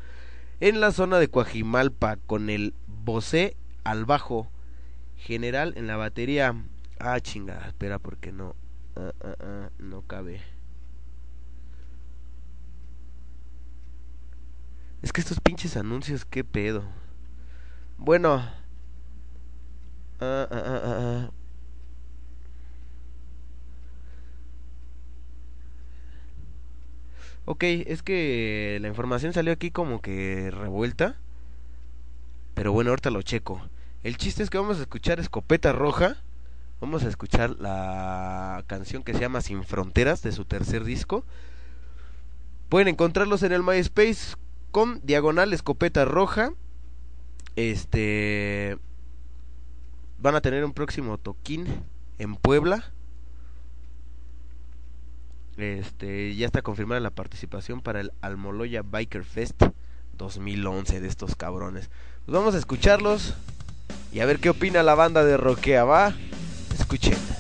en 0.61 0.81
la 0.81 0.93
zona 0.93 1.19
de 1.19 1.29
Coajimalpa 1.29 2.17
con 2.17 2.51
el 2.51 2.75
Bosé 2.87 3.57
al 3.85 4.05
bajo, 4.05 4.51
general 5.17 5.73
en 5.77 5.87
la 5.87 5.97
batería. 5.97 6.55
Ah, 6.99 7.19
chinga, 7.21 7.67
espera 7.67 7.99
porque 7.99 8.31
no, 8.33 8.55
ah, 8.97 9.13
ah, 9.23 9.35
ah, 9.41 9.71
no 9.79 10.03
cabe. 10.03 10.43
Es 15.03 15.13
que 15.13 15.23
estos 15.23 15.41
pinches 15.41 15.79
anuncios, 15.79 16.27
qué 16.27 16.45
pedo. 16.45 16.85
Bueno. 17.97 18.45
Ah, 20.21 20.47
ah, 20.51 20.81
ah, 20.85 21.31
Ok, 27.51 27.65
es 27.65 28.05
que 28.05 28.79
la 28.81 28.87
información 28.87 29.33
salió 29.33 29.53
aquí 29.53 29.73
como 29.73 30.01
que 30.01 30.53
revuelta. 30.53 31.17
Pero 32.55 32.71
bueno, 32.71 32.91
ahorita 32.91 33.11
lo 33.11 33.23
checo. 33.23 33.61
El 34.05 34.19
chiste 34.19 34.45
es 34.45 34.51
que 34.51 34.59
vamos 34.59 34.79
a 34.79 34.83
escuchar 34.83 35.19
Escopeta 35.19 35.73
Roja. 35.73 36.23
Vamos 36.81 37.03
a 37.03 37.09
escuchar 37.09 37.57
la 37.59 38.63
canción 38.69 39.03
que 39.03 39.15
se 39.15 39.19
llama 39.19 39.41
Sin 39.41 39.65
Fronteras 39.65 40.23
de 40.23 40.31
su 40.31 40.45
tercer 40.45 40.85
disco. 40.85 41.25
Pueden 42.69 42.87
encontrarlos 42.87 43.43
en 43.43 43.51
el 43.51 43.65
MySpace 43.65 44.37
con 44.71 45.05
diagonal 45.05 45.53
Escopeta 45.53 46.05
Roja. 46.05 46.53
Este. 47.57 48.79
Van 50.21 50.37
a 50.37 50.41
tener 50.41 50.65
un 50.65 50.73
próximo 50.73 51.19
toquín 51.19 51.67
en 52.19 52.37
Puebla. 52.37 52.93
Este, 55.63 56.35
ya 56.35 56.47
está 56.47 56.63
confirmada 56.63 57.01
la 57.01 57.11
participación 57.11 57.81
para 57.81 58.01
el 58.01 58.13
Almoloya 58.21 58.83
Biker 58.83 59.25
Fest 59.25 59.63
2011 60.17 61.01
de 61.01 61.09
estos 61.09 61.35
cabrones. 61.35 61.91
Pues 62.25 62.35
vamos 62.35 62.55
a 62.55 62.59
escucharlos 62.59 63.35
y 64.13 64.21
a 64.21 64.27
ver 64.27 64.39
qué 64.39 64.51
opina 64.51 64.83
la 64.83 64.95
banda 64.95 65.25
de 65.25 65.37
Roquea, 65.37 65.85
va. 65.85 66.15
Escuchen. 66.73 67.40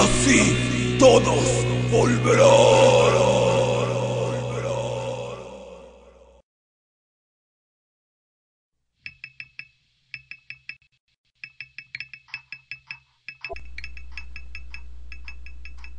Así 0.00 0.96
todos 0.98 1.64
volverán. 1.90 3.20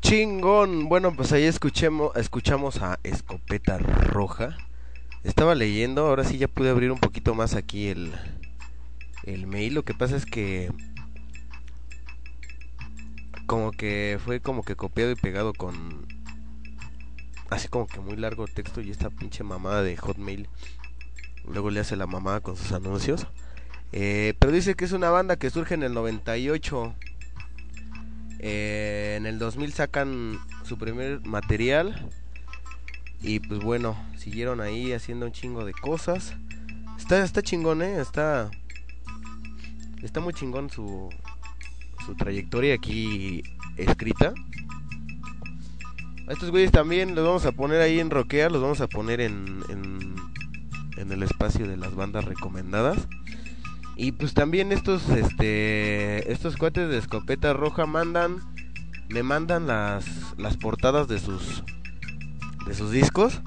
Chingón. 0.01 0.89
Bueno, 0.89 1.15
pues 1.15 1.31
ahí 1.31 1.45
escuchemos, 1.45 2.13
escuchamos 2.17 2.81
a 2.81 2.99
Escopeta 3.03 3.77
Roja. 3.77 4.57
Estaba 5.23 5.55
leyendo, 5.55 6.05
ahora 6.05 6.25
sí 6.25 6.37
ya 6.37 6.49
pude 6.49 6.69
abrir 6.69 6.91
un 6.91 6.99
poquito 6.99 7.33
más 7.33 7.55
aquí 7.55 7.87
el, 7.87 8.11
el 9.23 9.47
mail. 9.47 9.73
Lo 9.73 9.85
que 9.85 9.93
pasa 9.93 10.17
es 10.17 10.25
que 10.25 10.69
como 13.51 13.73
que 13.73 14.17
fue 14.23 14.39
como 14.39 14.63
que 14.63 14.77
copiado 14.77 15.11
y 15.11 15.15
pegado 15.15 15.51
con 15.51 16.07
así 17.49 17.67
como 17.67 17.85
que 17.85 17.99
muy 17.99 18.15
largo 18.15 18.47
texto 18.47 18.79
y 18.79 18.91
esta 18.91 19.09
pinche 19.09 19.43
mamada 19.43 19.83
de 19.83 19.97
Hotmail. 19.97 20.47
Luego 21.45 21.69
le 21.69 21.81
hace 21.81 21.97
la 21.97 22.07
mamada 22.07 22.39
con 22.39 22.55
sus 22.55 22.71
anuncios. 22.71 23.27
Eh, 23.91 24.35
pero 24.39 24.53
dice 24.53 24.75
que 24.75 24.85
es 24.85 24.93
una 24.93 25.09
banda 25.09 25.35
que 25.35 25.49
surge 25.49 25.73
en 25.73 25.83
el 25.83 25.93
98. 25.93 26.95
Eh, 28.39 29.15
en 29.17 29.25
el 29.25 29.37
2000 29.37 29.73
sacan 29.73 30.39
su 30.63 30.77
primer 30.77 31.19
material. 31.19 32.09
Y 33.21 33.41
pues 33.41 33.59
bueno, 33.59 34.01
siguieron 34.15 34.61
ahí 34.61 34.93
haciendo 34.93 35.25
un 35.25 35.33
chingo 35.33 35.65
de 35.65 35.73
cosas. 35.73 36.35
Está, 36.97 37.21
está 37.21 37.41
chingón, 37.41 37.81
eh. 37.81 37.99
Está. 37.99 38.49
Está 40.01 40.21
muy 40.21 40.33
chingón 40.33 40.69
su, 40.69 41.09
su 42.05 42.15
trayectoria 42.15 42.75
aquí 42.75 43.43
escrita. 43.77 44.33
A 46.27 46.33
estos 46.33 46.51
güeyes 46.51 46.71
también 46.71 47.15
los 47.15 47.25
vamos 47.25 47.45
a 47.45 47.51
poner 47.51 47.81
ahí 47.81 47.99
en 47.99 48.09
Roquea, 48.09 48.49
los 48.49 48.61
vamos 48.61 48.81
a 48.81 48.87
poner 48.87 49.21
en, 49.21 49.63
en, 49.69 50.15
en 50.97 51.11
el 51.11 51.23
espacio 51.23 51.67
de 51.67 51.77
las 51.77 51.95
bandas 51.95 52.25
recomendadas. 52.25 53.07
Y 53.95 54.13
pues 54.13 54.33
también 54.33 54.71
estos 54.71 55.09
este 55.09 56.31
estos 56.31 56.57
cuates 56.57 56.89
de 56.89 56.97
escopeta 56.97 57.53
roja 57.53 57.85
mandan 57.85 58.41
me 59.09 59.21
mandan 59.21 59.67
las 59.67 60.05
las 60.37 60.57
portadas 60.57 61.07
de 61.07 61.19
sus 61.19 61.63
de 62.65 62.73
sus 62.73 62.91
discos 62.91 63.41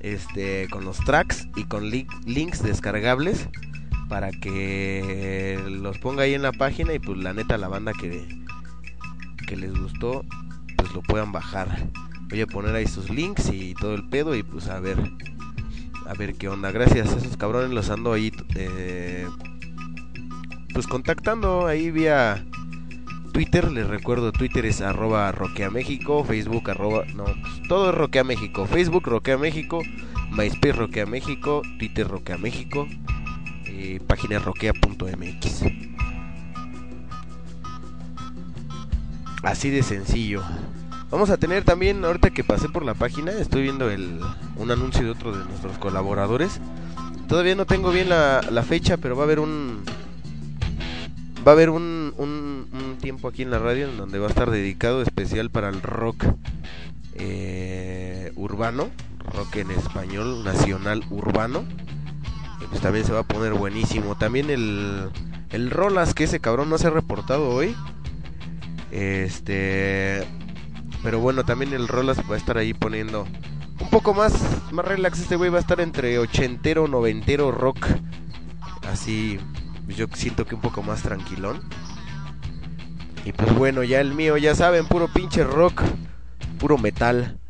este 0.00 0.66
con 0.70 0.84
los 0.84 0.96
tracks 0.98 1.46
y 1.56 1.64
con 1.64 1.90
links 1.90 2.62
descargables 2.62 3.48
para 4.10 4.32
que 4.32 5.58
los 5.70 5.98
ponga 5.98 6.24
ahí 6.24 6.34
en 6.34 6.42
la 6.42 6.52
página 6.52 6.92
y 6.92 6.98
pues 6.98 7.16
la 7.18 7.32
neta 7.32 7.56
la 7.56 7.68
banda 7.68 7.92
que 7.92 8.26
que 9.46 9.56
les 9.56 9.72
gustó 9.72 10.24
pues 10.76 10.92
lo 10.92 11.02
puedan 11.02 11.32
bajar. 11.32 11.88
Voy 12.28 12.40
a 12.40 12.46
poner 12.46 12.74
ahí 12.74 12.86
sus 12.86 13.08
links 13.08 13.50
y 13.52 13.74
todo 13.74 13.94
el 13.94 14.08
pedo 14.08 14.34
y 14.34 14.42
pues 14.42 14.68
a 14.68 14.80
ver 14.80 14.98
a 16.06 16.14
ver 16.14 16.34
qué 16.34 16.48
onda. 16.48 16.72
Gracias, 16.72 17.16
esos 17.16 17.36
cabrones 17.36 17.70
los 17.70 17.88
ando 17.88 18.12
ahí 18.12 18.32
eh, 18.56 19.26
pues 20.74 20.88
contactando 20.88 21.66
ahí 21.66 21.92
vía 21.92 22.44
Twitter, 23.32 23.70
les 23.70 23.86
recuerdo, 23.86 24.32
Twitter 24.32 24.66
es 24.66 24.80
arroba 24.80 25.30
Roquea 25.30 25.70
México, 25.70 26.24
Facebook 26.24 26.68
arroba, 26.68 27.04
no, 27.14 27.24
pues, 27.24 27.68
todo 27.68 27.90
es 27.90 27.94
Roquea 27.94 28.24
México, 28.24 28.66
Facebook 28.66 29.06
Roquea 29.06 29.38
México, 29.38 29.80
MySpace 30.32 30.72
Roquea 30.72 31.06
México, 31.06 31.62
Twitter 31.78 32.08
Roquea 32.08 32.38
México, 32.38 32.88
página 34.06 34.38
roquea.mx. 34.38 35.62
Así 39.42 39.70
de 39.70 39.82
sencillo. 39.82 40.42
Vamos 41.10 41.30
a 41.30 41.38
tener 41.38 41.64
también, 41.64 42.04
ahorita 42.04 42.30
que 42.30 42.44
pasé 42.44 42.68
por 42.68 42.84
la 42.84 42.94
página, 42.94 43.32
estoy 43.32 43.62
viendo 43.62 43.90
el, 43.90 44.20
un 44.56 44.70
anuncio 44.70 45.02
de 45.02 45.10
otro 45.10 45.36
de 45.36 45.44
nuestros 45.44 45.76
colaboradores. 45.78 46.60
Todavía 47.26 47.54
no 47.54 47.66
tengo 47.66 47.90
bien 47.90 48.08
la, 48.08 48.42
la 48.50 48.62
fecha, 48.62 48.96
pero 48.96 49.16
va 49.16 49.22
a 49.22 49.24
haber 49.24 49.40
un, 49.40 49.82
va 51.46 51.52
a 51.52 51.54
haber 51.54 51.70
un, 51.70 52.14
un, 52.18 52.96
tiempo 53.00 53.28
aquí 53.28 53.42
en 53.42 53.50
la 53.50 53.58
radio 53.58 53.88
en 53.88 53.96
donde 53.96 54.18
va 54.18 54.26
a 54.26 54.28
estar 54.28 54.50
dedicado 54.50 55.00
especial 55.00 55.48
para 55.48 55.70
el 55.70 55.80
rock 55.80 56.26
eh, 57.14 58.30
urbano, 58.36 58.90
rock 59.32 59.56
en 59.56 59.70
español, 59.70 60.44
nacional 60.44 61.02
urbano. 61.08 61.64
Pues 62.70 62.80
también 62.80 63.04
se 63.04 63.12
va 63.12 63.20
a 63.20 63.24
poner 63.24 63.52
buenísimo. 63.52 64.16
También 64.16 64.48
el, 64.50 65.10
el 65.50 65.70
Rolas, 65.70 66.14
que 66.14 66.24
ese 66.24 66.40
cabrón 66.40 66.70
no 66.70 66.78
se 66.78 66.86
ha 66.86 66.90
reportado 66.90 67.48
hoy. 67.48 67.76
Este. 68.90 70.26
Pero 71.02 71.20
bueno, 71.20 71.44
también 71.44 71.72
el 71.72 71.88
Rolas 71.88 72.18
va 72.30 72.34
a 72.34 72.38
estar 72.38 72.58
ahí 72.58 72.74
poniendo 72.74 73.26
un 73.80 73.90
poco 73.90 74.14
más, 74.14 74.32
más 74.72 74.84
relax. 74.84 75.20
Este 75.20 75.36
güey 75.36 75.50
va 75.50 75.58
a 75.58 75.62
estar 75.62 75.80
entre 75.80 76.18
ochentero, 76.18 76.88
noventero, 76.88 77.50
rock. 77.50 77.86
Así 78.88 79.38
pues 79.90 79.98
yo 79.98 80.06
siento 80.14 80.46
que 80.46 80.54
un 80.54 80.60
poco 80.60 80.84
más 80.84 81.02
tranquilón. 81.02 81.60
Y 83.24 83.32
pues 83.32 83.52
bueno, 83.56 83.82
ya 83.82 84.00
el 84.00 84.14
mío, 84.14 84.36
ya 84.36 84.54
saben, 84.54 84.86
puro 84.86 85.08
pinche 85.08 85.42
rock, 85.42 85.82
puro 86.60 86.78
metal. 86.78 87.40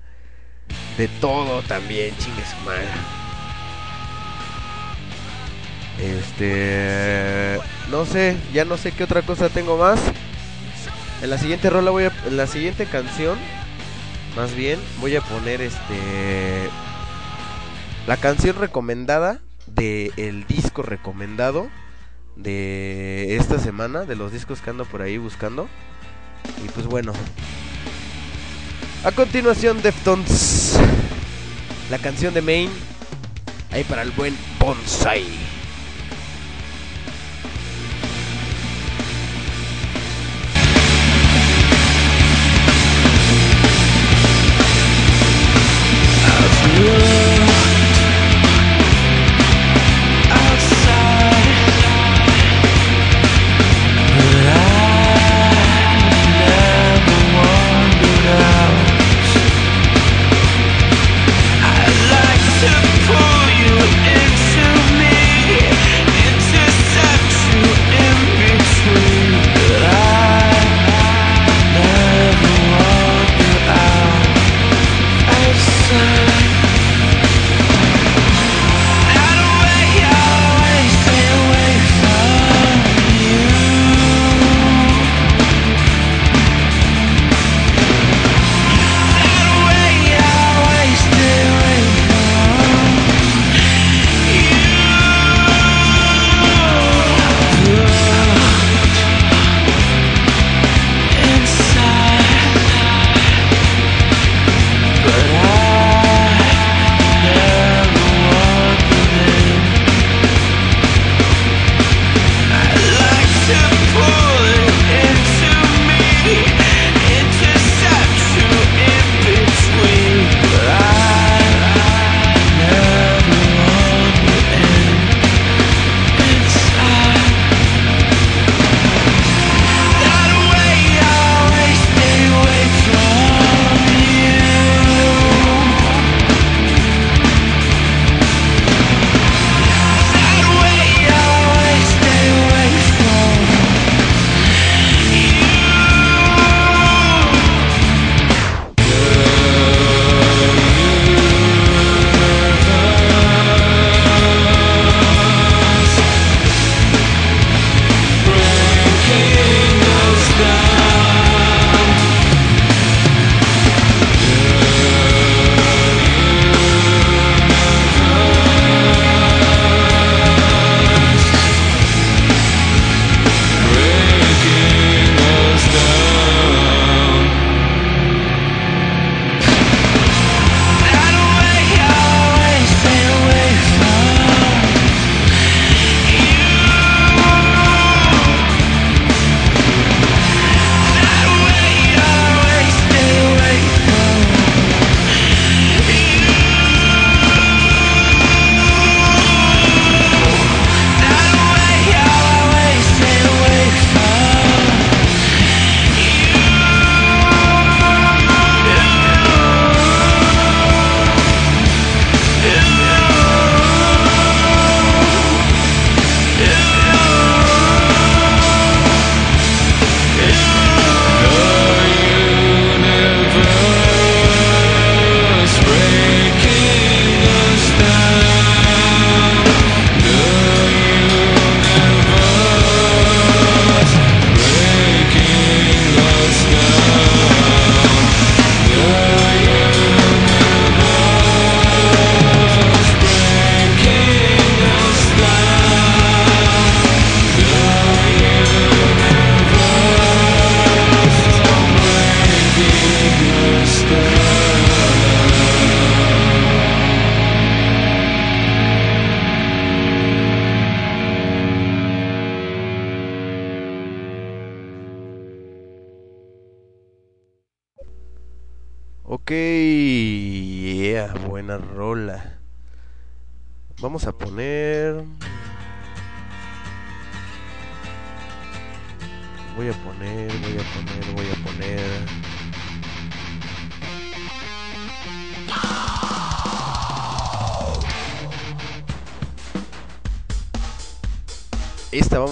De 0.97 1.07
todo 1.21 1.61
también, 1.65 2.17
chingue 2.17 2.43
su 2.47 2.57
madre. 2.65 3.20
Este, 6.03 7.59
no 7.91 8.07
sé, 8.07 8.37
ya 8.53 8.65
no 8.65 8.77
sé 8.77 8.93
qué 8.93 9.05
otra 9.05 9.23
cosa 9.23 9.49
tengo 9.49 9.77
más. 9.77 10.01
En 11.23 11.31
la 11.31 11.39
siguiente 11.39 11.69
rola 11.69 11.91
voy 11.91 12.05
a 12.05 12.13
en 12.27 12.37
la 12.37 12.47
siguiente 12.47 12.87
canción 12.87 13.39
más 14.37 14.55
bien 14.55 14.79
voy 15.01 15.17
a 15.17 15.21
poner 15.21 15.61
este 15.61 16.71
la 18.07 18.17
canción 18.17 18.57
recomendada 18.57 19.41
de 19.67 20.13
el 20.17 20.47
disco 20.47 20.83
recomendado 20.83 21.69
de 22.37 23.37
esta 23.37 23.59
semana, 23.59 24.05
de 24.05 24.17
los 24.17 24.33
discos 24.33 24.61
que 24.61 24.71
ando 24.71 24.85
por 24.85 25.03
ahí 25.03 25.19
buscando. 25.19 25.69
Y 26.65 26.69
pues 26.71 26.87
bueno. 26.87 27.13
A 29.05 29.13
continuación, 29.13 29.83
Deftones. 29.83 30.79
La 31.91 31.99
canción 31.99 32.35
de 32.35 32.43
Main. 32.43 32.71
Ahí 33.71 33.85
para 33.85 34.03
el 34.03 34.11
buen 34.11 34.37
Bonsai. 34.59 35.60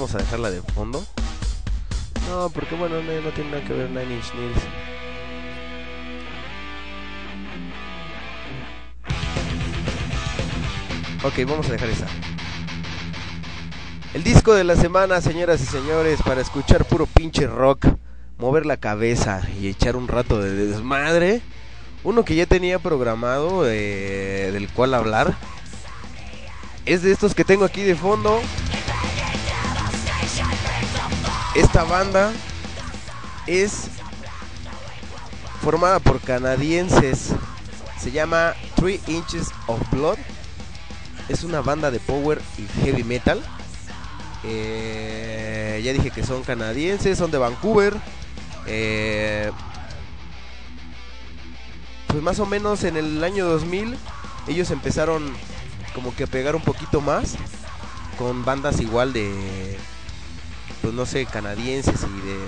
Vamos 0.08 0.14
a 0.14 0.24
dejarla 0.24 0.50
de 0.50 0.62
fondo. 0.62 1.04
No, 2.28 2.48
porque 2.50 2.74
bueno, 2.74 3.02
no, 3.02 3.20
no 3.20 3.30
tiene 3.30 3.50
nada 3.50 3.64
que 3.64 3.74
ver 3.74 3.90
Nine 3.90 4.14
Inch 4.14 4.32
Nails. 4.34 4.62
Ok, 11.24 11.48
vamos 11.48 11.68
a 11.68 11.72
dejar 11.72 11.88
esa. 11.90 12.06
El 14.14 14.24
disco 14.24 14.54
de 14.54 14.64
la 14.64 14.76
semana, 14.76 15.20
señoras 15.20 15.60
y 15.60 15.66
señores, 15.66 16.20
para 16.22 16.40
escuchar 16.40 16.86
puro 16.86 17.06
pinche 17.06 17.46
rock, 17.46 17.86
mover 18.38 18.64
la 18.64 18.78
cabeza 18.78 19.42
y 19.60 19.68
echar 19.68 19.96
un 19.96 20.08
rato 20.08 20.40
de 20.40 20.52
desmadre. 20.52 21.42
Uno 22.02 22.24
que 22.24 22.34
ya 22.34 22.46
tenía 22.46 22.78
programado, 22.78 23.68
eh, 23.68 24.50
del 24.52 24.68
cual 24.68 24.94
hablar, 24.94 25.34
es 26.86 27.02
de 27.02 27.12
estos 27.12 27.34
que 27.34 27.44
tengo 27.44 27.66
aquí 27.66 27.82
de 27.82 27.94
fondo. 27.94 28.40
Esta 31.58 31.82
banda 31.82 32.32
es 33.48 33.88
formada 35.60 35.98
por 35.98 36.20
canadienses. 36.20 37.30
Se 37.98 38.12
llama 38.12 38.54
Three 38.76 39.00
Inches 39.08 39.48
of 39.66 39.80
Blood. 39.90 40.18
Es 41.28 41.42
una 41.42 41.60
banda 41.60 41.90
de 41.90 41.98
power 41.98 42.40
y 42.58 42.84
heavy 42.84 43.02
metal. 43.02 43.42
Eh, 44.44 45.82
ya 45.84 45.92
dije 45.92 46.12
que 46.12 46.22
son 46.22 46.44
canadienses, 46.44 47.18
son 47.18 47.32
de 47.32 47.38
Vancouver. 47.38 47.96
Eh, 48.68 49.50
pues 52.06 52.22
más 52.22 52.38
o 52.38 52.46
menos 52.46 52.84
en 52.84 52.96
el 52.96 53.24
año 53.24 53.46
2000 53.46 53.98
ellos 54.46 54.70
empezaron 54.70 55.28
como 55.92 56.14
que 56.14 56.22
a 56.22 56.28
pegar 56.28 56.54
un 56.54 56.62
poquito 56.62 57.00
más 57.00 57.34
con 58.16 58.44
bandas 58.44 58.80
igual 58.80 59.12
de 59.12 59.76
pues 60.82 60.94
no 60.94 61.06
sé, 61.06 61.26
canadienses 61.26 62.02
y 62.02 62.26
de 62.26 62.38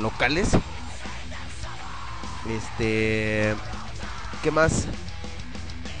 locales. 0.00 0.50
Este, 2.48 3.54
¿qué 4.42 4.50
más? 4.50 4.86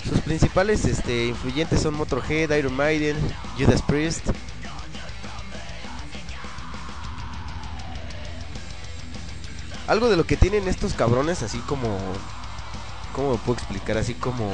Sus 0.08 0.20
principales 0.20 0.84
este, 0.84 1.26
influyentes 1.26 1.80
son 1.80 1.94
Motorhead, 1.94 2.50
Iron 2.50 2.76
Maiden, 2.76 3.16
Judas 3.58 3.80
Priest. 3.82 4.26
Algo 9.86 10.08
de 10.08 10.16
lo 10.16 10.26
que 10.26 10.36
tienen 10.36 10.68
estos 10.68 10.94
cabrones, 10.94 11.42
así 11.42 11.58
como. 11.60 11.98
¿Cómo 13.14 13.32
me 13.32 13.38
puedo 13.38 13.58
explicar? 13.58 13.96
Así 13.96 14.14
como. 14.14 14.50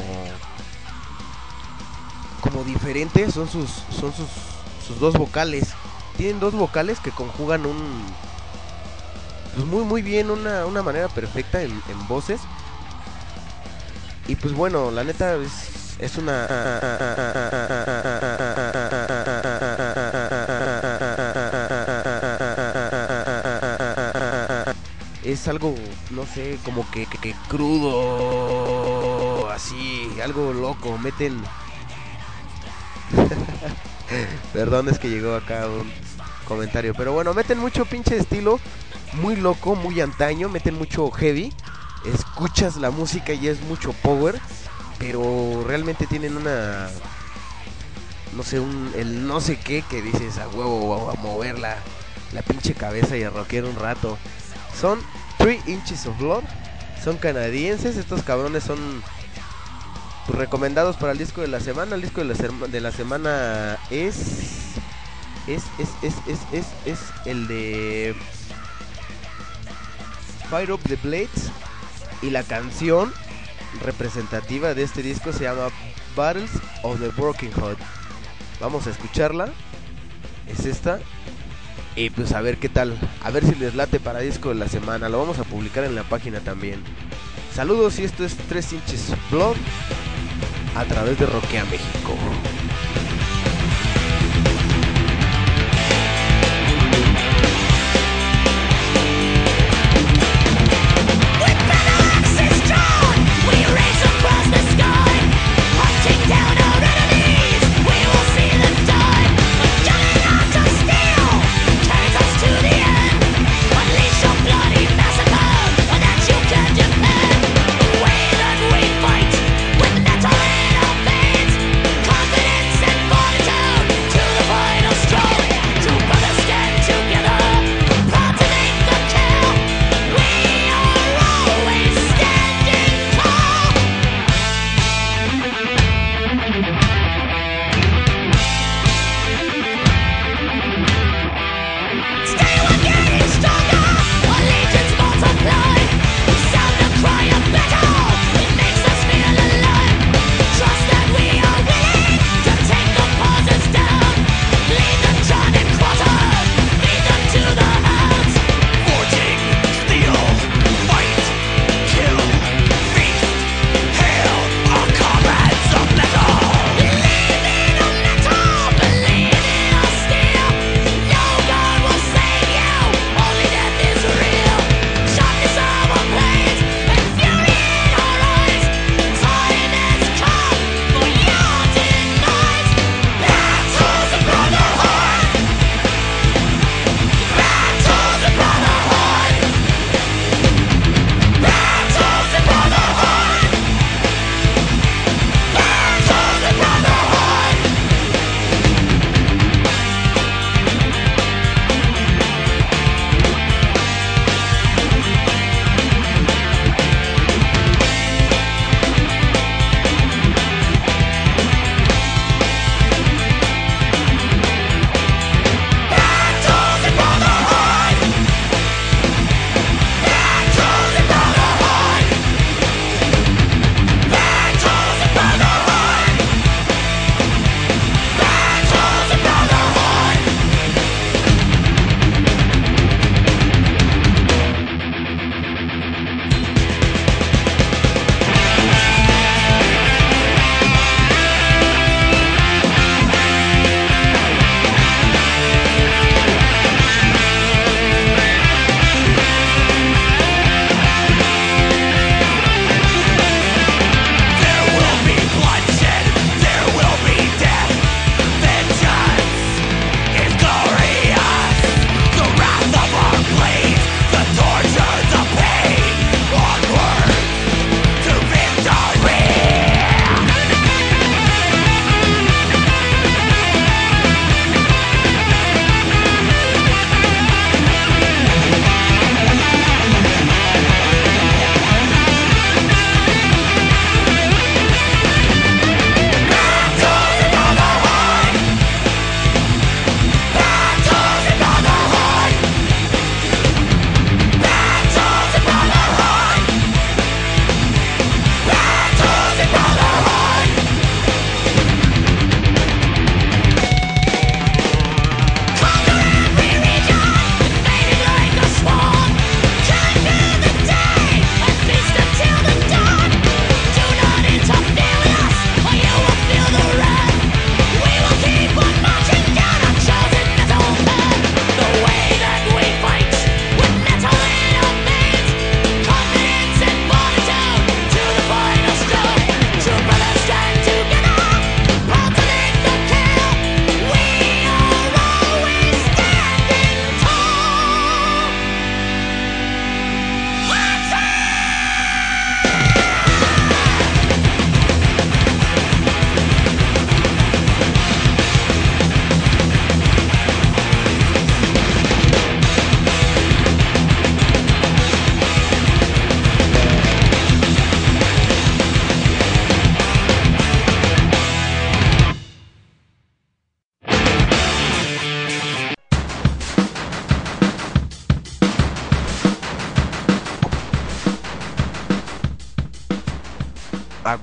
Como 2.40 2.64
diferente, 2.64 3.30
son 3.30 3.48
sus, 3.48 3.70
son 3.90 4.12
sus, 4.14 4.28
sus 4.86 4.98
dos 4.98 5.14
vocales. 5.14 5.74
Tienen 6.20 6.38
dos 6.38 6.52
vocales 6.52 7.00
que 7.00 7.10
conjugan 7.12 7.64
un. 7.64 8.04
Pues 9.54 9.66
muy, 9.66 9.84
muy 9.84 10.02
bien, 10.02 10.30
una, 10.30 10.66
una 10.66 10.82
manera 10.82 11.08
perfecta 11.08 11.62
en, 11.62 11.80
voces. 12.08 12.42
Y 14.28 14.36
pues 14.36 14.52
bueno, 14.52 14.90
la 14.90 15.02
neta 15.02 15.36
es, 15.36 15.96
es 15.98 16.18
una... 16.18 16.46
Es 25.24 25.48
algo, 25.48 25.74
no 26.10 26.26
sé, 26.26 26.58
como 26.66 26.84
que, 26.90 27.06
que, 27.06 27.16
que 27.16 27.34
crudo, 27.48 29.48
así, 29.48 30.10
algo 30.22 30.52
loco, 30.52 30.98
meten... 30.98 31.42
Perdón, 34.52 34.88
es 34.88 34.98
que 34.98 35.08
llegó 35.08 35.36
acá 35.36 35.66
un 35.66 35.90
comentario, 36.50 36.94
pero 36.94 37.12
bueno, 37.12 37.32
meten 37.32 37.58
mucho 37.58 37.86
pinche 37.86 38.16
estilo, 38.16 38.58
muy 39.14 39.36
loco, 39.36 39.76
muy 39.76 40.00
antaño, 40.00 40.48
meten 40.48 40.74
mucho 40.74 41.10
heavy 41.10 41.52
escuchas 42.04 42.76
la 42.76 42.90
música 42.90 43.32
y 43.32 43.48
es 43.48 43.60
mucho 43.62 43.92
power, 43.92 44.40
pero 44.98 45.64
realmente 45.66 46.06
tienen 46.06 46.36
una 46.36 46.88
no 48.36 48.42
sé, 48.42 48.60
un 48.60 48.92
el 48.96 49.26
no 49.26 49.40
sé 49.40 49.58
qué 49.58 49.82
que 49.82 50.02
dices 50.02 50.38
a 50.38 50.48
huevo 50.48 51.10
a 51.10 51.14
mover 51.14 51.58
la, 51.58 51.76
la 52.32 52.42
pinche 52.42 52.74
cabeza 52.74 53.16
y 53.16 53.22
a 53.22 53.30
rockear 53.30 53.64
un 53.64 53.76
rato. 53.76 54.18
Son 54.78 55.00
3 55.38 55.68
Inches 55.68 56.06
of 56.06 56.18
Blood, 56.18 56.44
son 57.02 57.16
canadienses, 57.16 57.96
estos 57.96 58.22
cabrones 58.22 58.64
son 58.64 58.78
recomendados 60.28 60.96
para 60.96 61.12
el 61.12 61.18
disco 61.18 61.40
de 61.40 61.48
la 61.48 61.60
semana. 61.60 61.96
El 61.96 62.02
disco 62.02 62.24
de 62.24 62.26
la, 62.26 62.34
de 62.68 62.80
la 62.80 62.92
semana 62.92 63.78
es 63.90 64.76
es, 65.54 65.64
es, 65.78 65.88
es, 66.02 66.14
es, 66.26 66.38
es, 66.52 66.66
es 66.86 66.98
el 67.24 67.46
de 67.48 68.14
Fire 70.48 70.72
Up 70.72 70.80
the 70.86 70.96
Blades 70.96 71.50
y 72.22 72.30
la 72.30 72.42
canción 72.42 73.12
representativa 73.82 74.74
de 74.74 74.82
este 74.82 75.02
disco 75.02 75.32
se 75.32 75.44
llama 75.44 75.68
Battles 76.16 76.50
of 76.82 77.00
the 77.00 77.08
Broken 77.08 77.52
Heart. 77.52 77.78
Vamos 78.60 78.86
a 78.86 78.90
escucharla. 78.90 79.48
Es 80.46 80.66
esta. 80.66 81.00
Y 81.96 82.10
pues 82.10 82.32
a 82.32 82.40
ver 82.40 82.58
qué 82.58 82.68
tal. 82.68 82.98
A 83.22 83.30
ver 83.30 83.44
si 83.44 83.54
les 83.54 83.74
late 83.74 84.00
para 84.00 84.20
disco 84.20 84.50
de 84.50 84.56
la 84.56 84.68
semana. 84.68 85.08
Lo 85.08 85.18
vamos 85.18 85.38
a 85.38 85.44
publicar 85.44 85.84
en 85.84 85.94
la 85.94 86.02
página 86.02 86.40
también. 86.40 86.82
Saludos 87.54 87.98
y 87.98 88.04
esto 88.04 88.24
es 88.24 88.36
3 88.48 88.72
inches 88.74 89.12
blog 89.30 89.54
a 90.76 90.84
través 90.84 91.18
de 91.18 91.26
Roquea 91.26 91.64
México. 91.64 92.16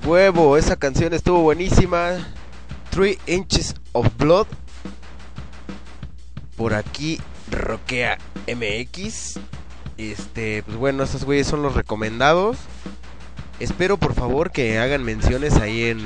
Huevo, 0.08 0.56
esa 0.56 0.76
canción 0.76 1.12
estuvo 1.12 1.42
buenísima. 1.42 2.12
Three 2.90 3.18
Inches 3.26 3.74
of 3.92 4.08
Blood. 4.16 4.46
Por 6.56 6.72
aquí, 6.72 7.20
Roquea 7.50 8.16
MX. 8.46 9.38
Este, 9.98 10.62
pues 10.62 10.78
bueno, 10.78 11.02
esos 11.02 11.24
güeyes 11.24 11.46
son 11.46 11.62
los 11.62 11.74
recomendados. 11.74 12.56
Espero 13.60 13.98
por 13.98 14.14
favor 14.14 14.50
que 14.50 14.78
hagan 14.78 15.04
menciones 15.04 15.56
ahí 15.56 15.84
en 15.84 16.00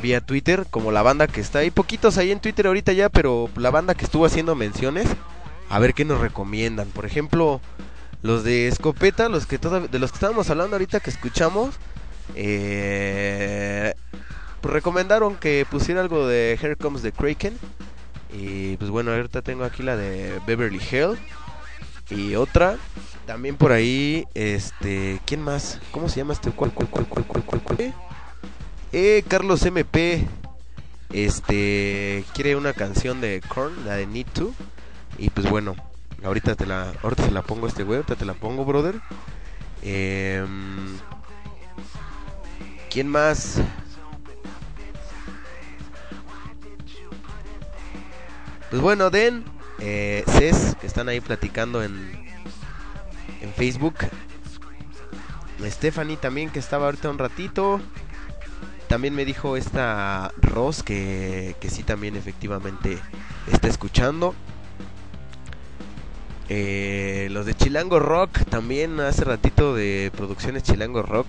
vía 0.00 0.20
Twitter, 0.20 0.66
como 0.70 0.92
la 0.92 1.02
banda 1.02 1.26
que 1.26 1.40
está. 1.40 1.58
Hay 1.58 1.72
poquitos 1.72 2.18
ahí 2.18 2.30
en 2.30 2.38
Twitter 2.38 2.68
ahorita 2.68 2.92
ya, 2.92 3.08
pero 3.08 3.50
la 3.56 3.72
banda 3.72 3.96
que 3.96 4.04
estuvo 4.04 4.26
haciendo 4.26 4.54
menciones, 4.54 5.08
a 5.68 5.78
ver 5.80 5.94
qué 5.94 6.04
nos 6.04 6.20
recomiendan. 6.20 6.88
Por 6.90 7.04
ejemplo, 7.04 7.60
los 8.22 8.44
de 8.44 8.68
Escopeta, 8.68 9.28
los 9.28 9.46
que 9.46 9.58
de 9.58 9.98
los 9.98 10.12
que 10.12 10.16
estábamos 10.16 10.50
hablando 10.50 10.76
ahorita 10.76 11.00
que 11.00 11.10
escuchamos, 11.10 11.80
eh, 12.34 13.94
recomendaron 14.62 15.36
que 15.36 15.66
pusiera 15.70 16.00
algo 16.00 16.26
de 16.26 16.58
Here 16.60 16.76
Comes 16.76 17.02
the 17.02 17.12
Kraken. 17.12 17.56
Y 18.32 18.76
pues 18.76 18.90
bueno, 18.90 19.12
ahorita 19.12 19.42
tengo 19.42 19.64
aquí 19.64 19.82
la 19.82 19.96
de 19.96 20.40
Beverly 20.46 20.80
Hill. 20.90 21.18
Y 22.10 22.34
otra, 22.34 22.76
también 23.26 23.56
por 23.56 23.72
ahí, 23.72 24.26
este, 24.34 25.20
¿quién 25.26 25.42
más? 25.42 25.80
¿Cómo 25.92 26.08
se 26.08 26.16
llama 26.16 26.32
este? 26.32 26.52
Eh, 28.92 29.22
Carlos 29.28 29.64
MP, 29.64 30.26
este, 31.12 32.24
quiere 32.34 32.56
una 32.56 32.72
canción 32.72 33.20
de 33.20 33.40
Korn, 33.46 33.86
la 33.86 33.94
de 33.94 34.06
Need 34.06 34.26
To. 34.32 34.52
Y 35.18 35.30
pues 35.30 35.48
bueno, 35.48 35.76
ahorita 36.24 36.56
te 36.56 36.66
la, 36.66 36.92
ahorita 37.02 37.26
se 37.26 37.30
la 37.30 37.42
pongo 37.42 37.68
este 37.68 37.84
güey, 37.84 37.98
ahorita 37.98 38.16
te 38.16 38.24
la 38.24 38.34
pongo, 38.34 38.64
brother. 38.64 39.00
Eh, 39.82 40.44
¿Quién 42.90 43.06
más? 43.08 43.60
Pues 48.68 48.82
bueno, 48.82 49.10
Den, 49.10 49.44
eh, 49.78 50.24
Cés, 50.26 50.76
que 50.80 50.88
están 50.88 51.08
ahí 51.08 51.20
platicando 51.20 51.84
en, 51.84 51.94
en 53.40 53.52
Facebook. 53.54 53.94
Stephanie 55.64 56.16
también 56.16 56.50
que 56.50 56.58
estaba 56.58 56.86
ahorita 56.86 57.10
un 57.10 57.18
ratito. 57.18 57.80
También 58.88 59.14
me 59.14 59.24
dijo 59.24 59.56
esta 59.56 60.32
Ross 60.38 60.82
que, 60.82 61.54
que 61.60 61.70
sí 61.70 61.84
también 61.84 62.16
efectivamente 62.16 62.98
está 63.52 63.68
escuchando. 63.68 64.34
Eh, 66.48 67.28
los 67.30 67.46
de 67.46 67.54
Chilango 67.54 68.00
Rock 68.00 68.44
también 68.46 68.98
hace 68.98 69.22
ratito 69.22 69.76
de 69.76 70.10
producciones 70.16 70.64
Chilango 70.64 71.02
Rock. 71.02 71.28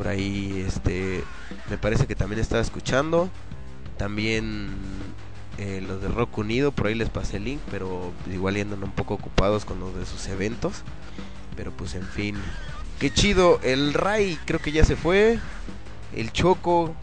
Por 0.00 0.08
ahí 0.08 0.64
este 0.66 1.22
me 1.68 1.76
parece 1.76 2.06
que 2.06 2.14
también 2.14 2.40
estaba 2.40 2.62
escuchando. 2.62 3.28
También 3.98 4.70
eh, 5.58 5.84
los 5.86 6.00
de 6.00 6.08
Rock 6.08 6.38
Unido, 6.38 6.72
por 6.72 6.86
ahí 6.86 6.94
les 6.94 7.10
pasé 7.10 7.36
el 7.36 7.44
link, 7.44 7.60
pero 7.70 8.10
igual 8.32 8.56
andan 8.56 8.82
un 8.82 8.92
poco 8.92 9.12
ocupados 9.12 9.66
con 9.66 9.78
los 9.78 9.94
de 9.94 10.06
sus 10.06 10.26
eventos. 10.28 10.84
Pero 11.54 11.70
pues 11.72 11.94
en 11.96 12.06
fin, 12.06 12.34
qué 12.98 13.12
chido. 13.12 13.60
El 13.62 13.92
Ray 13.92 14.38
creo 14.46 14.58
que 14.58 14.72
ya 14.72 14.86
se 14.86 14.96
fue. 14.96 15.38
El 16.16 16.32
Choco, 16.32 16.94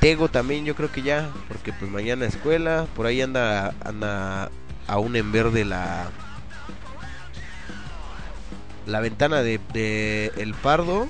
Tego 0.00 0.30
también 0.30 0.64
yo 0.64 0.74
creo 0.74 0.90
que 0.90 1.02
ya, 1.02 1.30
porque 1.48 1.74
pues 1.74 1.90
mañana 1.90 2.24
escuela. 2.24 2.86
Por 2.96 3.04
ahí 3.04 3.20
anda 3.20 3.74
anda 3.84 4.50
aún 4.86 5.16
en 5.16 5.32
verde 5.32 5.66
la 5.66 6.08
la 8.86 9.00
ventana 9.00 9.42
de, 9.42 9.60
de 9.74 10.32
El 10.38 10.54
Pardo 10.54 11.08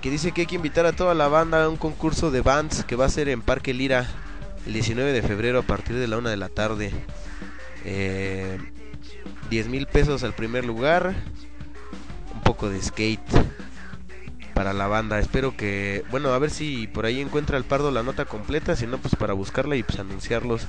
que 0.00 0.10
dice 0.10 0.32
que 0.32 0.42
hay 0.42 0.46
que 0.46 0.56
invitar 0.56 0.86
a 0.86 0.92
toda 0.92 1.14
la 1.14 1.28
banda 1.28 1.64
a 1.64 1.68
un 1.68 1.76
concurso 1.76 2.30
de 2.30 2.40
bands 2.40 2.84
que 2.84 2.96
va 2.96 3.06
a 3.06 3.10
ser 3.10 3.28
en 3.28 3.42
Parque 3.42 3.74
Lira 3.74 4.06
el 4.66 4.72
19 4.72 5.12
de 5.12 5.22
febrero 5.22 5.60
a 5.60 5.62
partir 5.62 5.96
de 5.96 6.06
la 6.06 6.18
una 6.18 6.30
de 6.30 6.36
la 6.36 6.48
tarde. 6.48 6.92
Eh, 7.84 8.58
10 9.50 9.68
mil 9.68 9.86
pesos 9.86 10.24
al 10.24 10.34
primer 10.34 10.64
lugar. 10.64 11.14
Un 12.34 12.40
poco 12.42 12.68
de 12.68 12.80
skate 12.82 13.20
para 14.54 14.72
la 14.72 14.86
banda. 14.86 15.18
Espero 15.18 15.56
que, 15.56 16.04
bueno, 16.10 16.30
a 16.30 16.38
ver 16.38 16.50
si 16.50 16.86
por 16.88 17.06
ahí 17.06 17.20
encuentra 17.20 17.56
el 17.56 17.64
Pardo 17.64 17.90
la 17.90 18.02
nota 18.02 18.24
completa. 18.24 18.76
Si 18.76 18.86
no, 18.86 18.98
pues 18.98 19.16
para 19.16 19.32
buscarla 19.32 19.76
y 19.76 19.82
pues 19.82 19.98
anunciarlos 19.98 20.66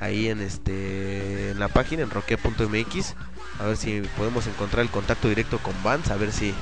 ahí 0.00 0.28
en 0.28 0.40
este 0.40 1.50
en 1.50 1.58
la 1.58 1.68
página 1.68 2.02
en 2.02 2.10
roquea.mx. 2.10 3.14
A 3.58 3.64
ver 3.64 3.76
si 3.76 4.02
podemos 4.16 4.46
encontrar 4.46 4.82
el 4.82 4.90
contacto 4.90 5.28
directo 5.28 5.58
con 5.58 5.74
Vans. 5.82 6.10
A 6.10 6.16
ver 6.16 6.32
si 6.32 6.54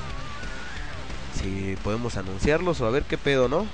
si 1.37 1.77
podemos 1.83 2.17
anunciarlos 2.17 2.81
o 2.81 2.87
a 2.87 2.91
ver 2.91 3.03
qué 3.03 3.17
pedo, 3.17 3.47
¿no? 3.47 3.65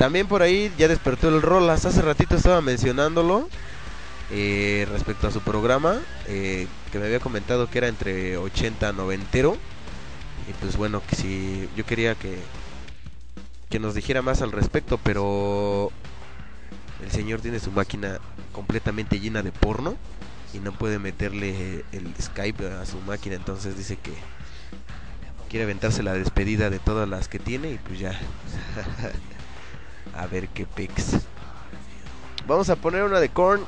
También 0.00 0.26
por 0.26 0.40
ahí 0.40 0.72
ya 0.78 0.88
despertó 0.88 1.28
el 1.28 1.42
Rolas. 1.42 1.84
Hace 1.84 2.00
ratito 2.00 2.34
estaba 2.34 2.62
mencionándolo 2.62 3.48
eh, 4.30 4.86
respecto 4.90 5.26
a 5.26 5.30
su 5.30 5.42
programa. 5.42 5.98
Eh, 6.26 6.66
que 6.90 6.98
me 6.98 7.04
había 7.04 7.20
comentado 7.20 7.68
que 7.68 7.78
era 7.78 7.88
entre 7.88 8.38
80 8.38 8.88
a 8.88 8.92
90. 8.92 9.38
Y 9.38 10.52
pues 10.58 10.78
bueno, 10.78 11.02
que 11.06 11.16
si 11.16 11.68
yo 11.76 11.84
quería 11.84 12.14
que, 12.14 12.38
que 13.68 13.78
nos 13.78 13.94
dijera 13.94 14.22
más 14.22 14.40
al 14.40 14.52
respecto. 14.52 14.98
Pero 15.04 15.92
el 17.04 17.10
señor 17.10 17.42
tiene 17.42 17.60
su 17.60 17.70
máquina 17.70 18.20
completamente 18.52 19.20
llena 19.20 19.42
de 19.42 19.52
porno. 19.52 19.96
Y 20.54 20.60
no 20.60 20.72
puede 20.72 20.98
meterle 20.98 21.84
el 21.92 22.14
Skype 22.18 22.72
a 22.72 22.86
su 22.86 22.98
máquina. 23.00 23.36
Entonces 23.36 23.76
dice 23.76 23.98
que 23.98 24.14
quiere 25.50 25.64
aventarse 25.64 26.02
la 26.04 26.14
despedida 26.14 26.70
de 26.70 26.78
todas 26.78 27.08
las 27.08 27.28
que 27.28 27.38
tiene. 27.38 27.72
Y 27.72 27.78
pues 27.78 27.98
ya. 27.98 28.18
A 30.16 30.26
ver 30.26 30.48
qué 30.48 30.64
pics. 30.64 31.18
Vamos 32.46 32.70
a 32.70 32.76
poner 32.76 33.02
una 33.02 33.20
de 33.20 33.28
Korn. 33.28 33.62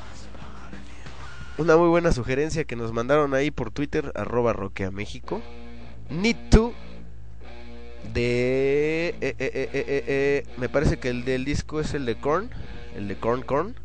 Una 1.57 1.77
muy 1.77 1.89
buena 1.89 2.11
sugerencia 2.11 2.63
que 2.63 2.75
nos 2.75 2.91
mandaron 2.93 3.35
ahí 3.35 3.51
por 3.51 3.69
Twitter, 3.69 4.11
arroba 4.15 4.53
Roquea 4.53 4.89
México. 4.89 5.41
Need 6.09 6.49
to. 6.49 6.73
De. 8.13 9.09
Eh, 9.21 9.35
eh, 9.37 9.37
eh, 9.39 10.45
me 10.57 10.69
parece 10.69 10.97
que 10.97 11.09
el 11.09 11.25
del 11.25 11.45
disco 11.45 11.79
es 11.79 11.93
el 11.93 12.05
de 12.05 12.15
Korn. 12.15 12.49
El 12.95 13.07
de 13.07 13.15
Korn 13.15 13.43
Korn. 13.43 13.75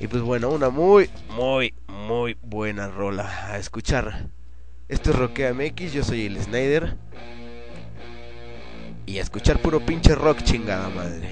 Y 0.00 0.06
pues 0.06 0.22
bueno, 0.22 0.48
una 0.50 0.70
muy, 0.70 1.10
muy, 1.36 1.74
muy 1.88 2.36
buena 2.42 2.88
rola 2.88 3.52
a 3.52 3.58
escuchar. 3.58 4.28
Esto 4.90 5.10
es 5.10 5.16
Roquea 5.16 5.54
MX, 5.54 5.92
yo 5.92 6.02
soy 6.02 6.26
el 6.26 6.42
Snyder 6.42 6.96
y 9.06 9.18
a 9.18 9.22
escuchar 9.22 9.62
puro 9.62 9.78
pinche 9.78 10.16
rock 10.16 10.42
chingada 10.42 10.88
madre. 10.88 11.28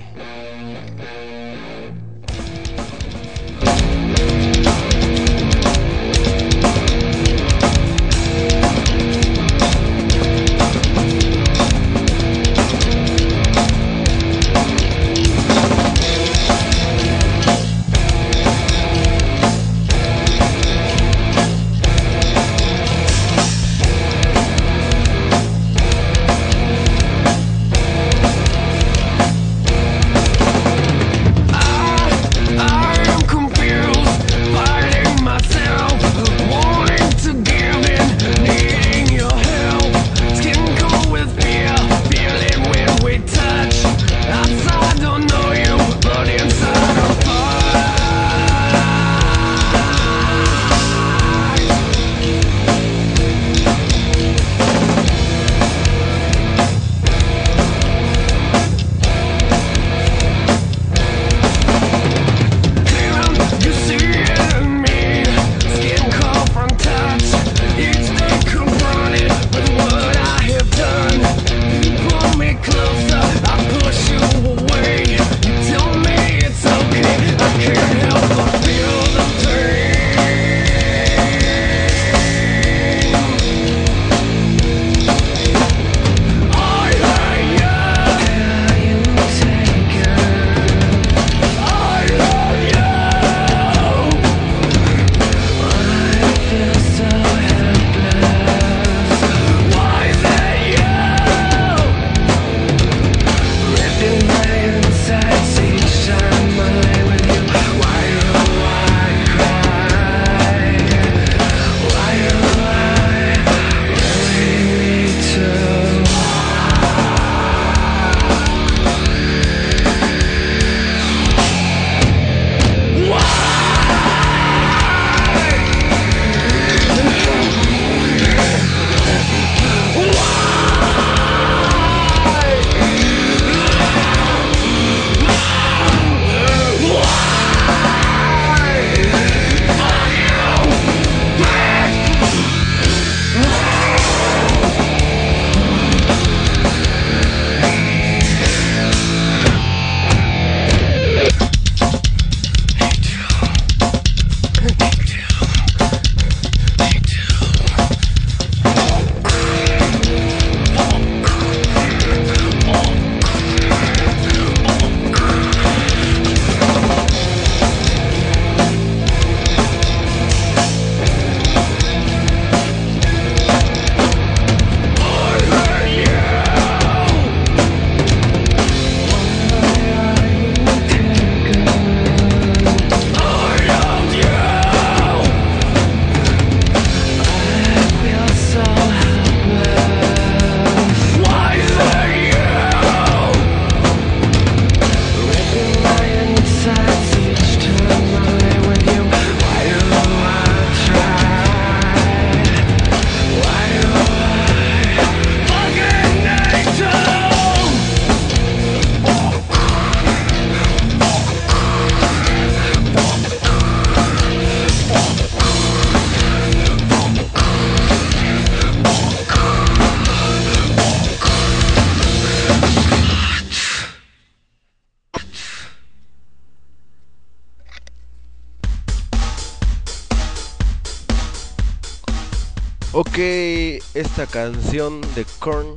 Canción 234.53 235.03
de 235.15 235.27
Korn 235.41 235.75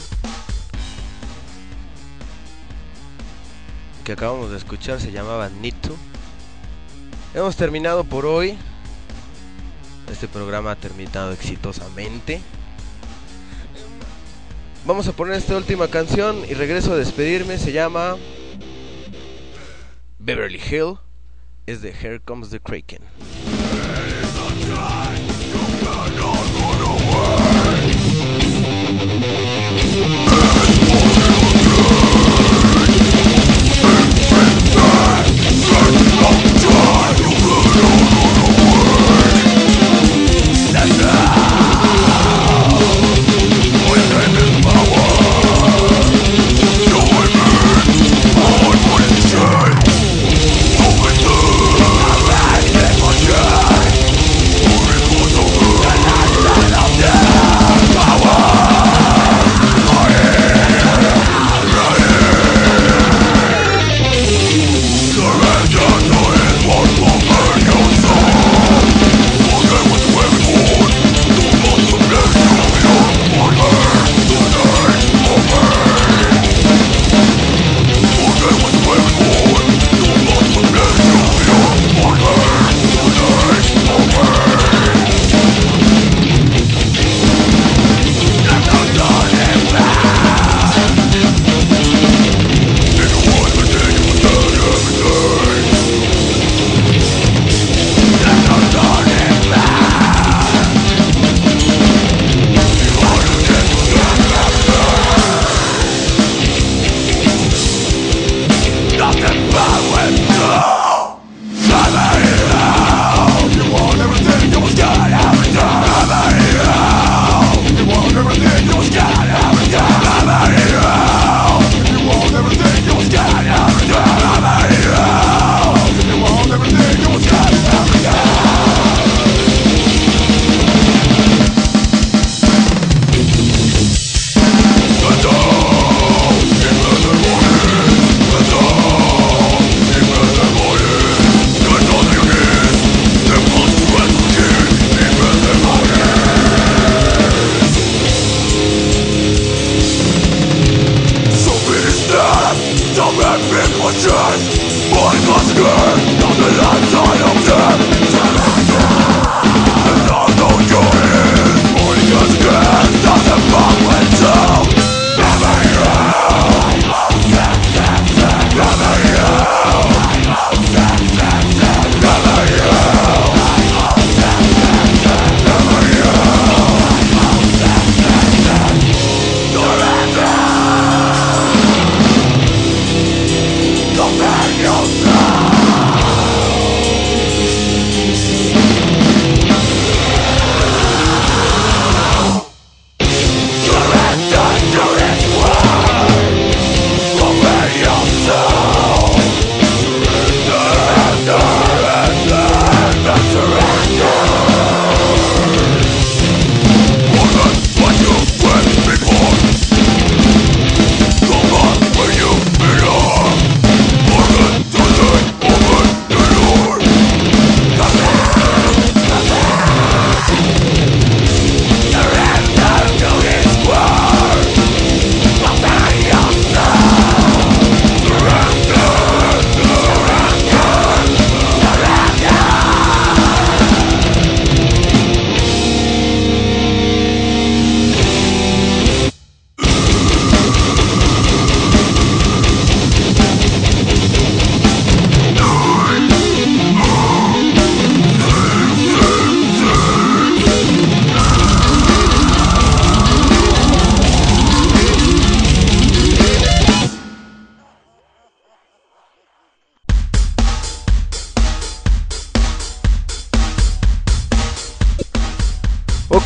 que 4.05 4.13
acabamos 4.13 4.49
de 4.49 4.55
escuchar 4.55 5.01
se 5.01 5.11
llamaba 5.11 5.49
Need 5.49 5.73
To. 5.81 5.97
Hemos 7.33 7.57
terminado 7.57 8.05
por 8.05 8.25
hoy. 8.25 8.57
Este 10.09 10.29
programa 10.29 10.71
ha 10.71 10.75
terminado 10.77 11.33
exitosamente. 11.33 12.39
Vamos 14.85 15.05
a 15.09 15.11
poner 15.11 15.35
esta 15.35 15.57
última 15.57 15.89
canción 15.89 16.45
y 16.49 16.53
regreso 16.53 16.93
a 16.93 16.95
despedirme. 16.95 17.57
Se 17.57 17.73
llama 17.73 18.15
Beverly 20.17 20.61
Hill. 20.71 20.97
Es 21.65 21.81
de 21.81 21.89
Here 21.89 22.21
Comes 22.21 22.51
the 22.51 22.61
Kraken. 22.61 23.10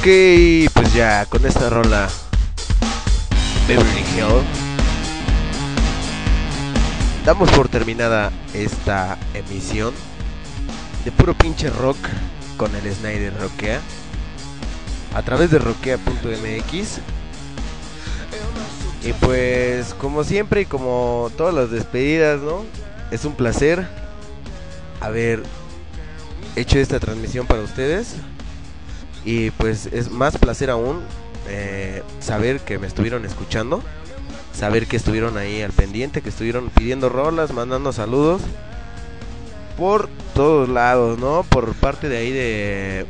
Ok, 0.06 0.11
pues 0.72 0.94
ya 0.94 1.26
con 1.26 1.44
esta 1.48 1.68
rola 1.68 2.07
Beverly 3.68 4.02
Hill 4.15 4.44
damos 7.26 7.49
por 7.49 7.69
terminada 7.69 8.32
esta 8.53 9.18
emisión 9.34 9.95
de 11.06 11.11
puro 11.11 11.34
pinche 11.34 11.72
rock 11.72 11.98
con 12.56 12.76
el 12.76 12.94
Snyder 12.94 13.34
Rockea 13.40 13.82
a 15.15 15.23
través 15.23 15.49
de 15.49 15.57
rockea.mx 15.57 16.99
y 19.02 19.14
pues 19.14 19.95
como 19.95 20.23
siempre 20.23 20.61
y 20.61 20.65
como 20.65 21.32
todas 21.36 21.56
las 21.56 21.72
despedidas, 21.72 22.41
¿no? 22.41 22.64
Es 23.10 23.26
un 23.26 23.34
placer 23.34 23.88
haber 25.02 25.41
hecho 26.56 26.77
esta 26.77 26.99
transmisión 26.99 27.48
para 27.48 27.64
ustedes. 27.64 28.18
Y 29.26 29.49
pues 29.52 29.88
es 29.88 30.11
más 30.11 30.38
placer 30.38 30.69
aún 30.69 31.02
eh, 31.49 32.03
saber 32.19 32.60
que 32.60 32.77
me 32.77 32.88
estuvieron 32.88 33.26
escuchando, 33.26 33.81
saber 34.53 34.88
que 34.88 34.97
estuvieron 34.97 35.38
ahí 35.38 35.61
al 35.61 35.72
pendiente, 35.72 36.22
que 36.22 36.30
estuvieron 36.30 36.69
pidiendo 36.69 37.10
rolas, 37.10 37.52
mandando 37.52 37.91
saludos 37.91 38.41
por 39.77 40.10
todos 40.34 40.69
lados, 40.69 41.19
¿no? 41.19 41.43
Por 41.43 41.73
parte 41.73 42.07
de 42.07 42.18
ahí 42.18 42.31
de 42.31 43.06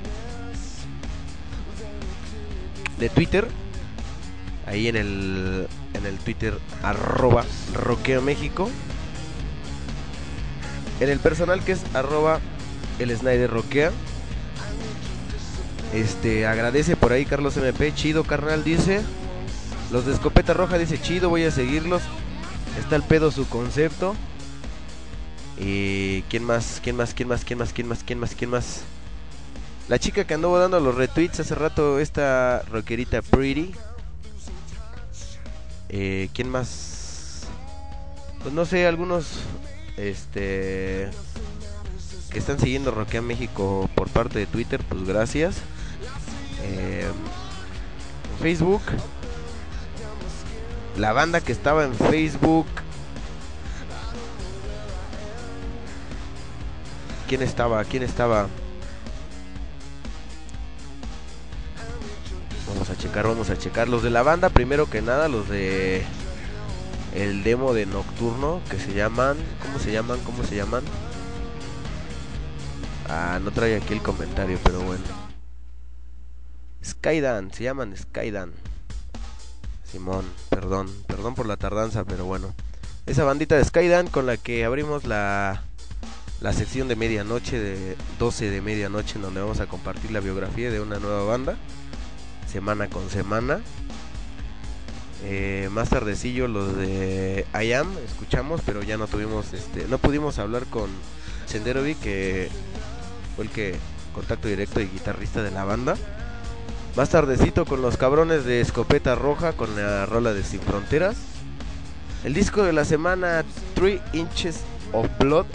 de 2.97 3.09
Twitter, 3.09 3.47
ahí 4.65 4.87
en 4.87 4.95
el 4.95 5.67
en 5.93 6.05
el 6.05 6.17
Twitter 6.17 6.57
arroba 6.81 7.45
Roqueo 7.73 8.21
México, 8.21 8.69
en 10.99 11.09
el 11.09 11.19
personal 11.19 11.63
que 11.63 11.73
es 11.73 11.83
arroba 11.93 12.39
el 12.99 13.15
Snyder 13.15 13.49
Roquea. 13.49 13.91
Este, 15.95 16.45
agradece 16.45 16.97
por 16.97 17.13
ahí 17.13 17.25
Carlos 17.25 17.55
MP, 17.55 17.93
chido 17.95 18.25
carnal, 18.25 18.65
dice. 18.65 19.01
Los 19.93 20.05
de 20.05 20.11
escopeta 20.11 20.53
roja 20.53 20.77
dice, 20.77 21.01
chido, 21.01 21.29
voy 21.29 21.45
a 21.45 21.51
seguirlos. 21.51 22.01
Está 22.77 22.97
el 22.97 23.03
pedo 23.03 23.31
su 23.31 23.47
concepto. 23.47 24.13
Y 25.57 26.23
quién 26.23 26.43
más, 26.43 26.81
quién 26.83 26.97
más, 26.97 27.13
quién 27.13 27.29
más, 27.29 27.45
quién 27.45 27.59
más, 27.59 27.71
quién 27.71 27.87
más, 27.87 28.03
quién 28.03 28.19
más, 28.19 28.35
quién 28.35 28.49
más. 28.49 28.81
La 29.87 29.97
chica 29.97 30.25
que 30.25 30.33
anduvo 30.33 30.59
dando 30.59 30.81
los 30.81 30.95
retweets 30.95 31.39
hace 31.39 31.55
rato, 31.55 31.97
esta 31.99 32.63
rockerita 32.69 33.21
Pretty. 33.21 33.71
Eh, 35.87 36.27
¿Quién 36.33 36.49
más? 36.49 37.45
Pues 38.41 38.53
no 38.53 38.65
sé, 38.65 38.85
algunos 38.85 39.27
este 39.95 41.09
que 42.31 42.39
están 42.39 42.59
siguiendo 42.59 42.91
Roquea 42.91 43.21
México 43.21 43.89
por 43.95 44.09
parte 44.09 44.39
de 44.39 44.45
Twitter, 44.45 44.83
pues 44.89 45.05
gracias. 45.05 45.61
Eh, 46.67 47.11
Facebook. 48.41 48.81
La 50.97 51.13
banda 51.13 51.41
que 51.41 51.51
estaba 51.51 51.83
en 51.83 51.93
Facebook. 51.93 52.65
¿Quién 57.27 57.41
estaba? 57.41 57.83
¿Quién 57.83 58.03
estaba? 58.03 58.47
Vamos 62.67 62.89
a 62.89 62.97
checar, 62.97 63.27
vamos 63.27 63.49
a 63.49 63.57
checar. 63.57 63.89
Los 63.89 64.03
de 64.03 64.09
la 64.09 64.23
banda, 64.23 64.49
primero 64.49 64.89
que 64.89 65.01
nada, 65.01 65.27
los 65.27 65.49
de 65.49 66.05
el 67.15 67.43
demo 67.43 67.73
de 67.73 67.85
Nocturno, 67.85 68.59
que 68.69 68.77
se 68.77 68.93
llaman... 68.93 69.37
¿Cómo 69.61 69.79
se 69.79 69.91
llaman? 69.91 70.19
¿Cómo 70.25 70.43
se 70.43 70.55
llaman? 70.55 70.83
Ah, 73.07 73.39
no 73.41 73.51
trae 73.51 73.75
aquí 73.77 73.93
el 73.93 74.01
comentario, 74.01 74.59
pero 74.63 74.81
bueno. 74.81 75.24
Skydan, 76.85 77.51
se 77.51 77.63
llaman 77.63 77.95
Skydan. 77.97 78.51
Simón, 79.91 80.25
perdón, 80.49 80.89
perdón 81.07 81.35
por 81.35 81.47
la 81.47 81.57
tardanza, 81.57 82.03
pero 82.03 82.25
bueno. 82.25 82.53
Esa 83.05 83.23
bandita 83.23 83.55
de 83.55 83.65
Skydan 83.65 84.07
con 84.07 84.25
la 84.25 84.37
que 84.37 84.65
abrimos 84.65 85.05
la, 85.05 85.63
la 86.41 86.53
sección 86.53 86.87
de 86.87 86.95
medianoche, 86.95 87.59
de 87.59 87.97
12 88.19 88.49
de 88.49 88.61
medianoche, 88.61 89.15
en 89.15 89.23
donde 89.23 89.41
vamos 89.41 89.59
a 89.59 89.67
compartir 89.67 90.11
la 90.11 90.19
biografía 90.19 90.71
de 90.71 90.79
una 90.79 90.99
nueva 90.99 91.23
banda, 91.23 91.57
semana 92.51 92.89
con 92.89 93.09
semana. 93.09 93.61
Eh, 95.23 95.69
más 95.71 95.89
tardecillo 95.89 96.47
los 96.47 96.75
de 96.75 97.47
I 97.59 97.73
Am, 97.73 97.87
escuchamos, 98.05 98.61
pero 98.65 98.83
ya 98.83 98.97
no 98.97 99.07
tuvimos, 99.07 99.53
este, 99.53 99.87
no 99.87 99.97
pudimos 99.97 100.37
hablar 100.37 100.65
con 100.65 100.89
Senderovic, 101.47 101.99
que 101.99 102.49
fue 103.35 103.45
el 103.45 103.51
que 103.51 103.75
contacto 104.13 104.47
directo 104.47 104.81
y 104.81 104.87
guitarrista 104.87 105.41
de 105.41 105.51
la 105.51 105.63
banda. 105.63 105.95
Más 106.95 107.09
tardecito 107.09 107.65
con 107.65 107.81
los 107.81 107.97
cabrones 107.97 108.45
de 108.45 108.61
Escopeta 108.61 109.15
Roja 109.15 109.51
con 109.51 109.75
la 109.75 110.05
rola 110.05 110.33
de 110.33 110.45
Sin 110.45 110.61
Fronteras. 110.61 111.17
El 112.23 112.33
disco 112.33 112.63
de 112.63 112.71
la 112.71 112.85
semana 112.85 113.43
3 113.73 113.99
Inches 114.13 114.61
of 114.93 115.05
Blood. 115.19 115.45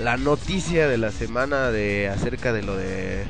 La 0.00 0.16
noticia 0.16 0.88
de 0.88 0.96
la 0.96 1.10
semana 1.10 1.70
de 1.70 2.08
acerca 2.08 2.54
de 2.54 2.62
lo 2.62 2.74
de 2.74 3.24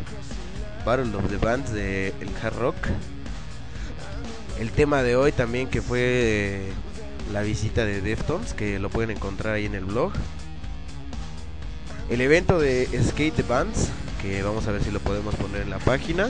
Battle 0.86 1.16
of 1.16 1.28
the 1.28 1.38
Bands 1.38 1.72
de 1.72 2.14
el 2.20 2.30
hard 2.40 2.56
rock. 2.58 2.76
El 4.60 4.70
tema 4.70 5.02
de 5.02 5.16
hoy 5.16 5.32
también 5.32 5.66
que 5.66 5.82
fue 5.82 6.62
la 7.32 7.42
visita 7.42 7.84
de 7.84 8.00
Deftones, 8.00 8.54
que 8.54 8.78
lo 8.78 8.88
pueden 8.88 9.10
encontrar 9.10 9.54
ahí 9.54 9.66
en 9.66 9.74
el 9.74 9.86
blog. 9.86 10.12
El 12.08 12.20
evento 12.20 12.60
de 12.60 12.88
Skate 13.08 13.44
Bands, 13.48 13.88
vamos 14.44 14.66
a 14.66 14.72
ver 14.72 14.82
si 14.82 14.90
lo 14.90 15.00
podemos 15.00 15.34
poner 15.34 15.62
en 15.62 15.70
la 15.70 15.78
página. 15.78 16.28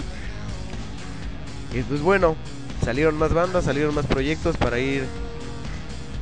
Y 1.74 1.82
pues 1.82 2.00
bueno, 2.00 2.36
salieron 2.84 3.16
más 3.16 3.32
bandas, 3.32 3.64
salieron 3.64 3.94
más 3.94 4.06
proyectos 4.06 4.56
para 4.56 4.78
ir 4.78 5.04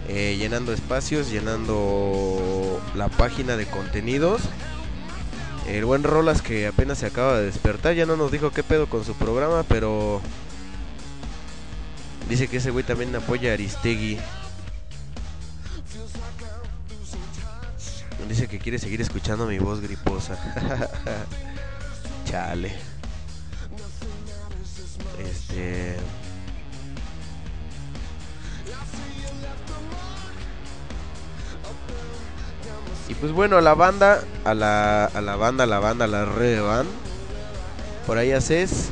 eh, 0.09 0.37
llenando 0.39 0.73
espacios, 0.73 1.31
llenando 1.31 2.81
la 2.95 3.09
página 3.09 3.57
de 3.57 3.67
contenidos. 3.67 4.43
El 5.69 5.85
buen 5.85 6.03
Rolas 6.03 6.43
que 6.43 6.67
apenas 6.67 6.99
se 6.99 7.07
acaba 7.07 7.39
de 7.39 7.47
despertar, 7.47 7.95
ya 7.95 8.07
no 8.07 8.17
nos 8.17 8.33
dijo 8.33 8.51
qué 8.51 8.63
pedo 8.63 8.89
con 8.89 9.05
su 9.05 9.15
programa, 9.15 9.63
pero 9.63 10.21
dice 12.29 12.49
que 12.49 12.57
ese 12.57 12.71
güey 12.71 12.85
también 12.85 13.15
apoya 13.15 13.51
a 13.51 13.55
Aristegui. 13.55 14.19
Dice 18.29 18.47
que 18.47 18.61
quiere 18.61 18.79
seguir 18.79 19.01
escuchando 19.01 19.47
mi 19.47 19.59
voz 19.59 19.81
griposa. 19.81 20.39
Chale. 22.31 22.73
Este. 25.19 25.97
Y 33.09 33.15
pues 33.15 33.33
bueno, 33.33 33.57
a 33.57 33.61
la 33.61 33.75
banda, 33.75 34.23
a 34.45 34.55
la, 34.55 35.07
a 35.07 35.21
la 35.21 35.35
banda, 35.35 35.65
a 35.65 35.67
la 35.67 35.81
banda, 35.81 36.05
a 36.05 36.09
la 36.09 36.25
red 36.25 36.63
van. 36.63 36.87
Por 38.07 38.17
ahí 38.17 38.31
haces. 38.31 38.91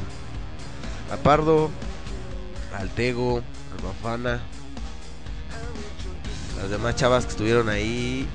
A 1.12 1.16
Pardo, 1.16 1.70
al 2.77 2.90
Tego, 2.90 3.43
al. 3.85 4.40
Las 6.60 6.70
demás 6.70 6.97
chavas 6.97 7.24
que 7.24 7.31
estuvieron 7.31 7.69
ahí. 7.69 8.27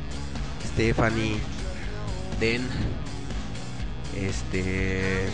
Stephanie, 0.65 1.41
Den. 2.39 3.02
Este. 4.19 5.27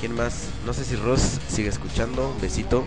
¿Quién 0.00 0.14
más? 0.14 0.48
No 0.64 0.72
sé 0.72 0.84
si 0.84 0.96
Ross 0.96 1.38
sigue 1.48 1.68
escuchando. 1.68 2.36
Besito. 2.40 2.84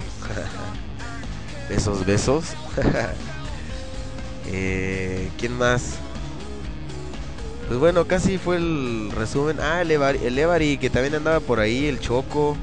besos, 1.70 2.06
besos. 2.06 2.46
eh, 4.48 5.30
¿Quién 5.38 5.54
más? 5.54 5.96
Pues 7.68 7.80
bueno, 7.80 8.06
casi 8.06 8.38
fue 8.38 8.58
el 8.58 9.12
resumen. 9.12 9.60
Ah, 9.60 9.82
el 9.82 9.92
Evari, 10.40 10.78
que 10.78 10.90
también 10.90 11.16
andaba 11.16 11.40
por 11.40 11.60
ahí. 11.60 11.86
El 11.88 12.00
Choco. 12.00 12.58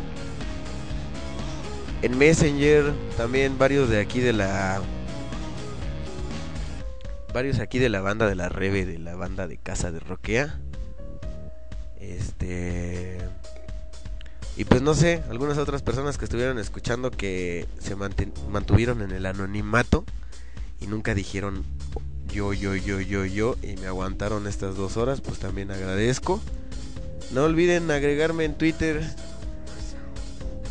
En 2.03 2.17
Messenger. 2.19 2.93
También 3.17 3.59
varios 3.59 3.89
de 3.89 4.01
aquí 4.01 4.21
de 4.21 4.33
la 4.33 4.81
varios 7.37 7.61
aquí 7.61 7.79
de 7.79 7.91
la 7.91 8.01
banda 8.01 8.27
de 8.27 8.35
la 8.35 8.49
Reve, 8.49 8.87
de 8.87 8.99
la 8.99 9.15
banda 9.15 9.47
de 9.47 9.59
Casa 9.59 9.93
de 9.93 10.01
Roquea. 10.01 10.59
Este. 12.01 13.19
Y 14.57 14.65
pues 14.65 14.81
no 14.81 14.95
sé, 14.95 15.23
algunas 15.29 15.59
otras 15.59 15.83
personas 15.83 16.17
que 16.17 16.25
estuvieron 16.25 16.59
escuchando 16.59 17.11
que 17.11 17.67
se 17.79 17.95
mantuvieron 17.95 19.03
en 19.03 19.11
el 19.11 19.27
anonimato 19.27 20.05
y 20.81 20.87
nunca 20.87 21.15
dijeron 21.15 21.65
yo, 22.33 22.53
yo, 22.53 22.75
yo, 22.75 23.01
yo, 23.01 23.25
yo 23.25 23.57
y 23.63 23.77
me 23.77 23.87
aguantaron 23.87 24.47
estas 24.47 24.77
dos 24.77 24.97
horas, 24.97 25.21
pues 25.21 25.39
también 25.39 25.71
agradezco. 25.71 26.41
No 27.33 27.45
olviden 27.45 27.91
agregarme 27.91 28.45
en 28.45 28.55
Twitter 28.55 29.03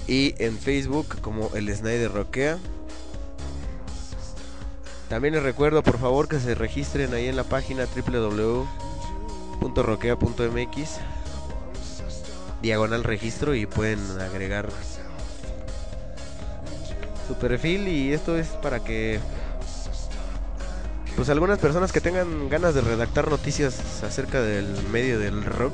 y 0.07 0.35
en 0.37 0.57
Facebook 0.57 1.21
como 1.21 1.49
el 1.55 1.75
Snyder 1.75 2.11
Roquea. 2.11 2.57
También 5.09 5.33
les 5.35 5.43
recuerdo 5.43 5.83
por 5.83 5.99
favor 5.99 6.27
que 6.27 6.39
se 6.39 6.55
registren 6.55 7.13
ahí 7.13 7.27
en 7.27 7.35
la 7.35 7.43
página 7.43 7.85
www.roquea.mx 7.85 8.65
diagonal 12.65 13.03
registro 13.03 13.55
y 13.55 13.65
pueden 13.65 13.99
agregar 14.19 14.69
su 17.27 17.35
perfil 17.35 17.87
y 17.87 18.13
esto 18.13 18.37
es 18.37 18.47
para 18.47 18.79
que 18.79 19.19
pues 21.15 21.29
algunas 21.29 21.59
personas 21.59 21.91
que 21.91 22.01
tengan 22.01 22.49
ganas 22.49 22.75
de 22.75 22.81
redactar 22.81 23.29
noticias 23.29 24.03
acerca 24.03 24.41
del 24.41 24.67
medio 24.91 25.17
del 25.17 25.45
rock 25.45 25.73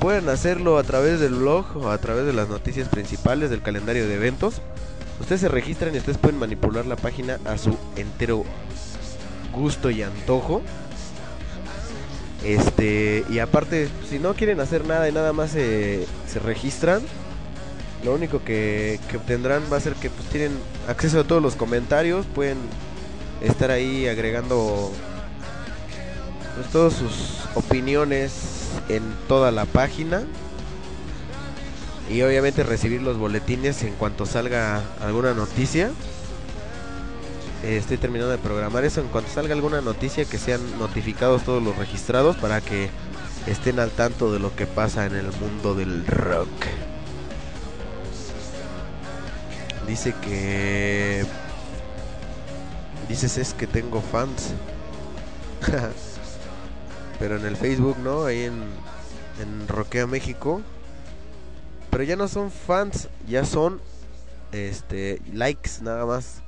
pueden 0.00 0.28
hacerlo 0.28 0.78
a 0.78 0.82
través 0.82 1.20
del 1.20 1.34
blog 1.34 1.76
o 1.76 1.90
a 1.90 1.98
través 1.98 2.26
de 2.26 2.32
las 2.32 2.48
noticias 2.48 2.88
principales 2.88 3.50
del 3.50 3.62
calendario 3.62 4.06
de 4.08 4.14
eventos 4.14 4.60
Ustedes 5.20 5.42
se 5.42 5.48
registran 5.48 5.94
y 5.94 5.98
ustedes 5.98 6.16
pueden 6.16 6.38
manipular 6.38 6.86
la 6.86 6.96
página 6.96 7.38
a 7.44 7.58
su 7.58 7.76
entero 7.96 8.44
gusto 9.52 9.90
y 9.90 10.02
antojo. 10.02 10.62
Este, 12.44 13.24
y 13.28 13.38
aparte, 13.38 13.88
si 14.08 14.18
no 14.18 14.34
quieren 14.34 14.60
hacer 14.60 14.86
nada 14.86 15.08
y 15.08 15.12
nada 15.12 15.32
más 15.32 15.50
se, 15.50 16.06
se 16.26 16.38
registran, 16.38 17.02
lo 18.04 18.14
único 18.14 18.42
que, 18.42 18.98
que 19.10 19.18
obtendrán 19.18 19.62
va 19.70 19.76
a 19.76 19.80
ser 19.80 19.94
que 19.94 20.08
pues 20.08 20.28
tienen 20.28 20.52
acceso 20.88 21.20
a 21.20 21.24
todos 21.24 21.42
los 21.42 21.54
comentarios, 21.54 22.24
pueden 22.26 22.56
estar 23.42 23.70
ahí 23.70 24.08
agregando 24.08 24.90
pues, 26.56 26.68
todas 26.68 26.94
sus 26.94 27.40
opiniones 27.54 28.32
en 28.88 29.02
toda 29.28 29.50
la 29.50 29.66
página 29.66 30.22
y 32.10 32.22
obviamente 32.22 32.62
recibir 32.62 33.02
los 33.02 33.18
boletines 33.18 33.82
en 33.82 33.94
cuanto 33.94 34.26
salga 34.26 34.82
alguna 35.00 35.32
noticia. 35.32 35.90
Estoy 37.62 37.98
terminando 37.98 38.32
de 38.32 38.38
programar 38.38 38.84
eso. 38.84 39.02
En 39.02 39.08
cuanto 39.08 39.30
salga 39.30 39.54
alguna 39.54 39.82
noticia, 39.82 40.24
que 40.24 40.38
sean 40.38 40.78
notificados 40.78 41.44
todos 41.44 41.62
los 41.62 41.76
registrados 41.76 42.36
para 42.36 42.60
que 42.62 42.88
estén 43.46 43.78
al 43.78 43.90
tanto 43.90 44.32
de 44.32 44.38
lo 44.38 44.54
que 44.56 44.66
pasa 44.66 45.04
en 45.04 45.14
el 45.14 45.30
mundo 45.32 45.74
del 45.74 46.06
rock. 46.06 46.48
Dice 49.86 50.14
que. 50.22 51.26
Dices 53.08 53.36
es 53.36 53.52
que 53.52 53.66
tengo 53.66 54.00
fans. 54.00 54.52
Pero 57.18 57.36
en 57.36 57.44
el 57.44 57.56
Facebook, 57.56 57.98
¿no? 57.98 58.24
Ahí 58.24 58.44
en, 58.44 58.62
en 59.42 59.68
Roquea 59.68 60.06
México. 60.06 60.62
Pero 61.90 62.04
ya 62.04 62.16
no 62.16 62.26
son 62.26 62.50
fans, 62.50 63.08
ya 63.28 63.44
son 63.44 63.82
este 64.52 65.20
likes 65.32 65.82
nada 65.82 66.06
más 66.06 66.40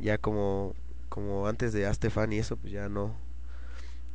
ya 0.00 0.18
como 0.18 0.74
como 1.08 1.46
antes 1.46 1.72
de 1.72 1.86
Astefan 1.86 2.32
y 2.32 2.38
eso 2.38 2.56
pues 2.56 2.72
ya 2.72 2.88
no 2.88 3.14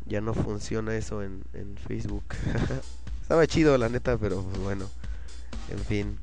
ya 0.05 0.21
no 0.21 0.33
funciona 0.33 0.95
eso 0.95 1.23
en, 1.23 1.43
en 1.53 1.77
Facebook. 1.77 2.23
Estaba 3.21 3.47
chido 3.47 3.77
la 3.77 3.89
neta 3.89 4.17
pero 4.17 4.41
pues, 4.43 4.57
bueno 4.59 4.89
en 5.69 5.79
fin. 5.79 6.19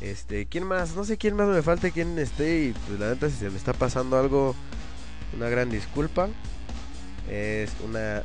Este 0.00 0.46
quién 0.46 0.64
más 0.64 0.94
no 0.94 1.04
sé 1.04 1.16
quién 1.16 1.36
más 1.36 1.48
me 1.48 1.62
falta 1.62 1.90
quién 1.90 2.18
esté 2.18 2.66
y 2.66 2.72
pues 2.72 3.00
la 3.00 3.10
neta 3.10 3.30
si 3.30 3.36
se 3.36 3.50
me 3.50 3.56
está 3.56 3.72
pasando 3.72 4.18
algo 4.18 4.54
una 5.36 5.48
gran 5.48 5.70
disculpa. 5.70 6.28
Es 7.30 7.72
una 7.84 8.22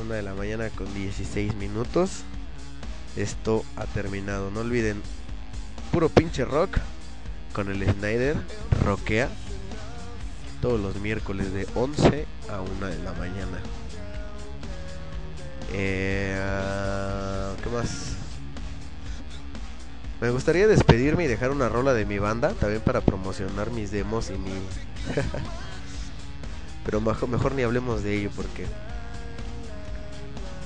una 0.00 0.14
de 0.14 0.22
la 0.22 0.34
mañana 0.34 0.70
con 0.70 0.92
16 0.94 1.54
minutos. 1.56 2.22
Esto 3.16 3.64
ha 3.76 3.84
terminado. 3.86 4.50
No 4.50 4.60
olviden 4.60 5.02
puro 5.90 6.08
pinche 6.08 6.44
rock 6.44 6.78
con 7.52 7.70
el 7.70 7.84
Snyder 7.84 8.36
roquea 8.84 9.28
todos 10.60 10.80
los 10.80 10.96
miércoles 10.96 11.52
de 11.52 11.66
11 11.74 12.26
a 12.50 12.60
1 12.60 12.86
de 12.86 13.02
la 13.02 13.12
mañana. 13.12 13.58
Eh, 15.72 16.36
¿Qué 17.62 17.70
más? 17.70 18.16
Me 20.20 20.30
gustaría 20.30 20.66
despedirme 20.66 21.24
y 21.24 21.26
dejar 21.28 21.50
una 21.50 21.68
rola 21.68 21.94
de 21.94 22.04
mi 22.04 22.18
banda, 22.18 22.52
también 22.54 22.82
para 22.82 23.00
promocionar 23.00 23.70
mis 23.70 23.92
demos 23.92 24.30
y 24.30 24.32
mi... 24.32 24.50
Pero 26.84 27.00
mejor, 27.00 27.28
mejor 27.28 27.54
ni 27.54 27.62
hablemos 27.62 28.02
de 28.02 28.16
ello 28.16 28.30
porque... 28.34 28.66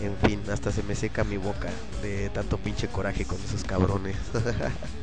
En 0.00 0.16
fin, 0.26 0.40
hasta 0.50 0.72
se 0.72 0.82
me 0.82 0.94
seca 0.94 1.22
mi 1.22 1.36
boca 1.36 1.68
de 2.00 2.30
tanto 2.30 2.56
pinche 2.56 2.88
coraje 2.88 3.24
con 3.24 3.38
esos 3.42 3.62
cabrones. 3.62 4.16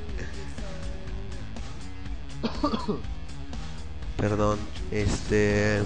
Perdón, 4.17 4.59
este... 4.91 5.81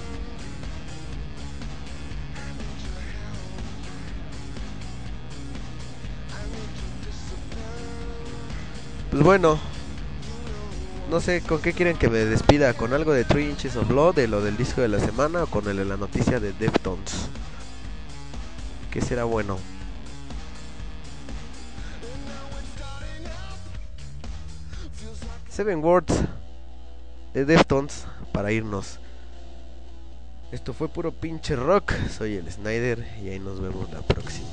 Pues 9.10 9.22
bueno, 9.22 9.60
no 11.08 11.20
sé 11.20 11.40
con 11.42 11.62
qué 11.62 11.72
quieren 11.72 11.96
que 11.96 12.08
me 12.08 12.18
despida, 12.18 12.74
con 12.74 12.92
algo 12.92 13.12
de 13.12 13.24
Three 13.24 13.48
Inches 13.48 13.76
of 13.76 13.86
Blood, 13.86 14.16
de 14.16 14.26
lo 14.26 14.40
del 14.40 14.56
disco 14.56 14.80
de 14.80 14.88
la 14.88 14.98
semana 14.98 15.44
o 15.44 15.46
con 15.46 15.68
el 15.68 15.76
de 15.76 15.84
la 15.84 15.96
noticia 15.96 16.40
de 16.40 16.52
Deftones. 16.52 17.28
¿Qué 18.90 19.00
será 19.00 19.22
bueno? 19.22 19.58
Seven 25.48 25.84
Words 25.84 26.24
de 27.34 27.44
Deftones 27.44 28.06
para 28.32 28.52
irnos. 28.52 29.00
Esto 30.52 30.72
fue 30.72 30.88
puro 30.88 31.12
pinche 31.12 31.56
rock. 31.56 31.92
Soy 32.16 32.36
el 32.36 32.50
Snyder 32.50 33.04
y 33.22 33.28
ahí 33.28 33.40
nos 33.40 33.60
vemos 33.60 33.90
la 33.90 34.00
próxima. 34.02 34.48